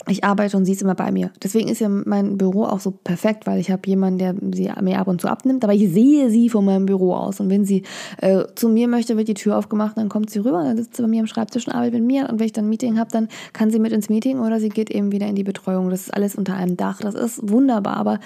ich 0.09 0.25
arbeite 0.25 0.57
und 0.57 0.65
sie 0.65 0.73
ist 0.73 0.83
immer 0.83 0.95
bei 0.95 1.11
mir. 1.11 1.31
Deswegen 1.43 1.69
ist 1.69 1.81
ja 1.81 1.89
mein 1.89 2.39
Büro 2.39 2.65
auch 2.65 2.81
so 2.81 2.93
perfekt, 2.93 3.47
weil 3.47 3.59
ich 3.59 3.71
habe 3.71 3.83
jemanden, 3.87 4.19
der 4.19 4.35
sie 4.53 4.71
mir 4.81 4.99
ab 4.99 5.09
und 5.09 5.21
zu 5.21 5.29
abnimmt, 5.29 5.65
aber 5.65 5.75
ich 5.75 5.91
sehe 5.93 6.31
sie 6.31 6.49
von 6.49 6.65
meinem 6.65 6.87
Büro 6.87 7.15
aus. 7.15 7.41
Und 7.41 7.51
wenn 7.51 7.65
sie 7.65 7.83
äh, 8.19 8.45
zu 8.55 8.69
mir 8.69 8.89
möchte, 8.89 9.17
wird 9.17 9.29
die 9.29 9.35
Tür 9.35 9.57
aufgemacht, 9.59 9.97
dann 9.97 10.09
kommt 10.09 10.31
sie 10.31 10.39
rüber, 10.39 10.63
dann 10.63 10.77
sitzt 10.77 10.97
sie 10.97 11.03
bei 11.03 11.09
mir 11.09 11.21
am 11.21 11.27
Schreibtisch 11.27 11.67
und 11.67 11.75
arbeitet 11.75 11.95
mit 11.95 12.05
mir. 12.05 12.29
Und 12.31 12.39
wenn 12.39 12.47
ich 12.47 12.53
dann 12.53 12.67
ein 12.67 12.71
Meeting 12.71 12.99
habe, 12.99 13.11
dann 13.11 13.29
kann 13.53 13.71
sie 13.71 13.79
mit 13.79 13.93
ins 13.93 14.09
Meeting 14.09 14.39
oder 14.39 14.61
sie 14.61 14.69
geht 14.69 14.91
eben 14.91 15.11
wieder 15.11 15.27
in 15.27 15.35
die 15.35 15.45
Betreuung. 15.45 15.91
Das 15.91 16.03
ist 16.03 16.15
alles 16.15 16.37
unter 16.37 16.55
einem 16.55 16.77
Dach. 16.77 17.01
Das 17.01 17.15
ist 17.15 17.49
wunderbar. 17.49 17.97
Aber 17.97 18.21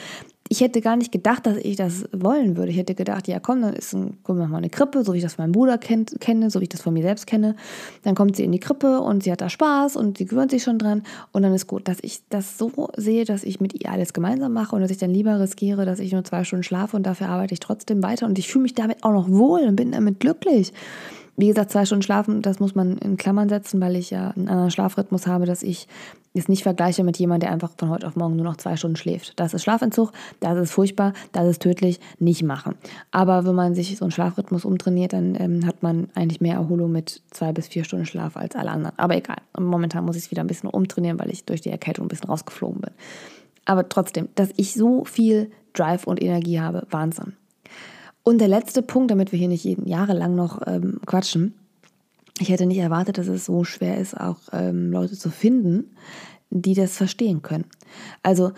ich 0.53 0.61
hätte 0.61 0.81
gar 0.81 0.97
nicht 0.97 1.13
gedacht, 1.13 1.47
dass 1.47 1.57
ich 1.59 1.77
das 1.77 2.07
wollen 2.11 2.57
würde. 2.57 2.73
Ich 2.73 2.77
hätte 2.77 2.97
gedacht, 2.97 3.29
ja 3.29 3.39
komm, 3.39 3.63
dann 3.63 3.73
ist 3.73 3.95
ein, 3.95 4.19
komm, 4.25 4.37
mal 4.39 4.57
eine 4.57 4.69
Krippe, 4.69 5.05
so 5.05 5.13
wie 5.13 5.19
ich 5.19 5.23
das 5.23 5.35
von 5.35 5.45
meinem 5.45 5.53
Bruder 5.53 5.79
kennt, 5.79 6.21
kenne, 6.21 6.51
so 6.51 6.59
wie 6.59 6.65
ich 6.65 6.69
das 6.69 6.83
von 6.83 6.93
mir 6.93 7.05
selbst 7.05 7.29
kenne. 7.29 7.55
Dann 8.03 8.17
kommt 8.17 8.35
sie 8.35 8.43
in 8.43 8.51
die 8.51 8.59
Krippe 8.59 9.01
und 9.01 9.23
sie 9.23 9.31
hat 9.31 9.41
da 9.41 9.49
Spaß 9.49 9.95
und 9.95 10.19
sie 10.19 10.27
gewöhnt 10.27 10.51
sich 10.51 10.65
schon 10.65 10.81
dran 10.81 11.05
und 11.31 11.43
dann 11.43 11.55
ist 11.55 11.69
gut. 11.69 11.87
Dass 11.87 11.99
ich 12.03 12.23
das 12.31 12.59
so 12.59 12.91
sehe, 12.97 13.25
dass 13.25 13.45
ich 13.45 13.61
mit 13.61 13.81
ihr 13.81 13.93
alles 13.93 14.13
gemeinsam 14.13 14.53
mache 14.53 14.75
und 14.75 14.83
dass 14.83 14.91
ich 14.91 14.99
dann 14.99 15.13
lieber 15.13 15.39
riskiere, 15.39 15.87
dass 15.87 16.01
ich 16.01 16.13
nur 16.13 16.25
zwei 16.25 16.43
Stunden 16.43 16.65
schlafe 16.65 16.97
und 16.97 17.05
dafür 17.05 17.29
arbeite 17.29 17.55
ich 17.55 17.61
trotzdem 17.61 18.03
weiter 18.03 18.27
und 18.27 18.37
ich 18.37 18.49
fühle 18.49 18.65
mich 18.65 18.75
damit 18.75 19.05
auch 19.05 19.13
noch 19.13 19.31
wohl 19.31 19.61
und 19.61 19.77
bin 19.77 19.93
damit 19.93 20.19
glücklich. 20.19 20.73
Wie 21.37 21.47
gesagt, 21.47 21.71
zwei 21.71 21.87
Stunden 21.87 22.03
schlafen, 22.03 22.43
das 22.43 22.59
muss 22.59 22.75
man 22.75 22.99
in 22.99 23.17
Klammern 23.17 23.49
setzen, 23.49 23.81
weil 23.81 23.95
ich 23.95 24.11
ja 24.11 24.33
einen 24.33 24.49
anderen 24.49 24.73
Schlafrhythmus 24.73 25.29
habe, 25.29 25.47
dass 25.47 25.63
ich 25.63 25.87
es 26.35 26.49
nicht 26.49 26.63
vergleiche 26.63 27.03
mit 27.03 27.19
jemandem, 27.19 27.47
der 27.47 27.53
einfach 27.53 27.71
von 27.77 27.91
heute 27.91 28.07
auf 28.07 28.17
morgen 28.17 28.37
nur 28.37 28.45
noch 28.45 28.57
zwei 28.57 28.77
Stunden 28.77 28.97
schläft. 28.97 29.39
Das 29.41 29.53
ist 29.53 29.63
Schlafentzug, 29.63 30.13
das 30.39 30.57
ist 30.59 30.71
furchtbar, 30.71 31.13
das 31.33 31.49
ist 31.49 31.63
tödlich, 31.63 31.99
nicht 32.19 32.43
machen. 32.43 32.77
Aber 33.11 33.45
wenn 33.45 33.55
man 33.55 33.75
sich 33.75 33.97
so 33.97 34.05
einen 34.05 34.13
Schlafrhythmus 34.13 34.65
umtrainiert, 34.65 35.13
dann 35.13 35.35
ähm, 35.41 35.67
hat 35.67 35.83
man 35.83 36.09
eigentlich 36.15 36.41
mehr 36.41 36.55
Erholung 36.55 36.93
mit 36.93 37.23
zwei 37.31 37.53
bis 37.53 37.69
vier 37.69 37.85
Stunden 37.85 38.07
Schlaf 38.07 38.37
als 38.37 38.55
alle 38.55 38.71
anderen. 38.71 38.99
Aber 38.99 39.17
egal, 39.17 39.39
momentan 39.59 40.05
muss 40.05 40.17
ich 40.17 40.25
es 40.25 40.31
wieder 40.31 40.43
ein 40.43 40.47
bisschen 40.47 40.71
umtrainieren, 40.71 41.19
weil 41.19 41.31
ich 41.31 41.45
durch 41.45 41.61
die 41.61 41.71
Erkältung 41.71 42.07
ein 42.07 42.09
bisschen 42.09 42.29
rausgeflogen 42.29 42.81
bin. 42.81 42.93
Aber 43.65 43.89
trotzdem, 43.89 44.29
dass 44.37 44.51
ich 44.57 44.75
so 44.75 45.05
viel 45.05 45.51
Drive 45.73 46.07
und 46.07 46.23
Energie 46.23 46.61
habe, 46.61 46.87
Wahnsinn. 46.91 47.35
Und 48.23 48.41
der 48.41 48.49
letzte 48.49 48.83
Punkt, 48.83 49.11
damit 49.11 49.33
wir 49.33 49.39
hier 49.39 49.49
nicht 49.49 49.65
jahrelang 49.65 50.35
noch 50.35 50.61
ähm, 50.67 51.01
quatschen. 51.07 51.55
Ich 52.39 52.49
hätte 52.49 52.67
nicht 52.67 52.79
erwartet, 52.79 53.19
dass 53.19 53.29
es 53.29 53.45
so 53.45 53.65
schwer 53.65 53.99
ist, 53.99 54.19
auch 54.19 54.39
ähm, 54.53 54.91
Leute 54.93 55.17
zu 55.17 55.31
finden, 55.31 55.97
die 56.51 56.75
das 56.75 56.97
verstehen 56.97 57.43
können. 57.43 57.65
Also 58.23 58.53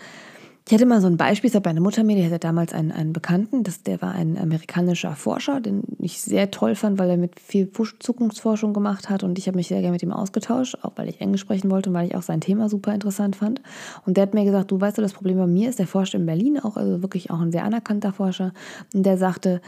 ich 0.65 0.73
hatte 0.73 0.85
mal 0.85 1.01
so 1.01 1.07
ein 1.07 1.17
Beispiel, 1.17 1.49
es 1.49 1.55
hat 1.55 1.65
meine 1.65 1.81
Mutter 1.81 2.05
mir, 2.05 2.15
die 2.15 2.25
hatte 2.25 2.39
damals 2.39 2.73
einen, 2.73 2.93
einen 2.93 3.11
Bekannten, 3.11 3.63
das, 3.63 3.83
der 3.83 4.01
war 4.01 4.13
ein 4.13 4.37
amerikanischer 4.37 5.13
Forscher, 5.13 5.59
den 5.59 5.83
ich 5.99 6.21
sehr 6.21 6.51
toll 6.51 6.75
fand, 6.75 6.97
weil 6.99 7.09
er 7.09 7.17
mit 7.17 7.37
viel 7.41 7.69
Zukunftsforschung 7.99 8.73
gemacht 8.73 9.09
hat 9.09 9.23
und 9.23 9.37
ich 9.37 9.47
habe 9.47 9.57
mich 9.57 9.67
sehr 9.67 9.81
gerne 9.81 9.91
mit 9.91 10.03
ihm 10.03 10.13
ausgetauscht, 10.13 10.77
auch 10.81 10.93
weil 10.95 11.09
ich 11.09 11.19
Englisch 11.19 11.41
sprechen 11.41 11.69
wollte 11.69 11.89
und 11.89 11.95
weil 11.95 12.07
ich 12.07 12.15
auch 12.15 12.21
sein 12.21 12.39
Thema 12.39 12.69
super 12.69 12.93
interessant 12.93 13.35
fand. 13.35 13.61
Und 14.05 14.15
der 14.15 14.21
hat 14.21 14.33
mir 14.33 14.45
gesagt, 14.45 14.71
du 14.71 14.79
weißt 14.79 14.97
du, 14.97 15.01
das 15.01 15.11
Problem 15.11 15.37
bei 15.37 15.47
mir 15.47 15.67
ist, 15.67 15.79
der 15.79 15.87
forscht 15.87 16.13
in 16.13 16.25
Berlin 16.25 16.57
auch, 16.57 16.77
also 16.77 17.01
wirklich 17.01 17.29
auch 17.29 17.41
ein 17.41 17.51
sehr 17.51 17.65
anerkannter 17.65 18.13
Forscher 18.13 18.53
und 18.93 19.05
der 19.05 19.17
sagte, 19.17 19.59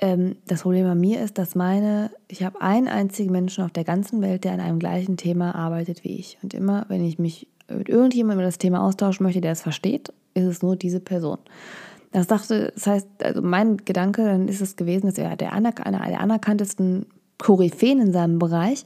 ähm, 0.00 0.36
das 0.46 0.62
Problem 0.62 0.86
bei 0.86 0.94
mir 0.94 1.20
ist, 1.20 1.38
dass 1.38 1.54
meine, 1.54 2.10
ich 2.28 2.44
habe 2.44 2.60
einen 2.60 2.88
einzigen 2.88 3.32
Menschen 3.32 3.64
auf 3.64 3.72
der 3.72 3.84
ganzen 3.84 4.22
Welt, 4.22 4.44
der 4.44 4.52
an 4.52 4.60
einem 4.60 4.78
gleichen 4.78 5.16
Thema 5.16 5.54
arbeitet 5.54 6.04
wie 6.04 6.18
ich. 6.18 6.38
Und 6.42 6.54
immer, 6.54 6.86
wenn 6.88 7.04
ich 7.04 7.18
mich 7.18 7.48
mit 7.68 7.88
irgendjemandem 7.88 8.38
über 8.38 8.46
das 8.46 8.58
Thema 8.58 8.82
austauschen 8.82 9.24
möchte, 9.24 9.40
der 9.40 9.52
es 9.52 9.62
versteht, 9.62 10.12
ist 10.34 10.44
es 10.44 10.62
nur 10.62 10.76
diese 10.76 11.00
Person. 11.00 11.38
Das 12.12 12.26
dachte, 12.26 12.72
das 12.74 12.86
heißt, 12.86 13.08
also 13.22 13.42
mein 13.42 13.76
Gedanke 13.78 14.24
dann 14.24 14.48
ist 14.48 14.62
es 14.62 14.76
gewesen, 14.76 15.06
dass 15.06 15.18
er 15.18 15.36
der 15.36 15.52
einer, 15.52 15.74
einer 15.84 16.06
der 16.06 16.20
anerkanntesten 16.20 17.06
Koryphäen 17.38 18.00
in 18.00 18.12
seinem 18.12 18.38
Bereich, 18.38 18.84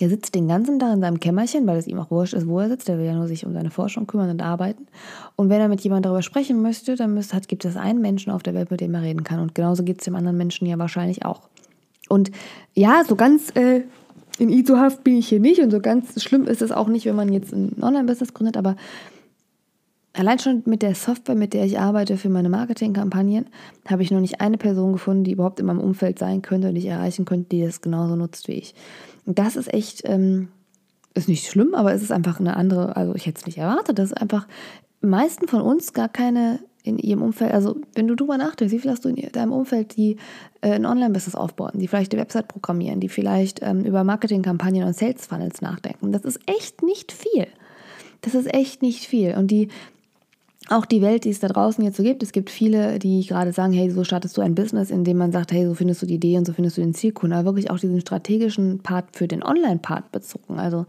der 0.00 0.08
sitzt 0.08 0.34
den 0.34 0.48
ganzen 0.48 0.78
Tag 0.78 0.94
in 0.94 1.00
seinem 1.00 1.20
Kämmerchen, 1.20 1.66
weil 1.66 1.78
es 1.78 1.86
ihm 1.86 1.98
auch 2.00 2.10
wurscht 2.10 2.34
ist, 2.34 2.48
wo 2.48 2.58
er 2.58 2.68
sitzt. 2.68 2.88
Der 2.88 2.98
will 2.98 3.04
ja 3.04 3.14
nur 3.14 3.28
sich 3.28 3.46
um 3.46 3.52
seine 3.52 3.70
Forschung 3.70 4.06
kümmern 4.06 4.30
und 4.30 4.42
arbeiten. 4.42 4.88
Und 5.36 5.48
wenn 5.48 5.60
er 5.60 5.68
mit 5.68 5.80
jemandem 5.82 6.04
darüber 6.10 6.22
sprechen 6.22 6.60
möchte, 6.60 6.96
dann 6.96 7.14
müsste, 7.14 7.36
hat, 7.36 7.46
gibt 7.46 7.64
es 7.64 7.76
einen 7.76 8.00
Menschen 8.00 8.32
auf 8.32 8.42
der 8.42 8.54
Welt, 8.54 8.70
mit 8.70 8.80
dem 8.80 8.94
er 8.94 9.02
reden 9.02 9.22
kann. 9.22 9.38
Und 9.38 9.54
genauso 9.54 9.84
gibt 9.84 10.00
es 10.00 10.06
dem 10.06 10.16
anderen 10.16 10.36
Menschen 10.36 10.66
ja 10.66 10.76
wahrscheinlich 10.78 11.24
auch. 11.24 11.48
Und 12.08 12.32
ja, 12.74 13.04
so 13.06 13.14
ganz 13.14 13.54
äh, 13.54 13.82
in 14.38 14.48
ISO-Haft 14.48 15.04
bin 15.04 15.16
ich 15.16 15.28
hier 15.28 15.40
nicht 15.40 15.60
und 15.60 15.70
so 15.70 15.80
ganz 15.80 16.20
schlimm 16.22 16.46
ist 16.46 16.62
es 16.62 16.72
auch 16.72 16.88
nicht, 16.88 17.06
wenn 17.06 17.14
man 17.14 17.32
jetzt 17.32 17.52
ein 17.52 17.76
Online-Business 17.80 18.34
gründet, 18.34 18.56
aber 18.56 18.76
allein 20.14 20.38
schon 20.38 20.62
mit 20.66 20.82
der 20.82 20.94
Software, 20.94 21.34
mit 21.34 21.54
der 21.54 21.64
ich 21.64 21.78
arbeite 21.78 22.16
für 22.16 22.28
meine 22.28 22.48
Marketingkampagnen, 22.48 23.46
habe 23.88 24.02
ich 24.02 24.10
noch 24.10 24.20
nicht 24.20 24.40
eine 24.40 24.58
Person 24.58 24.92
gefunden, 24.92 25.24
die 25.24 25.32
überhaupt 25.32 25.60
in 25.60 25.66
meinem 25.66 25.80
Umfeld 25.80 26.18
sein 26.18 26.42
könnte 26.42 26.68
und 26.68 26.76
ich 26.76 26.86
erreichen 26.86 27.24
könnte, 27.24 27.48
die 27.50 27.64
das 27.64 27.80
genauso 27.80 28.16
nutzt 28.16 28.48
wie 28.48 28.52
ich. 28.52 28.74
Das 29.26 29.56
ist 29.56 29.72
echt, 29.72 30.02
ähm, 30.04 30.48
ist 31.14 31.28
nicht 31.28 31.48
schlimm, 31.48 31.74
aber 31.74 31.92
es 31.92 32.02
ist 32.02 32.12
einfach 32.12 32.40
eine 32.40 32.56
andere, 32.56 32.96
also 32.96 33.14
ich 33.14 33.26
hätte 33.26 33.40
es 33.40 33.46
nicht 33.46 33.58
erwartet, 33.58 33.98
dass 33.98 34.12
einfach 34.12 34.46
meisten 35.00 35.48
von 35.48 35.62
uns 35.62 35.92
gar 35.92 36.08
keine 36.08 36.60
in 36.84 36.98
ihrem 36.98 37.22
Umfeld, 37.22 37.52
also 37.52 37.76
wenn 37.94 38.08
du 38.08 38.16
drüber 38.16 38.36
nachdenkst, 38.36 38.72
wie 38.72 38.78
viel 38.80 38.90
hast 38.90 39.04
du 39.04 39.08
in 39.08 39.30
deinem 39.30 39.52
Umfeld, 39.52 39.96
die 39.96 40.16
äh, 40.62 40.72
ein 40.72 40.84
Online-Business 40.84 41.36
aufbauen, 41.36 41.72
die 41.74 41.86
vielleicht 41.86 42.12
eine 42.12 42.22
Website 42.22 42.48
programmieren, 42.48 42.98
die 42.98 43.08
vielleicht 43.08 43.62
ähm, 43.62 43.84
über 43.84 44.02
Marketingkampagnen 44.02 44.82
und 44.82 44.96
Sales 44.96 45.26
Funnels 45.26 45.60
nachdenken. 45.60 46.10
Das 46.10 46.24
ist 46.24 46.40
echt 46.46 46.82
nicht 46.82 47.12
viel. 47.12 47.46
Das 48.22 48.34
ist 48.34 48.52
echt 48.52 48.82
nicht 48.82 49.04
viel. 49.04 49.34
Und 49.36 49.50
die 49.52 49.68
auch 50.72 50.86
die 50.86 51.02
Welt, 51.02 51.24
die 51.24 51.30
es 51.30 51.40
da 51.40 51.48
draußen 51.48 51.84
jetzt 51.84 51.96
so 51.96 52.02
gibt. 52.02 52.22
Es 52.22 52.32
gibt 52.32 52.50
viele, 52.50 52.98
die 52.98 53.24
gerade 53.26 53.52
sagen, 53.52 53.72
hey, 53.72 53.90
so 53.90 54.04
startest 54.04 54.36
du 54.36 54.40
ein 54.40 54.54
Business, 54.54 54.90
in 54.90 55.04
dem 55.04 55.18
man 55.18 55.30
sagt, 55.30 55.52
hey, 55.52 55.66
so 55.66 55.74
findest 55.74 56.02
du 56.02 56.06
die 56.06 56.14
Idee 56.14 56.38
und 56.38 56.46
so 56.46 56.52
findest 56.52 56.76
du 56.76 56.80
den 56.80 56.94
Zielkunden. 56.94 57.38
Aber 57.38 57.46
wirklich 57.46 57.70
auch 57.70 57.78
diesen 57.78 58.00
strategischen 58.00 58.80
Part 58.80 59.16
für 59.16 59.28
den 59.28 59.42
Online-Part 59.42 60.10
bezogen. 60.12 60.58
Also 60.58 60.86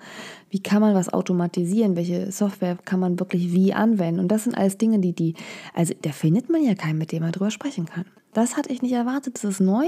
wie 0.50 0.62
kann 0.62 0.82
man 0.82 0.96
was 0.96 1.12
automatisieren? 1.14 1.96
Welche 1.96 2.32
Software 2.32 2.78
kann 2.84 3.00
man 3.00 3.20
wirklich 3.20 3.54
wie 3.54 3.74
anwenden? 3.74 4.20
Und 4.20 4.30
das 4.30 4.46
sind 4.46 4.58
alles 4.58 4.78
Dinge, 4.78 5.00
die 5.00 5.14
die, 5.14 5.36
also 5.74 5.94
da 6.02 6.12
findet 6.12 6.50
man 6.50 6.64
ja 6.64 6.76
keinen, 6.76 6.98
mit 6.98 7.12
dem 7.12 7.22
man 7.22 7.32
drüber 7.32 7.52
sprechen 7.52 7.86
kann. 7.86 8.06
Das 8.34 8.58
hatte 8.58 8.72
ich 8.72 8.82
nicht 8.82 8.94
erwartet. 8.94 9.36
Das 9.36 9.44
ist 9.44 9.60
neu. 9.60 9.86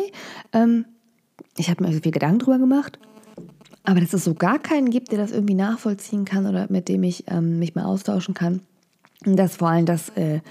Ähm, 0.54 0.86
ich 1.58 1.70
habe 1.70 1.84
mir 1.84 1.94
so 1.94 2.00
viel 2.02 2.12
Gedanken 2.12 2.40
drüber 2.40 2.60
gemacht. 2.60 3.00
Aber 3.84 4.00
dass 4.00 4.14
es 4.14 4.24
so 4.24 4.34
gar 4.34 4.60
keinen 4.60 4.90
gibt, 4.90 5.12
der 5.12 5.20
das 5.20 5.32
irgendwie 5.32 5.54
nachvollziehen 5.54 6.26
kann 6.26 6.48
oder 6.48 6.68
mit 6.70 6.90
dem 6.90 7.04
ich 7.04 7.26
ähm, 7.28 7.60
mich 7.60 7.76
mal 7.76 7.86
austauschen 7.86 8.34
kann 8.34 8.62
dass 9.24 9.58
vor 9.58 9.70
allem 9.70 9.86
das 9.86 10.10
äh, 10.10 10.42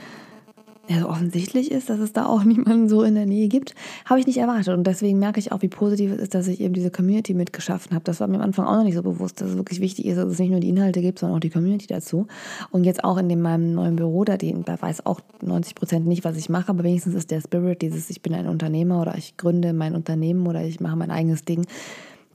ja, 0.89 1.01
so 1.01 1.09
offensichtlich 1.09 1.71
ist, 1.71 1.89
dass 1.89 1.99
es 1.99 2.13
da 2.13 2.27
auch 2.27 2.45
niemanden 2.45 2.89
so 2.89 3.03
in 3.03 3.15
der 3.15 3.27
Nähe 3.27 3.49
gibt, 3.49 3.75
habe 4.05 4.21
ich 4.21 4.27
nicht 4.27 4.39
erwartet. 4.39 4.69
Und 4.69 4.87
deswegen 4.87 5.19
merke 5.19 5.41
ich 5.41 5.53
auch, 5.53 5.63
wie 5.63 5.69
positiv 5.69 6.13
es 6.13 6.19
ist, 6.19 6.35
dass 6.35 6.47
ich 6.47 6.61
eben 6.61 6.75
diese 6.75 6.91
Community 6.91 7.35
mitgeschaffen 7.35 7.95
habe. 7.95 8.05
Das 8.05 8.21
war 8.21 8.29
mir 8.29 8.37
am 8.37 8.43
Anfang 8.43 8.67
auch 8.67 8.77
noch 8.77 8.85
nicht 8.85 8.95
so 8.95 9.03
bewusst, 9.03 9.41
dass 9.41 9.51
es 9.51 9.57
wirklich 9.57 9.81
wichtig 9.81 10.07
ist, 10.07 10.17
dass 10.17 10.31
es 10.31 10.39
nicht 10.39 10.51
nur 10.51 10.61
die 10.61 10.69
Inhalte 10.69 11.01
gibt, 11.01 11.19
sondern 11.19 11.37
auch 11.37 11.41
die 11.41 11.51
Community 11.51 11.87
dazu. 11.87 12.27
Und 12.71 12.85
jetzt 12.85 13.05
auch 13.05 13.17
in 13.17 13.29
dem, 13.29 13.41
meinem 13.41 13.75
neuen 13.75 13.97
Büro, 13.97 14.25
da, 14.25 14.37
die, 14.37 14.55
da 14.65 14.81
weiß 14.81 15.07
auch 15.07 15.21
90 15.43 15.75
Prozent 15.75 16.07
nicht, 16.07 16.25
was 16.25 16.37
ich 16.37 16.49
mache, 16.49 16.69
aber 16.69 16.85
wenigstens 16.85 17.15
ist 17.15 17.31
der 17.31 17.41
Spirit 17.41 17.83
dieses, 17.83 18.11
ich 18.11 18.23
bin 18.23 18.35
ein 18.35 18.47
Unternehmer 18.47 19.01
oder 19.01 19.17
ich 19.17 19.37
gründe 19.37 19.73
mein 19.73 19.95
Unternehmen 19.95 20.47
oder 20.47 20.65
ich 20.65 20.81
mache 20.81 20.97
mein 20.97 21.11
eigenes 21.11 21.45
Ding 21.45 21.67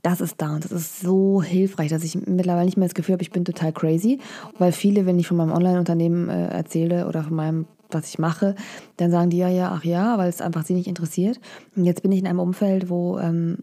das 0.02 0.20
ist 0.20 0.40
da 0.40 0.54
und 0.54 0.64
das 0.64 0.72
ist 0.72 1.00
so 1.00 1.42
hilfreich, 1.42 1.90
dass 1.90 2.04
ich 2.04 2.14
mittlerweile 2.26 2.64
nicht 2.64 2.76
mehr 2.76 2.88
das 2.88 2.94
Gefühl 2.94 3.14
habe, 3.14 3.22
ich 3.22 3.30
bin 3.30 3.44
total 3.44 3.72
crazy, 3.72 4.18
weil 4.58 4.72
viele, 4.72 5.06
wenn 5.06 5.18
ich 5.18 5.28
von 5.28 5.36
meinem 5.36 5.52
Online-Unternehmen 5.52 6.28
äh, 6.28 6.48
erzähle 6.48 7.06
oder 7.06 7.22
von 7.24 7.34
meinem, 7.34 7.66
was 7.90 8.08
ich 8.08 8.18
mache, 8.18 8.54
dann 8.96 9.10
sagen 9.10 9.30
die 9.30 9.38
ja, 9.38 9.48
ja, 9.48 9.72
ach 9.72 9.84
ja, 9.84 10.16
weil 10.18 10.28
es 10.28 10.40
einfach 10.40 10.64
sie 10.64 10.74
nicht 10.74 10.86
interessiert. 10.86 11.40
Und 11.76 11.84
jetzt 11.84 12.02
bin 12.02 12.12
ich 12.12 12.20
in 12.20 12.26
einem 12.26 12.38
Umfeld, 12.38 12.88
wo 12.88 13.18
ähm, 13.18 13.58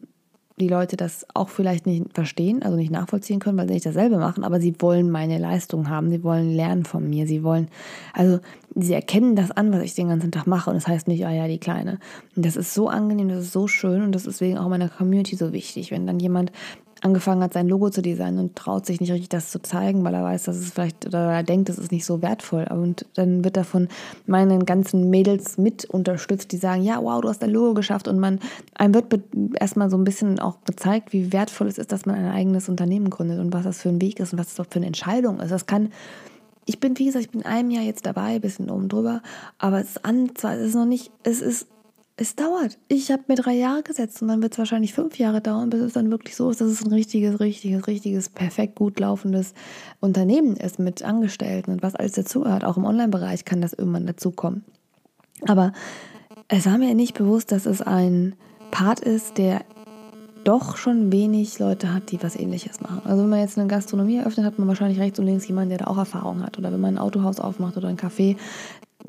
die 0.60 0.67
Leute 0.67 0.98
das 0.98 1.26
auch 1.36 1.50
vielleicht 1.50 1.86
nicht 1.86 2.13
verstehen, 2.13 2.63
also 2.63 2.76
nicht 2.76 2.91
nachvollziehen 2.91 3.39
können, 3.39 3.58
weil 3.58 3.67
sie 3.67 3.76
nicht 3.76 3.86
dasselbe 3.86 4.17
machen, 4.17 4.43
aber 4.43 4.60
sie 4.60 4.76
wollen 4.80 5.12
meine 5.12 5.38
Leistung 5.38 5.88
haben, 5.88 6.10
sie 6.10 6.24
wollen 6.24 6.56
lernen 6.56 6.84
von 6.84 7.08
mir, 7.08 7.28
sie 7.28 7.43
wollen, 7.43 7.67
also 8.13 8.39
sie 8.74 8.93
erkennen 8.93 9.36
das 9.36 9.52
an, 9.52 9.72
was 9.72 9.84
ich 9.84 9.93
den 9.93 10.10
ganzen 10.10 10.32
Tag 10.32 10.48
mache 10.48 10.72
und 10.72 10.76
das 10.76 10.88
heißt 10.88 11.08
nicht, 11.08 11.26
ah 11.28 11.32
ja, 11.32 11.48
die 11.48 11.60
Kleine. 11.60 12.00
Und 12.36 12.43
das 12.43 12.56
ist 12.56 12.74
so 12.74 12.88
angenehm, 12.89 13.30
das 13.30 13.41
ist 13.41 13.54
so 13.54 13.67
schön 13.67 14.02
und 14.02 14.13
das 14.13 14.26
ist 14.26 14.39
deswegen 14.39 14.58
auch 14.58 14.67
meiner 14.67 14.89
Community 14.89 15.36
so 15.36 15.54
wichtig, 15.54 15.91
wenn 15.91 16.08
dann 16.08 16.20
jemand 16.20 16.52
angefangen 17.01 17.43
hat, 17.43 17.53
sein 17.53 17.67
Logo 17.67 17.89
zu 17.89 18.01
designen 18.01 18.39
und 18.39 18.55
traut 18.55 18.86
sich 18.86 18.99
nicht 18.99 19.12
richtig, 19.12 19.29
das 19.29 19.51
zu 19.51 19.62
zeigen, 19.62 20.03
weil 20.03 20.13
er 20.13 20.23
weiß, 20.23 20.43
dass 20.43 20.57
es 20.57 20.71
vielleicht, 20.71 21.05
oder 21.07 21.31
er 21.31 21.43
denkt, 21.43 21.69
es 21.69 21.77
ist 21.77 21.91
nicht 21.91 22.05
so 22.05 22.21
wertvoll. 22.21 22.65
Und 22.69 23.05
dann 23.15 23.43
wird 23.43 23.57
er 23.57 23.63
von 23.63 23.88
meinen 24.25 24.65
ganzen 24.65 25.10
Mädels 25.10 25.57
mit 25.57 25.86
unterstützt, 25.86 26.51
die 26.51 26.57
sagen, 26.57 26.83
ja, 26.83 27.01
wow, 27.01 27.21
du 27.21 27.29
hast 27.29 27.41
dein 27.41 27.51
Logo 27.51 27.73
geschafft. 27.73 28.07
Und 28.07 28.19
man, 28.19 28.39
einem 28.75 28.93
wird 28.93 29.05
erstmal 29.60 29.89
so 29.89 29.97
ein 29.97 30.03
bisschen 30.03 30.39
auch 30.39 30.57
gezeigt, 30.65 31.13
wie 31.13 31.33
wertvoll 31.33 31.67
es 31.67 31.77
ist, 31.77 31.91
dass 31.91 32.05
man 32.05 32.15
ein 32.15 32.31
eigenes 32.31 32.69
Unternehmen 32.69 33.10
gründet 33.10 33.39
und 33.39 33.53
was 33.53 33.63
das 33.63 33.81
für 33.81 33.89
ein 33.89 34.01
Weg 34.01 34.19
ist 34.19 34.33
und 34.33 34.39
was 34.39 34.55
das 34.55 34.67
für 34.69 34.77
eine 34.77 34.88
Entscheidung 34.88 35.39
ist. 35.39 35.51
Das 35.51 35.65
kann 35.65 35.89
ich 36.67 36.81
bin, 36.81 36.99
wie 36.99 37.05
gesagt, 37.05 37.25
ich 37.25 37.31
bin 37.31 37.45
einem 37.45 37.71
Jahr 37.71 37.83
jetzt 37.83 38.05
dabei, 38.05 38.39
bisschen 38.39 38.69
oben 38.69 38.89
drüber, 38.89 39.21
aber 39.57 39.79
es 39.79 39.91
ist, 39.91 40.05
an, 40.05 40.31
zwar, 40.36 40.55
es 40.55 40.67
ist 40.67 40.75
noch 40.75 40.86
nicht, 40.86 41.12
es 41.23 41.41
ist 41.41 41.67
es 42.19 42.36
dauert. 42.36 42.80
Ich 42.88 43.12
habe 43.12 43.23
mir 43.27 43.36
drei 43.36 43.53
Jahre 43.53 43.84
gesetzt 43.84 44.21
und 44.23 44.27
dann 44.27 44.41
wird 44.41 44.53
es 44.53 44.58
wahrscheinlich 44.58 44.93
fünf 44.93 45.19
Jahre 45.19 45.39
dauern, 45.39 45.69
bis 45.69 45.82
es 45.82 45.93
dann 45.93 46.10
wirklich 46.10 46.36
so 46.36 46.49
ist, 46.49 46.60
dass 46.60 46.67
es 46.67 46.84
ein 46.84 46.91
richtiges, 46.91 47.39
richtiges, 47.39 47.86
richtiges, 47.86 48.30
perfekt 48.30 48.75
gut 48.75 48.99
laufendes 48.99 49.53
Unternehmen 49.99 50.56
ist 50.56 50.80
mit 50.80 51.03
Angestellten 51.03 51.71
und 51.71 51.84
was 51.84 51.95
alles 51.95 52.13
dazugehört. 52.13 52.65
Auch 52.65 52.75
im 52.75 52.86
Online-Bereich 52.86 53.45
kann 53.45 53.62
das 53.62 53.73
irgendwann 53.73 54.08
dazukommen. 54.08 54.65
Aber 55.47 55.73
es 56.47 56.65
war 56.65 56.80
mir 56.80 56.95
nicht 56.95 57.15
bewusst, 57.15 57.51
dass 57.51 57.67
es 57.67 57.84
ein 57.84 58.36
Part 58.71 58.99
ist, 58.99 59.38
der 59.38 59.62
doch 60.43 60.77
schon 60.77 61.12
wenig 61.12 61.60
Leute 61.60 61.93
hat, 61.93 62.12
die 62.12 62.23
was 62.23 62.36
ähnliches 62.36 62.82
machen. 62.82 63.01
Also 63.03 63.21
wenn 63.21 63.30
man 63.30 63.41
jetzt 63.41 63.60
eine 63.60 63.67
Gastronomie 63.67 64.17
eröffnet, 64.17 64.45
hat 64.45 64.58
man 64.58 64.67
wahrscheinlich 64.67 64.99
rechts 64.99 65.19
und 65.19 65.25
links 65.25 65.47
jemanden, 65.47 65.69
der 65.69 65.80
da 65.80 65.88
auch 65.88 65.97
Erfahrung 65.97 66.41
hat. 66.41 66.58
Oder 66.58 66.71
wenn 66.71 66.80
man 66.80 66.95
ein 66.95 66.99
Autohaus 66.99 67.39
aufmacht 67.39 67.77
oder 67.77 67.89
ein 67.89 67.97
Café, 67.97 68.38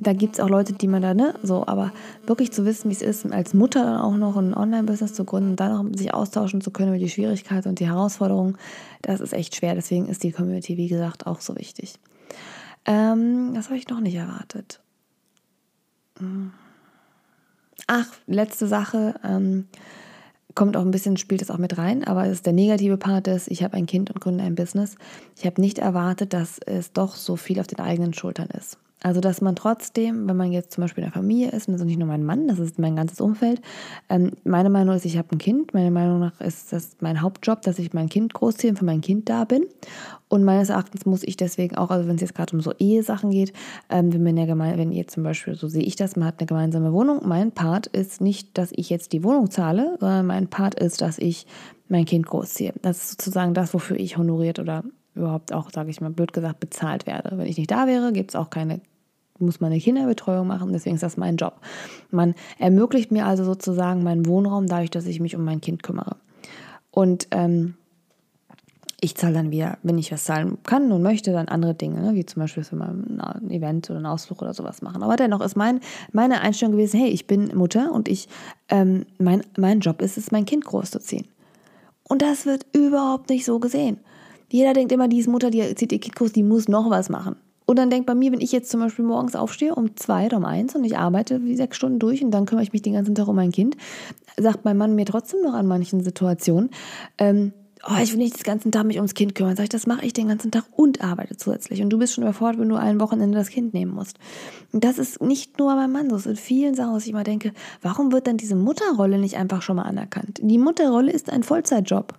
da 0.01 0.13
gibt 0.13 0.35
es 0.35 0.41
auch 0.41 0.49
Leute, 0.49 0.73
die 0.73 0.87
man 0.87 1.03
da, 1.03 1.13
ne, 1.13 1.35
so, 1.43 1.67
aber 1.67 1.93
wirklich 2.25 2.53
zu 2.53 2.65
wissen, 2.65 2.89
wie 2.89 2.95
es 2.95 3.03
ist, 3.03 3.27
als 3.33 3.53
Mutter 3.53 3.83
dann 3.83 4.01
auch 4.01 4.17
noch 4.17 4.37
ein 4.37 4.55
Online-Business 4.55 5.13
zu 5.13 5.25
gründen, 5.25 5.57
dann 5.57 5.73
auch 5.73 5.99
sich 5.99 6.15
austauschen 6.15 6.61
zu 6.61 6.71
können 6.71 6.91
über 6.91 6.99
die 6.99 7.11
Schwierigkeiten 7.11 7.69
und 7.69 7.81
die 7.81 7.89
Herausforderungen, 7.89 8.57
das 9.03 9.21
ist 9.21 9.33
echt 9.33 9.57
schwer. 9.57 9.75
Deswegen 9.75 10.07
ist 10.07 10.23
die 10.23 10.31
Community, 10.31 10.77
wie 10.77 10.87
gesagt, 10.87 11.27
auch 11.27 11.41
so 11.41 11.57
wichtig. 11.57 11.99
Ähm, 12.87 13.53
das 13.55 13.67
habe 13.67 13.77
ich 13.77 13.89
noch 13.89 14.01
nicht 14.01 14.15
erwartet. 14.15 14.81
Hm. 16.19 16.53
Ach, 17.89 18.07
letzte 18.27 18.69
Sache. 18.69 19.15
Ähm, 19.25 19.67
kommt 20.55 20.77
auch 20.77 20.83
ein 20.83 20.91
bisschen, 20.93 21.17
spielt 21.17 21.41
das 21.41 21.51
auch 21.51 21.59
mit 21.59 21.77
rein, 21.77 22.05
aber 22.05 22.27
es 22.27 22.33
ist 22.33 22.47
der 22.47 22.53
negative 22.53 22.97
Part 22.97 23.29
ist, 23.29 23.49
ich 23.49 23.63
habe 23.63 23.75
ein 23.75 23.87
Kind 23.87 24.11
und 24.11 24.21
gründe 24.21 24.45
ein 24.45 24.55
Business. 24.55 24.97
Ich 25.37 25.45
habe 25.47 25.61
nicht 25.61 25.79
erwartet, 25.79 26.33
dass 26.33 26.59
es 26.67 26.93
doch 26.93 27.15
so 27.15 27.37
viel 27.37 27.61
auf 27.61 27.67
den 27.67 27.79
eigenen 27.81 28.13
Schultern 28.15 28.49
ist. 28.49 28.79
Also, 29.03 29.21
dass 29.21 29.41
man 29.41 29.55
trotzdem, 29.55 30.29
wenn 30.29 30.37
man 30.37 30.51
jetzt 30.51 30.73
zum 30.73 30.83
Beispiel 30.83 31.05
in 31.05 31.11
der 31.11 31.15
Familie 31.15 31.51
ist, 31.51 31.69
und 31.69 31.75
das 31.75 31.83
ist 31.83 31.87
nicht 31.87 31.99
nur 31.99 32.09
mein 32.09 32.25
Mann, 32.25 32.49
das 32.49 32.59
ist 32.59 32.79
mein 32.79 32.97
ganzes 32.97 33.21
Umfeld, 33.21 33.61
ähm, 34.09 34.33
meine 34.45 34.71
Meinung 34.71 34.97
ist, 34.97 35.05
ich 35.05 35.17
habe 35.17 35.29
ein 35.33 35.39
Kind. 35.39 35.73
Meine 35.73 35.91
Meinung 35.91 36.19
nach 36.19 36.41
ist 36.41 36.73
das 36.73 36.97
mein 37.01 37.23
Hauptjob, 37.23 37.63
dass 37.63 37.79
ich 37.79 37.93
mein 37.93 38.09
Kind 38.09 38.35
großziehe 38.35 38.71
und 38.71 38.77
für 38.77 38.85
mein 38.85 39.01
Kind 39.01 39.29
da 39.29 39.45
bin. 39.45 39.67
Und 40.29 40.45
meines 40.45 40.69
Erachtens 40.69 41.07
muss 41.07 41.23
ich 41.23 41.37
deswegen 41.37 41.77
auch, 41.77 41.91
also 41.91 42.09
wenn 42.09 42.17
es 42.17 42.21
jetzt 42.21 42.35
gerade 42.35 42.55
um 42.55 42.61
so 42.61 42.73
Ehesachen 42.79 43.31
geht, 43.31 43.53
ähm, 43.89 44.13
wenn, 44.13 44.23
man 44.23 44.37
ja 44.37 44.47
gemein, 44.47 44.77
wenn 44.79 44.93
ihr 44.93 45.07
zum 45.07 45.23
Beispiel, 45.23 45.55
so 45.55 45.69
sehe 45.69 45.83
ich 45.83 45.97
das, 45.97 46.17
man 46.17 46.27
hat 46.27 46.41
eine 46.41 46.47
gemeinsame 46.47 46.93
Wohnung, 46.93 47.21
mein 47.25 47.53
Part 47.53 47.87
ist 47.87 48.21
nicht, 48.21 48.59
dass 48.59 48.73
ich 48.75 48.91
jetzt 48.91 49.13
die 49.13 49.23
Wohnung 49.23 49.51
zahle, 49.51 49.97
sondern 50.01 50.27
mein 50.27 50.49
Part 50.49 50.75
ist, 50.75 51.01
dass 51.01 51.19
ich 51.19 51.47
mein 51.89 52.05
Kind 52.05 52.27
großziehe. 52.27 52.75
Das 52.83 52.99
ist 52.99 53.11
sozusagen 53.11 53.55
das, 53.55 53.73
wofür 53.73 53.99
ich 53.99 54.19
honoriert 54.19 54.59
oder 54.59 54.83
überhaupt 55.15 55.53
auch, 55.53 55.71
sage 55.71 55.91
ich 55.91 56.01
mal, 56.01 56.11
blöd 56.11 56.33
gesagt, 56.33 56.61
bezahlt 56.61 57.07
werde. 57.07 57.37
Wenn 57.37 57.47
ich 57.47 57.59
nicht 57.59 57.71
da 57.71 57.87
wäre, 57.87 58.13
gibt 58.13 58.31
es 58.31 58.37
auch 58.37 58.51
keine, 58.51 58.81
muss 59.38 59.61
man 59.61 59.72
eine 59.72 59.81
Kinderbetreuung 59.81 60.46
machen, 60.46 60.72
deswegen 60.72 60.96
ist 60.96 61.03
das 61.03 61.16
mein 61.16 61.37
Job. 61.37 61.61
Man 62.11 62.35
ermöglicht 62.59 63.11
mir 63.12 63.27
also 63.27 63.44
sozusagen 63.44 64.03
meinen 64.03 64.27
Wohnraum 64.27 64.66
dadurch, 64.66 64.90
dass 64.90 65.07
ich 65.07 65.20
mich 65.20 65.37
um 65.37 65.44
mein 65.44 65.61
Kind 65.61 65.83
kümmere. 65.83 66.16
Und 66.90 67.29
ähm, 67.31 67.74
ich 69.01 69.14
zahle 69.14 69.35
dann 69.35 69.51
wieder, 69.53 69.79
wenn 69.83 69.96
ich 69.96 70.11
was 70.11 70.24
zahlen 70.24 70.59
kann 70.64 70.90
und 70.90 71.03
möchte, 71.03 71.33
dann 71.33 71.46
andere 71.46 71.74
Dinge, 71.74 72.01
ne? 72.01 72.14
wie 72.14 72.27
zum 72.27 72.42
Beispiel, 72.42 72.64
wenn 72.70 72.79
wir 72.79 73.37
ein 73.37 73.51
Event 73.51 73.88
oder 73.90 73.98
einen 73.98 74.07
Ausflug 74.07 74.42
oder 74.42 74.55
sowas 74.55 74.83
machen. 74.83 75.02
Aber 75.04 75.15
dennoch 75.15 75.40
ist 75.40 75.56
mein, 75.56 75.81
meine 76.13 76.40
Einstellung 76.40 76.73
gewesen, 76.73 76.98
hey, 76.98 77.08
ich 77.08 77.27
bin 77.27 77.56
Mutter 77.56 77.92
und 77.92 78.08
ich, 78.08 78.29
ähm, 78.69 79.06
mein, 79.19 79.42
mein 79.56 79.81
Job 79.81 80.02
ist 80.02 80.19
es, 80.19 80.33
mein 80.33 80.46
Kind 80.46 80.65
großzuziehen. 80.65 81.29
Und 82.08 82.23
das 82.23 82.44
wird 82.46 82.67
überhaupt 82.73 83.31
nicht 83.31 83.44
so 83.44 83.60
gesehen. 83.60 84.00
Jeder 84.50 84.73
denkt 84.73 84.90
immer, 84.92 85.08
die 85.08 85.19
ist 85.21 85.29
Mutter, 85.29 85.50
die 85.50 85.75
zieht 85.75 85.92
ihr 85.92 86.00
Kind 86.00 86.17
groß, 86.17 86.33
die 86.33 86.42
muss 86.42 86.67
noch 86.67 86.90
was 86.90 87.08
machen. 87.08 87.37
Und 87.69 87.77
dann 87.79 87.90
denkt 87.90 88.06
bei 88.06 88.14
mir, 88.14 88.33
wenn 88.33 88.40
ich 88.40 88.50
jetzt 88.50 88.71
zum 88.71 88.81
Beispiel 88.81 89.04
morgens 89.04 89.37
aufstehe 89.37 89.75
um 89.75 89.94
zwei 89.94 90.25
oder 90.25 90.38
um 90.38 90.46
eins 90.46 90.75
und 90.75 90.85
ich 90.85 90.96
arbeite 90.96 91.44
wie 91.44 91.54
sechs 91.54 91.77
Stunden 91.77 91.98
durch 91.98 92.25
und 92.25 92.31
dann 92.31 92.46
kümmere 92.46 92.62
ich 92.62 92.73
mich 92.73 92.81
den 92.81 92.94
ganzen 92.94 93.14
Tag 93.14 93.29
um 93.29 93.37
mein 93.37 93.52
Kind, 93.52 93.77
sagt 94.38 94.64
mein 94.64 94.79
Mann 94.79 94.94
mir 94.94 95.04
trotzdem 95.04 95.42
noch 95.42 95.52
an 95.52 95.66
manchen 95.66 96.02
Situationen, 96.02 96.71
ähm, 97.19 97.52
oh, 97.87 98.00
ich 98.02 98.10
will 98.12 98.21
nicht 98.21 98.38
den 98.38 98.44
ganzen 98.44 98.73
Tag 98.73 98.87
mich 98.87 98.96
ums 98.96 99.12
Kind 99.12 99.35
kümmern. 99.35 99.54
Sag 99.54 99.64
ich, 99.64 99.69
das 99.69 99.87
mache 99.87 100.06
ich 100.06 100.14
den 100.14 100.29
ganzen 100.29 100.50
Tag 100.50 100.64
und 100.77 101.04
arbeite 101.04 101.37
zusätzlich. 101.37 101.83
Und 101.83 101.90
du 101.90 101.98
bist 101.98 102.14
schon 102.14 102.25
überfordert, 102.25 102.58
wenn 102.58 102.71
du 102.71 102.77
ein 102.77 103.00
Wochenende 103.00 103.37
das 103.37 103.50
Kind 103.50 103.75
nehmen 103.75 103.94
musst. 103.94 104.19
Und 104.73 104.83
das 104.83 104.98
ist 104.98 105.21
nicht 105.21 105.58
nur 105.58 105.69
bei 105.69 105.75
meinem 105.75 105.92
Mann 105.92 106.08
so, 106.08 106.16
es 106.16 106.25
in 106.25 106.37
vielen 106.37 106.75
Sachen, 106.75 106.94
dass 106.94 107.04
ich 107.04 107.10
immer 107.10 107.23
denke, 107.23 107.52
warum 107.83 108.12
wird 108.12 108.27
dann 108.29 108.38
diese 108.38 108.56
Mutterrolle 108.56 109.19
nicht 109.19 109.37
einfach 109.37 109.60
schon 109.60 109.77
mal 109.77 109.83
anerkannt? 109.83 110.40
Die 110.42 110.56
Mutterrolle 110.56 111.12
ist 111.12 111.29
ein 111.29 111.42
Vollzeitjob 111.42 112.14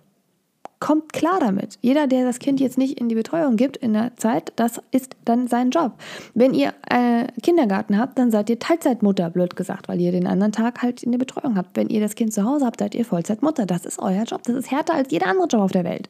kommt 0.80 1.12
klar 1.12 1.38
damit. 1.40 1.78
Jeder, 1.82 2.06
der 2.06 2.24
das 2.24 2.38
Kind 2.38 2.58
jetzt 2.58 2.78
nicht 2.78 2.98
in 2.98 3.08
die 3.08 3.14
Betreuung 3.14 3.56
gibt 3.56 3.76
in 3.76 3.92
der 3.92 4.16
Zeit, 4.16 4.52
das 4.56 4.80
ist 4.90 5.14
dann 5.24 5.46
sein 5.46 5.70
Job. 5.70 5.92
Wenn 6.34 6.54
ihr 6.54 6.72
einen 6.88 7.28
Kindergarten 7.42 7.98
habt, 7.98 8.18
dann 8.18 8.30
seid 8.30 8.50
ihr 8.50 8.58
Teilzeitmutter, 8.58 9.30
blöd 9.30 9.56
gesagt, 9.56 9.88
weil 9.88 10.00
ihr 10.00 10.10
den 10.10 10.26
anderen 10.26 10.52
Tag 10.52 10.82
halt 10.82 11.02
in 11.02 11.12
der 11.12 11.18
Betreuung 11.18 11.56
habt. 11.56 11.76
Wenn 11.76 11.88
ihr 11.88 12.00
das 12.00 12.14
Kind 12.14 12.32
zu 12.32 12.44
Hause 12.44 12.64
habt, 12.64 12.80
seid 12.80 12.94
ihr 12.94 13.04
Vollzeitmutter. 13.04 13.66
Das 13.66 13.84
ist 13.84 13.98
euer 13.98 14.24
Job. 14.24 14.42
Das 14.44 14.56
ist 14.56 14.70
härter 14.70 14.94
als 14.94 15.10
jeder 15.10 15.26
andere 15.26 15.46
Job 15.46 15.60
auf 15.60 15.72
der 15.72 15.84
Welt. 15.84 16.08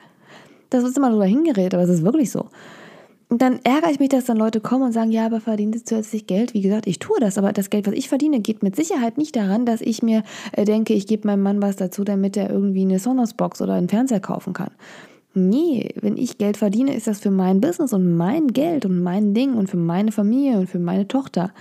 Das 0.71 0.85
ist 0.85 0.97
immer 0.97 1.11
so 1.11 1.19
dahingeredet, 1.19 1.75
aber 1.75 1.83
es 1.83 1.91
ist 1.91 2.05
wirklich 2.05 2.31
so. 2.31 2.47
Dann 3.33 3.61
ärgere 3.63 3.93
ich 3.93 4.01
mich, 4.01 4.09
dass 4.09 4.25
dann 4.25 4.37
Leute 4.37 4.61
kommen 4.61 4.83
und 4.83 4.93
sagen, 4.93 5.13
ja, 5.13 5.25
aber 5.25 5.41
verdient 5.41 5.77
es 5.77 5.85
zusätzlich 5.85 6.27
Geld. 6.27 6.53
Wie 6.53 6.63
gesagt, 6.63 6.89
ich 6.89 6.99
tue 6.99 7.21
das, 7.21 7.39
aber 7.39 7.53
das 7.53 7.71
Geld, 7.71 7.87
was 7.87 7.95
ich 7.95 8.09
verdiene, 8.09 8.41
geht 8.41 8.65
mit 8.65 8.75
Sicherheit 8.75 9.19
nicht 9.19 9.37
daran, 9.37 9.65
dass 9.65 9.81
ich 9.81 10.03
mir 10.03 10.25
äh, 10.51 10.65
denke, 10.65 10.95
ich 10.95 11.07
gebe 11.07 11.29
meinem 11.29 11.43
Mann 11.43 11.63
was 11.63 11.77
dazu, 11.77 12.03
damit 12.03 12.37
er 12.37 12.51
irgendwie 12.51 12.83
eine 12.83 12.99
Sonos-Box 12.99 13.63
oder 13.63 13.75
einen 13.75 13.89
Fernseher 13.89 14.19
kaufen 14.19 14.53
kann. 14.53 14.73
Nee, 15.33 15.95
wenn 16.01 16.17
ich 16.17 16.39
Geld 16.39 16.57
verdiene, 16.57 16.93
ist 16.93 17.07
das 17.07 17.21
für 17.21 17.31
mein 17.31 17.61
Business 17.61 17.93
und 17.93 18.17
mein 18.17 18.49
Geld 18.49 18.85
und 18.85 19.01
mein 19.01 19.33
Ding 19.33 19.55
und 19.55 19.71
für 19.71 19.77
meine 19.77 20.11
Familie 20.11 20.59
und 20.59 20.69
für 20.69 20.81
meine 20.81 21.07
Tochter. 21.07 21.53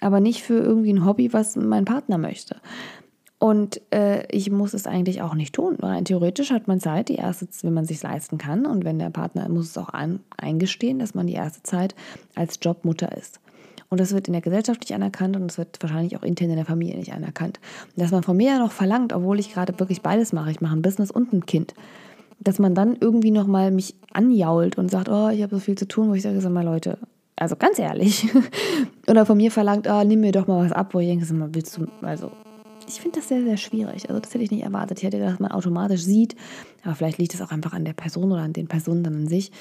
Aber 0.00 0.20
nicht 0.20 0.42
für 0.42 0.58
irgendwie 0.58 0.94
ein 0.94 1.04
Hobby, 1.04 1.34
was 1.34 1.56
mein 1.56 1.84
Partner 1.84 2.16
möchte. 2.16 2.56
Und 3.38 3.80
äh, 3.94 4.26
ich 4.34 4.50
muss 4.50 4.74
es 4.74 4.86
eigentlich 4.86 5.22
auch 5.22 5.34
nicht 5.34 5.54
tun. 5.54 5.76
Rein 5.76 6.04
theoretisch 6.04 6.50
hat 6.50 6.66
man 6.66 6.80
Zeit, 6.80 7.08
die 7.08 7.14
erste, 7.14 7.46
wenn 7.62 7.72
man 7.72 7.84
sich 7.84 8.02
leisten 8.02 8.36
kann. 8.36 8.66
Und 8.66 8.84
wenn 8.84 8.98
der 8.98 9.10
Partner 9.10 9.48
muss 9.48 9.66
es 9.66 9.78
auch 9.78 9.90
an, 9.90 10.20
eingestehen, 10.36 10.98
dass 10.98 11.14
man 11.14 11.28
die 11.28 11.34
erste 11.34 11.62
Zeit 11.62 11.94
als 12.34 12.58
Jobmutter 12.60 13.16
ist. 13.16 13.40
Und 13.90 14.00
das 14.00 14.12
wird 14.12 14.26
in 14.26 14.32
der 14.32 14.42
Gesellschaft 14.42 14.80
nicht 14.80 14.94
anerkannt 14.94 15.36
und 15.36 15.50
es 15.50 15.56
wird 15.56 15.78
wahrscheinlich 15.80 16.16
auch 16.16 16.22
intern 16.22 16.50
in 16.50 16.56
der 16.56 16.66
Familie 16.66 16.98
nicht 16.98 17.12
anerkannt. 17.12 17.58
Dass 17.96 18.10
man 18.10 18.22
von 18.22 18.36
mir 18.36 18.52
ja 18.52 18.58
noch 18.58 18.72
verlangt, 18.72 19.12
obwohl 19.12 19.38
ich 19.38 19.54
gerade 19.54 19.78
wirklich 19.78 20.02
beides 20.02 20.32
mache, 20.32 20.50
ich 20.50 20.60
mache 20.60 20.76
ein 20.76 20.82
Business 20.82 21.10
und 21.10 21.32
ein 21.32 21.46
Kind, 21.46 21.74
dass 22.40 22.58
man 22.58 22.74
dann 22.74 22.96
irgendwie 23.00 23.30
nochmal 23.30 23.70
mich 23.70 23.94
anjault 24.12 24.76
und 24.76 24.90
sagt, 24.90 25.08
oh, 25.08 25.30
ich 25.30 25.42
habe 25.42 25.54
so 25.54 25.60
viel 25.60 25.76
zu 25.76 25.88
tun, 25.88 26.10
wo 26.10 26.14
ich 26.14 26.22
sage, 26.22 26.40
sag 26.40 26.52
mal, 26.52 26.64
Leute, 26.64 26.98
also 27.36 27.56
ganz 27.56 27.78
ehrlich. 27.78 28.28
Oder 29.08 29.24
von 29.24 29.38
mir 29.38 29.50
verlangt, 29.50 29.88
oh, 29.88 30.04
nimm 30.04 30.20
mir 30.20 30.32
doch 30.32 30.46
mal 30.46 30.64
was 30.64 30.72
ab, 30.72 30.92
wo 30.92 31.00
ich 31.00 31.06
denke, 31.06 31.24
sag 31.24 31.38
mal, 31.38 31.48
willst 31.52 31.78
du, 31.78 31.86
also 32.02 32.30
ich 32.88 33.00
finde 33.00 33.20
das 33.20 33.28
sehr, 33.28 33.42
sehr 33.42 33.56
schwierig. 33.56 34.08
Also 34.08 34.20
das 34.20 34.32
hätte 34.32 34.44
ich 34.44 34.50
nicht 34.50 34.64
erwartet. 34.64 34.98
Ich 34.98 35.04
hätte 35.04 35.18
gedacht, 35.18 35.40
man 35.40 35.52
automatisch 35.52 36.02
sieht, 36.02 36.34
aber 36.82 36.94
vielleicht 36.94 37.18
liegt 37.18 37.34
es 37.34 37.42
auch 37.42 37.50
einfach 37.50 37.72
an 37.72 37.84
der 37.84 37.92
Person 37.92 38.32
oder 38.32 38.42
an 38.42 38.52
den 38.52 38.68
Personen 38.68 39.04
dann 39.04 39.14
an 39.14 39.28
sich. 39.28 39.52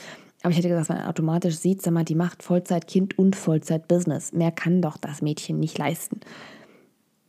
Aber 0.42 0.52
ich 0.52 0.58
hätte 0.58 0.70
gedacht, 0.70 0.90
man 0.90 1.02
automatisch 1.06 1.58
sieht, 1.58 1.82
sag 1.82 1.94
mal, 1.94 2.06
die 2.06 2.16
macht 2.16 2.44
Vollzeit-Kind 2.44 3.18
und 3.18 3.36
Vollzeit-Business. 3.36 4.34
Mehr 4.34 4.52
kann 4.52 4.82
doch 4.82 4.98
das 4.98 5.22
Mädchen 5.22 5.60
nicht 5.60 5.78
leisten. 5.78 6.20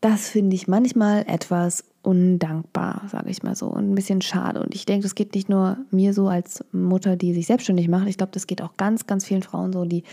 Das 0.00 0.28
finde 0.28 0.54
ich 0.54 0.68
manchmal 0.68 1.24
etwas 1.26 1.84
undankbar, 2.02 3.02
sage 3.10 3.30
ich 3.30 3.42
mal 3.42 3.56
so, 3.56 3.66
und 3.66 3.90
ein 3.90 3.94
bisschen 3.94 4.22
schade. 4.22 4.62
Und 4.62 4.74
ich 4.74 4.86
denke, 4.86 5.02
das 5.02 5.16
geht 5.16 5.34
nicht 5.34 5.48
nur 5.48 5.78
mir 5.90 6.14
so 6.14 6.28
als 6.28 6.64
Mutter, 6.70 7.16
die 7.16 7.34
sich 7.34 7.46
selbstständig 7.46 7.88
macht. 7.88 8.08
Ich 8.08 8.16
glaube, 8.16 8.32
das 8.32 8.46
geht 8.46 8.62
auch 8.62 8.76
ganz, 8.76 9.06
ganz 9.06 9.24
vielen 9.24 9.42
Frauen 9.42 9.72
so, 9.72 9.84
die 9.84 10.04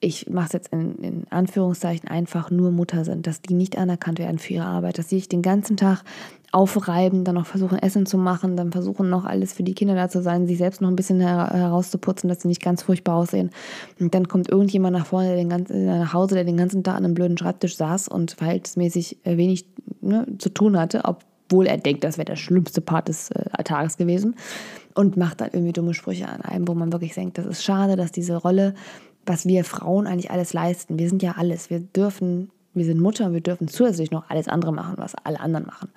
ich 0.00 0.28
mache 0.28 0.46
es 0.46 0.52
jetzt 0.52 0.72
in, 0.72 0.94
in, 0.98 1.26
Anführungszeichen 1.30 2.08
einfach 2.08 2.50
nur 2.50 2.70
Mutter 2.70 3.04
sind, 3.04 3.26
dass 3.26 3.42
die 3.42 3.54
nicht 3.54 3.76
anerkannt 3.76 4.20
werden 4.20 4.38
für 4.38 4.54
ihre 4.54 4.66
Arbeit, 4.66 4.98
dass 4.98 5.08
sie 5.08 5.16
sich 5.16 5.28
den 5.28 5.42
ganzen 5.42 5.76
Tag 5.76 6.04
aufreiben, 6.52 7.24
dann 7.24 7.34
noch 7.34 7.46
versuchen 7.46 7.78
Essen 7.78 8.06
zu 8.06 8.16
machen, 8.16 8.56
dann 8.56 8.72
versuchen 8.72 9.10
noch 9.10 9.24
alles 9.24 9.52
für 9.52 9.64
die 9.64 9.74
Kinder 9.74 9.94
da 9.94 10.08
zu 10.08 10.22
sein, 10.22 10.46
sich 10.46 10.58
selbst 10.58 10.80
noch 10.80 10.88
ein 10.88 10.96
bisschen 10.96 11.20
her 11.20 11.50
herauszuputzen, 11.52 12.28
dass 12.28 12.42
sie 12.42 12.48
nicht 12.48 12.62
ganz 12.62 12.82
furchtbar 12.82 13.16
aussehen. 13.16 13.50
Und 13.98 14.14
dann 14.14 14.28
kommt 14.28 14.48
irgendjemand 14.48 14.96
nach 14.96 15.06
vorne, 15.06 15.28
der 15.28 15.36
den 15.36 15.50
ganzen, 15.50 15.86
nach 15.86 16.14
Hause, 16.14 16.36
der 16.36 16.44
den 16.44 16.56
ganzen 16.56 16.84
Tag 16.84 16.96
an 16.96 17.04
einem 17.04 17.14
blöden 17.14 17.36
Schreibtisch 17.36 17.76
saß 17.76 18.08
und 18.08 18.32
verhältnismäßig 18.32 19.18
äh, 19.24 19.36
wenig 19.36 19.66
ne, 20.00 20.26
zu 20.38 20.48
tun 20.48 20.78
hatte, 20.78 21.02
obwohl 21.04 21.66
er 21.66 21.76
denkt, 21.76 22.04
das 22.04 22.18
wäre 22.18 22.24
der 22.26 22.36
schlimmste 22.36 22.80
Part 22.80 23.08
des 23.08 23.30
äh, 23.30 23.64
Tages 23.64 23.96
gewesen 23.96 24.36
und 24.94 25.16
macht 25.16 25.40
dann 25.40 25.50
irgendwie 25.52 25.72
dumme 25.72 25.92
Sprüche 25.92 26.28
an 26.28 26.40
einem, 26.40 26.66
wo 26.66 26.74
man 26.74 26.92
wirklich 26.92 27.14
denkt, 27.14 27.36
das 27.36 27.46
ist 27.46 27.62
schade, 27.62 27.96
dass 27.96 28.10
diese 28.10 28.36
Rolle 28.36 28.74
was 29.28 29.46
wir 29.46 29.64
Frauen 29.64 30.06
eigentlich 30.06 30.30
alles 30.30 30.52
leisten. 30.52 30.98
Wir 30.98 31.08
sind 31.08 31.22
ja 31.22 31.34
alles. 31.36 31.70
Wir 31.70 31.80
dürfen, 31.80 32.50
wir 32.74 32.84
sind 32.84 33.00
Mutter 33.00 33.26
und 33.26 33.34
wir 33.34 33.40
dürfen 33.40 33.68
zusätzlich 33.68 34.10
noch 34.10 34.28
alles 34.28 34.48
andere 34.48 34.72
machen, 34.72 34.94
was 34.96 35.14
alle 35.14 35.40
anderen 35.40 35.66
machen. 35.66 35.90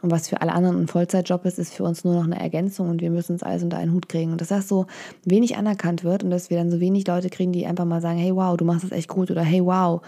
Und 0.00 0.10
was 0.10 0.28
für 0.28 0.40
alle 0.40 0.52
anderen 0.52 0.80
ein 0.80 0.88
Vollzeitjob 0.88 1.44
ist, 1.44 1.58
ist 1.58 1.74
für 1.74 1.84
uns 1.84 2.04
nur 2.04 2.14
noch 2.14 2.24
eine 2.24 2.40
Ergänzung 2.40 2.88
und 2.88 3.00
wir 3.00 3.10
müssen 3.10 3.32
uns 3.32 3.42
alles 3.42 3.62
unter 3.62 3.78
einen 3.78 3.92
Hut 3.92 4.08
kriegen. 4.08 4.32
Und 4.32 4.40
dass 4.40 4.48
das 4.48 4.68
so 4.68 4.86
wenig 5.24 5.56
anerkannt 5.56 6.04
wird 6.04 6.24
und 6.24 6.30
dass 6.30 6.50
wir 6.50 6.56
dann 6.56 6.70
so 6.70 6.80
wenig 6.80 7.06
Leute 7.06 7.30
kriegen, 7.30 7.52
die 7.52 7.66
einfach 7.66 7.84
mal 7.84 8.00
sagen, 8.00 8.18
hey 8.18 8.34
wow, 8.34 8.56
du 8.56 8.64
machst 8.64 8.84
das 8.84 8.92
echt 8.92 9.08
gut 9.08 9.30
oder 9.30 9.42
hey 9.42 9.64
wow, 9.64 10.00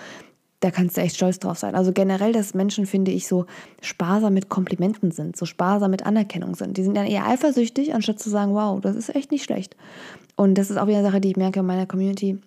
da 0.60 0.70
kannst 0.70 0.96
du 0.96 1.00
echt 1.00 1.16
stolz 1.16 1.38
drauf 1.38 1.58
sein. 1.58 1.74
Also 1.74 1.92
generell, 1.92 2.32
dass 2.32 2.54
Menschen, 2.54 2.86
finde 2.86 3.10
ich, 3.10 3.26
so 3.26 3.46
sparsam 3.80 4.34
mit 4.34 4.48
Komplimenten 4.48 5.10
sind, 5.10 5.36
so 5.36 5.46
sparsam 5.46 5.90
mit 5.90 6.04
Anerkennung 6.06 6.54
sind. 6.54 6.76
Die 6.76 6.84
sind 6.84 6.96
dann 6.96 7.06
eher 7.06 7.26
eifersüchtig, 7.26 7.94
anstatt 7.94 8.20
zu 8.20 8.30
sagen, 8.30 8.54
wow, 8.54 8.80
das 8.80 8.94
ist 8.94 9.14
echt 9.14 9.32
nicht 9.32 9.42
schlecht. 9.42 9.74
Und 10.36 10.56
das 10.56 10.70
ist 10.70 10.76
auch 10.76 10.86
wieder 10.86 10.98
eine 10.98 11.06
Sache, 11.08 11.20
die 11.20 11.30
ich 11.30 11.36
merke 11.36 11.60
in 11.60 11.66
meiner 11.66 11.86
Community 11.86 12.38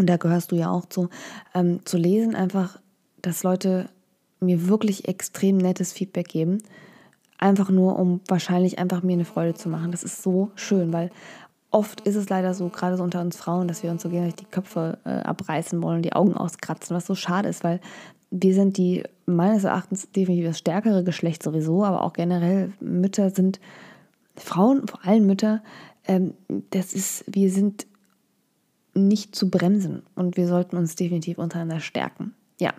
und 0.00 0.06
da 0.06 0.16
gehörst 0.16 0.50
du 0.50 0.56
ja 0.56 0.70
auch 0.70 0.86
zu, 0.86 1.10
ähm, 1.54 1.84
zu 1.84 1.98
lesen, 1.98 2.34
einfach, 2.34 2.80
dass 3.20 3.42
Leute 3.42 3.90
mir 4.40 4.66
wirklich 4.66 5.06
extrem 5.08 5.58
nettes 5.58 5.92
Feedback 5.92 6.28
geben. 6.28 6.62
Einfach 7.36 7.68
nur, 7.68 7.98
um 7.98 8.22
wahrscheinlich 8.26 8.78
einfach 8.78 9.02
mir 9.02 9.12
eine 9.12 9.26
Freude 9.26 9.54
zu 9.54 9.68
machen. 9.68 9.92
Das 9.92 10.02
ist 10.02 10.22
so 10.22 10.50
schön, 10.54 10.94
weil 10.94 11.10
oft 11.70 12.00
ist 12.00 12.16
es 12.16 12.30
leider 12.30 12.54
so, 12.54 12.70
gerade 12.70 12.96
so 12.96 13.02
unter 13.04 13.20
uns 13.20 13.36
Frauen, 13.36 13.68
dass 13.68 13.82
wir 13.82 13.90
uns 13.90 14.02
so 14.02 14.08
gerne 14.08 14.32
die 14.32 14.46
Köpfe 14.46 14.98
äh, 15.04 15.10
abreißen 15.10 15.82
wollen, 15.82 16.00
die 16.00 16.14
Augen 16.14 16.34
auskratzen, 16.34 16.96
was 16.96 17.04
so 17.06 17.14
schade 17.14 17.50
ist, 17.50 17.62
weil 17.62 17.80
wir 18.30 18.54
sind 18.54 18.78
die 18.78 19.02
meines 19.26 19.64
Erachtens 19.64 20.10
definitiv 20.12 20.46
das 20.46 20.58
stärkere 20.58 21.04
Geschlecht 21.04 21.42
sowieso, 21.42 21.84
aber 21.84 22.04
auch 22.04 22.14
generell 22.14 22.72
Mütter 22.80 23.28
sind 23.28 23.60
Frauen, 24.34 24.86
vor 24.88 25.04
allem 25.04 25.26
Mütter, 25.26 25.62
ähm, 26.06 26.32
das 26.70 26.94
ist, 26.94 27.24
wir 27.26 27.50
sind 27.50 27.86
nicht 28.94 29.34
zu 29.34 29.50
bremsen 29.50 30.02
und 30.14 30.36
wir 30.36 30.46
sollten 30.46 30.76
uns 30.76 30.96
definitiv 30.96 31.38
untereinander 31.38 31.80
stärken. 31.80 32.34
Ja. 32.58 32.74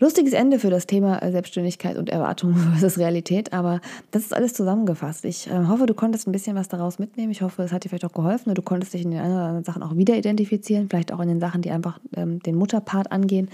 Lustiges 0.00 0.32
Ende 0.32 0.60
für 0.60 0.70
das 0.70 0.86
Thema 0.86 1.20
Selbstständigkeit 1.28 1.96
und 1.96 2.08
Erwartung 2.08 2.54
versus 2.78 2.98
Realität, 2.98 3.52
aber 3.52 3.80
das 4.12 4.22
ist 4.22 4.32
alles 4.32 4.54
zusammengefasst. 4.54 5.24
Ich 5.24 5.48
äh, 5.48 5.66
hoffe, 5.66 5.86
du 5.86 5.94
konntest 5.94 6.28
ein 6.28 6.32
bisschen 6.32 6.54
was 6.54 6.68
daraus 6.68 7.00
mitnehmen. 7.00 7.32
Ich 7.32 7.42
hoffe, 7.42 7.62
es 7.64 7.72
hat 7.72 7.84
dir 7.84 7.88
vielleicht 7.88 8.04
auch 8.04 8.12
geholfen 8.12 8.50
und 8.50 8.58
du 8.58 8.62
konntest 8.62 8.94
dich 8.94 9.02
in 9.02 9.10
den 9.10 9.20
anderen 9.20 9.64
Sachen 9.64 9.82
auch 9.82 9.96
wieder 9.96 10.16
identifizieren, 10.16 10.88
vielleicht 10.88 11.12
auch 11.12 11.20
in 11.20 11.28
den 11.28 11.40
Sachen, 11.40 11.62
die 11.62 11.70
einfach 11.72 11.98
ähm, 12.14 12.40
den 12.40 12.54
Mutterpart 12.54 13.10
angehen. 13.10 13.48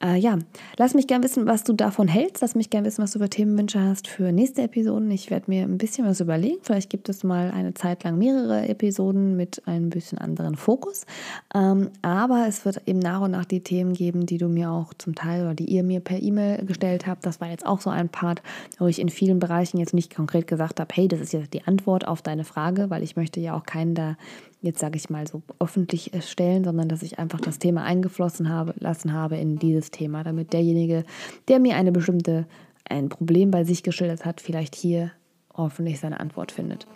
Äh, 0.00 0.16
ja, 0.16 0.38
lass 0.76 0.94
mich 0.94 1.08
gerne 1.08 1.24
wissen, 1.24 1.46
was 1.46 1.64
du 1.64 1.72
davon 1.72 2.06
hältst. 2.06 2.40
Lass 2.40 2.54
mich 2.54 2.70
gerne 2.70 2.86
wissen, 2.86 3.02
was 3.02 3.12
du 3.12 3.18
für 3.18 3.28
Themenwünsche 3.28 3.82
hast 3.82 4.06
für 4.06 4.30
nächste 4.30 4.62
Episoden. 4.62 5.10
Ich 5.10 5.28
werde 5.30 5.50
mir 5.50 5.64
ein 5.64 5.76
bisschen 5.76 6.06
was 6.06 6.20
überlegen. 6.20 6.58
Vielleicht 6.62 6.88
gibt 6.88 7.08
es 7.08 7.24
mal 7.24 7.50
eine 7.50 7.74
Zeit 7.74 8.04
lang 8.04 8.16
mehrere 8.16 8.68
Episoden 8.68 9.36
mit 9.36 9.62
ein 9.66 9.90
bisschen 9.90 10.18
anderen 10.18 10.54
Fokus. 10.54 11.04
Ähm, 11.52 11.90
aber 12.02 12.46
es 12.46 12.64
wird 12.64 12.82
eben 12.86 13.00
nach 13.00 13.22
und 13.22 13.32
nach 13.32 13.44
die 13.44 13.62
Themen 13.62 13.92
geben, 13.92 14.24
die 14.24 14.38
du 14.38 14.48
mir 14.48 14.70
auch 14.70 14.94
zum 14.94 15.16
Teil 15.16 15.42
oder 15.42 15.54
die 15.54 15.66
ihr 15.66 15.82
mir 15.82 15.98
per 15.98 16.22
E-Mail 16.22 16.64
gestellt 16.64 17.08
habt. 17.08 17.26
Das 17.26 17.40
war 17.40 17.48
jetzt 17.48 17.66
auch 17.66 17.80
so 17.80 17.90
ein 17.90 18.08
Part, 18.08 18.40
wo 18.78 18.86
ich 18.86 19.00
in 19.00 19.08
vielen 19.08 19.40
Bereichen 19.40 19.78
jetzt 19.78 19.94
nicht 19.94 20.14
konkret 20.14 20.46
gesagt 20.46 20.78
habe, 20.78 20.94
hey, 20.94 21.08
das 21.08 21.20
ist 21.20 21.32
jetzt 21.32 21.54
die 21.54 21.64
Antwort 21.64 22.06
auf 22.06 22.22
deine 22.22 22.44
Frage, 22.44 22.88
weil 22.88 23.02
ich 23.02 23.16
möchte 23.16 23.40
ja 23.40 23.56
auch 23.56 23.64
keinen 23.64 23.96
da 23.96 24.16
jetzt 24.60 24.80
sage 24.80 24.96
ich 24.96 25.10
mal 25.10 25.26
so 25.26 25.42
öffentlich 25.60 26.10
stellen, 26.20 26.64
sondern 26.64 26.88
dass 26.88 27.02
ich 27.02 27.18
einfach 27.18 27.40
das 27.40 27.58
Thema 27.58 27.84
eingeflossen 27.84 28.48
habe, 28.48 28.74
lassen 28.78 29.12
habe 29.12 29.36
in 29.36 29.58
dieses 29.58 29.90
Thema, 29.90 30.24
damit 30.24 30.52
derjenige, 30.52 31.04
der 31.48 31.60
mir 31.60 31.76
eine 31.76 31.92
bestimmte 31.92 32.46
ein 32.88 33.08
Problem 33.08 33.50
bei 33.50 33.64
sich 33.64 33.82
geschildert 33.82 34.24
hat, 34.24 34.40
vielleicht 34.40 34.74
hier 34.74 35.12
hoffentlich 35.54 36.00
seine 36.00 36.20
Antwort 36.20 36.52
findet. 36.52 36.86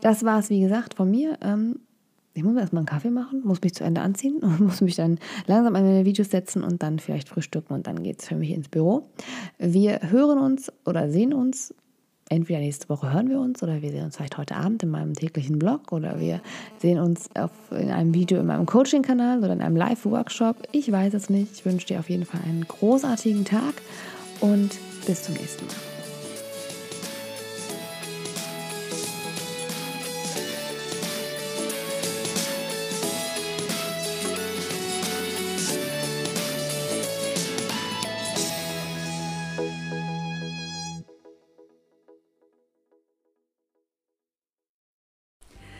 Das 0.00 0.24
war 0.24 0.38
es, 0.38 0.50
wie 0.50 0.60
gesagt, 0.60 0.94
von 0.94 1.10
mir. 1.10 1.38
Ähm, 1.40 1.80
ich 2.34 2.42
muss 2.42 2.56
erstmal 2.56 2.80
einen 2.80 2.86
Kaffee 2.86 3.10
machen, 3.10 3.42
muss 3.44 3.62
mich 3.62 3.74
zu 3.74 3.84
Ende 3.84 4.00
anziehen 4.00 4.36
und 4.42 4.60
muss 4.60 4.80
mich 4.80 4.96
dann 4.96 5.18
langsam 5.46 5.74
an 5.76 5.84
meine 5.84 6.04
Videos 6.04 6.30
setzen 6.30 6.62
und 6.62 6.82
dann 6.82 6.98
vielleicht 6.98 7.28
frühstücken 7.28 7.72
und 7.72 7.86
dann 7.86 8.02
geht 8.02 8.20
es 8.20 8.28
für 8.28 8.36
mich 8.36 8.50
ins 8.50 8.68
Büro. 8.68 9.08
Wir 9.58 10.00
hören 10.10 10.38
uns 10.38 10.70
oder 10.84 11.10
sehen 11.10 11.32
uns 11.32 11.74
entweder 12.28 12.60
nächste 12.60 12.88
Woche 12.88 13.12
hören 13.12 13.28
wir 13.28 13.40
uns 13.40 13.62
oder 13.62 13.82
wir 13.82 13.90
sehen 13.90 14.04
uns 14.04 14.16
vielleicht 14.16 14.38
heute 14.38 14.56
Abend 14.56 14.82
in 14.82 14.90
meinem 14.90 15.14
täglichen 15.14 15.58
Blog 15.58 15.92
oder 15.92 16.20
wir 16.20 16.40
sehen 16.78 16.98
uns 16.98 17.28
auf, 17.34 17.50
in 17.70 17.90
einem 17.90 18.14
Video 18.14 18.40
in 18.40 18.46
meinem 18.46 18.66
Coaching-Kanal 18.66 19.38
oder 19.38 19.52
in 19.52 19.60
einem 19.60 19.76
Live-Workshop. 19.76 20.56
Ich 20.72 20.90
weiß 20.90 21.14
es 21.14 21.30
nicht. 21.30 21.52
Ich 21.52 21.64
wünsche 21.64 21.86
dir 21.86 22.00
auf 22.00 22.10
jeden 22.10 22.24
Fall 22.24 22.40
einen 22.44 22.66
großartigen 22.66 23.44
Tag 23.44 23.74
und 24.40 24.70
bis 25.06 25.24
zum 25.24 25.34
nächsten 25.34 25.66
Mal. 25.66 25.93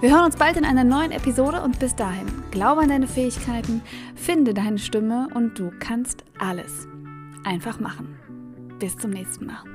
Wir 0.00 0.10
hören 0.10 0.24
uns 0.24 0.36
bald 0.36 0.56
in 0.56 0.64
einer 0.64 0.84
neuen 0.84 1.12
Episode 1.12 1.62
und 1.62 1.78
bis 1.78 1.94
dahin, 1.96 2.26
glaube 2.50 2.82
an 2.82 2.88
deine 2.88 3.06
Fähigkeiten, 3.06 3.82
finde 4.14 4.54
deine 4.54 4.78
Stimme 4.78 5.28
und 5.34 5.58
du 5.58 5.72
kannst 5.78 6.24
alles. 6.38 6.86
Einfach 7.44 7.80
machen. 7.80 8.16
Bis 8.78 8.96
zum 8.96 9.10
nächsten 9.10 9.46
Mal. 9.46 9.73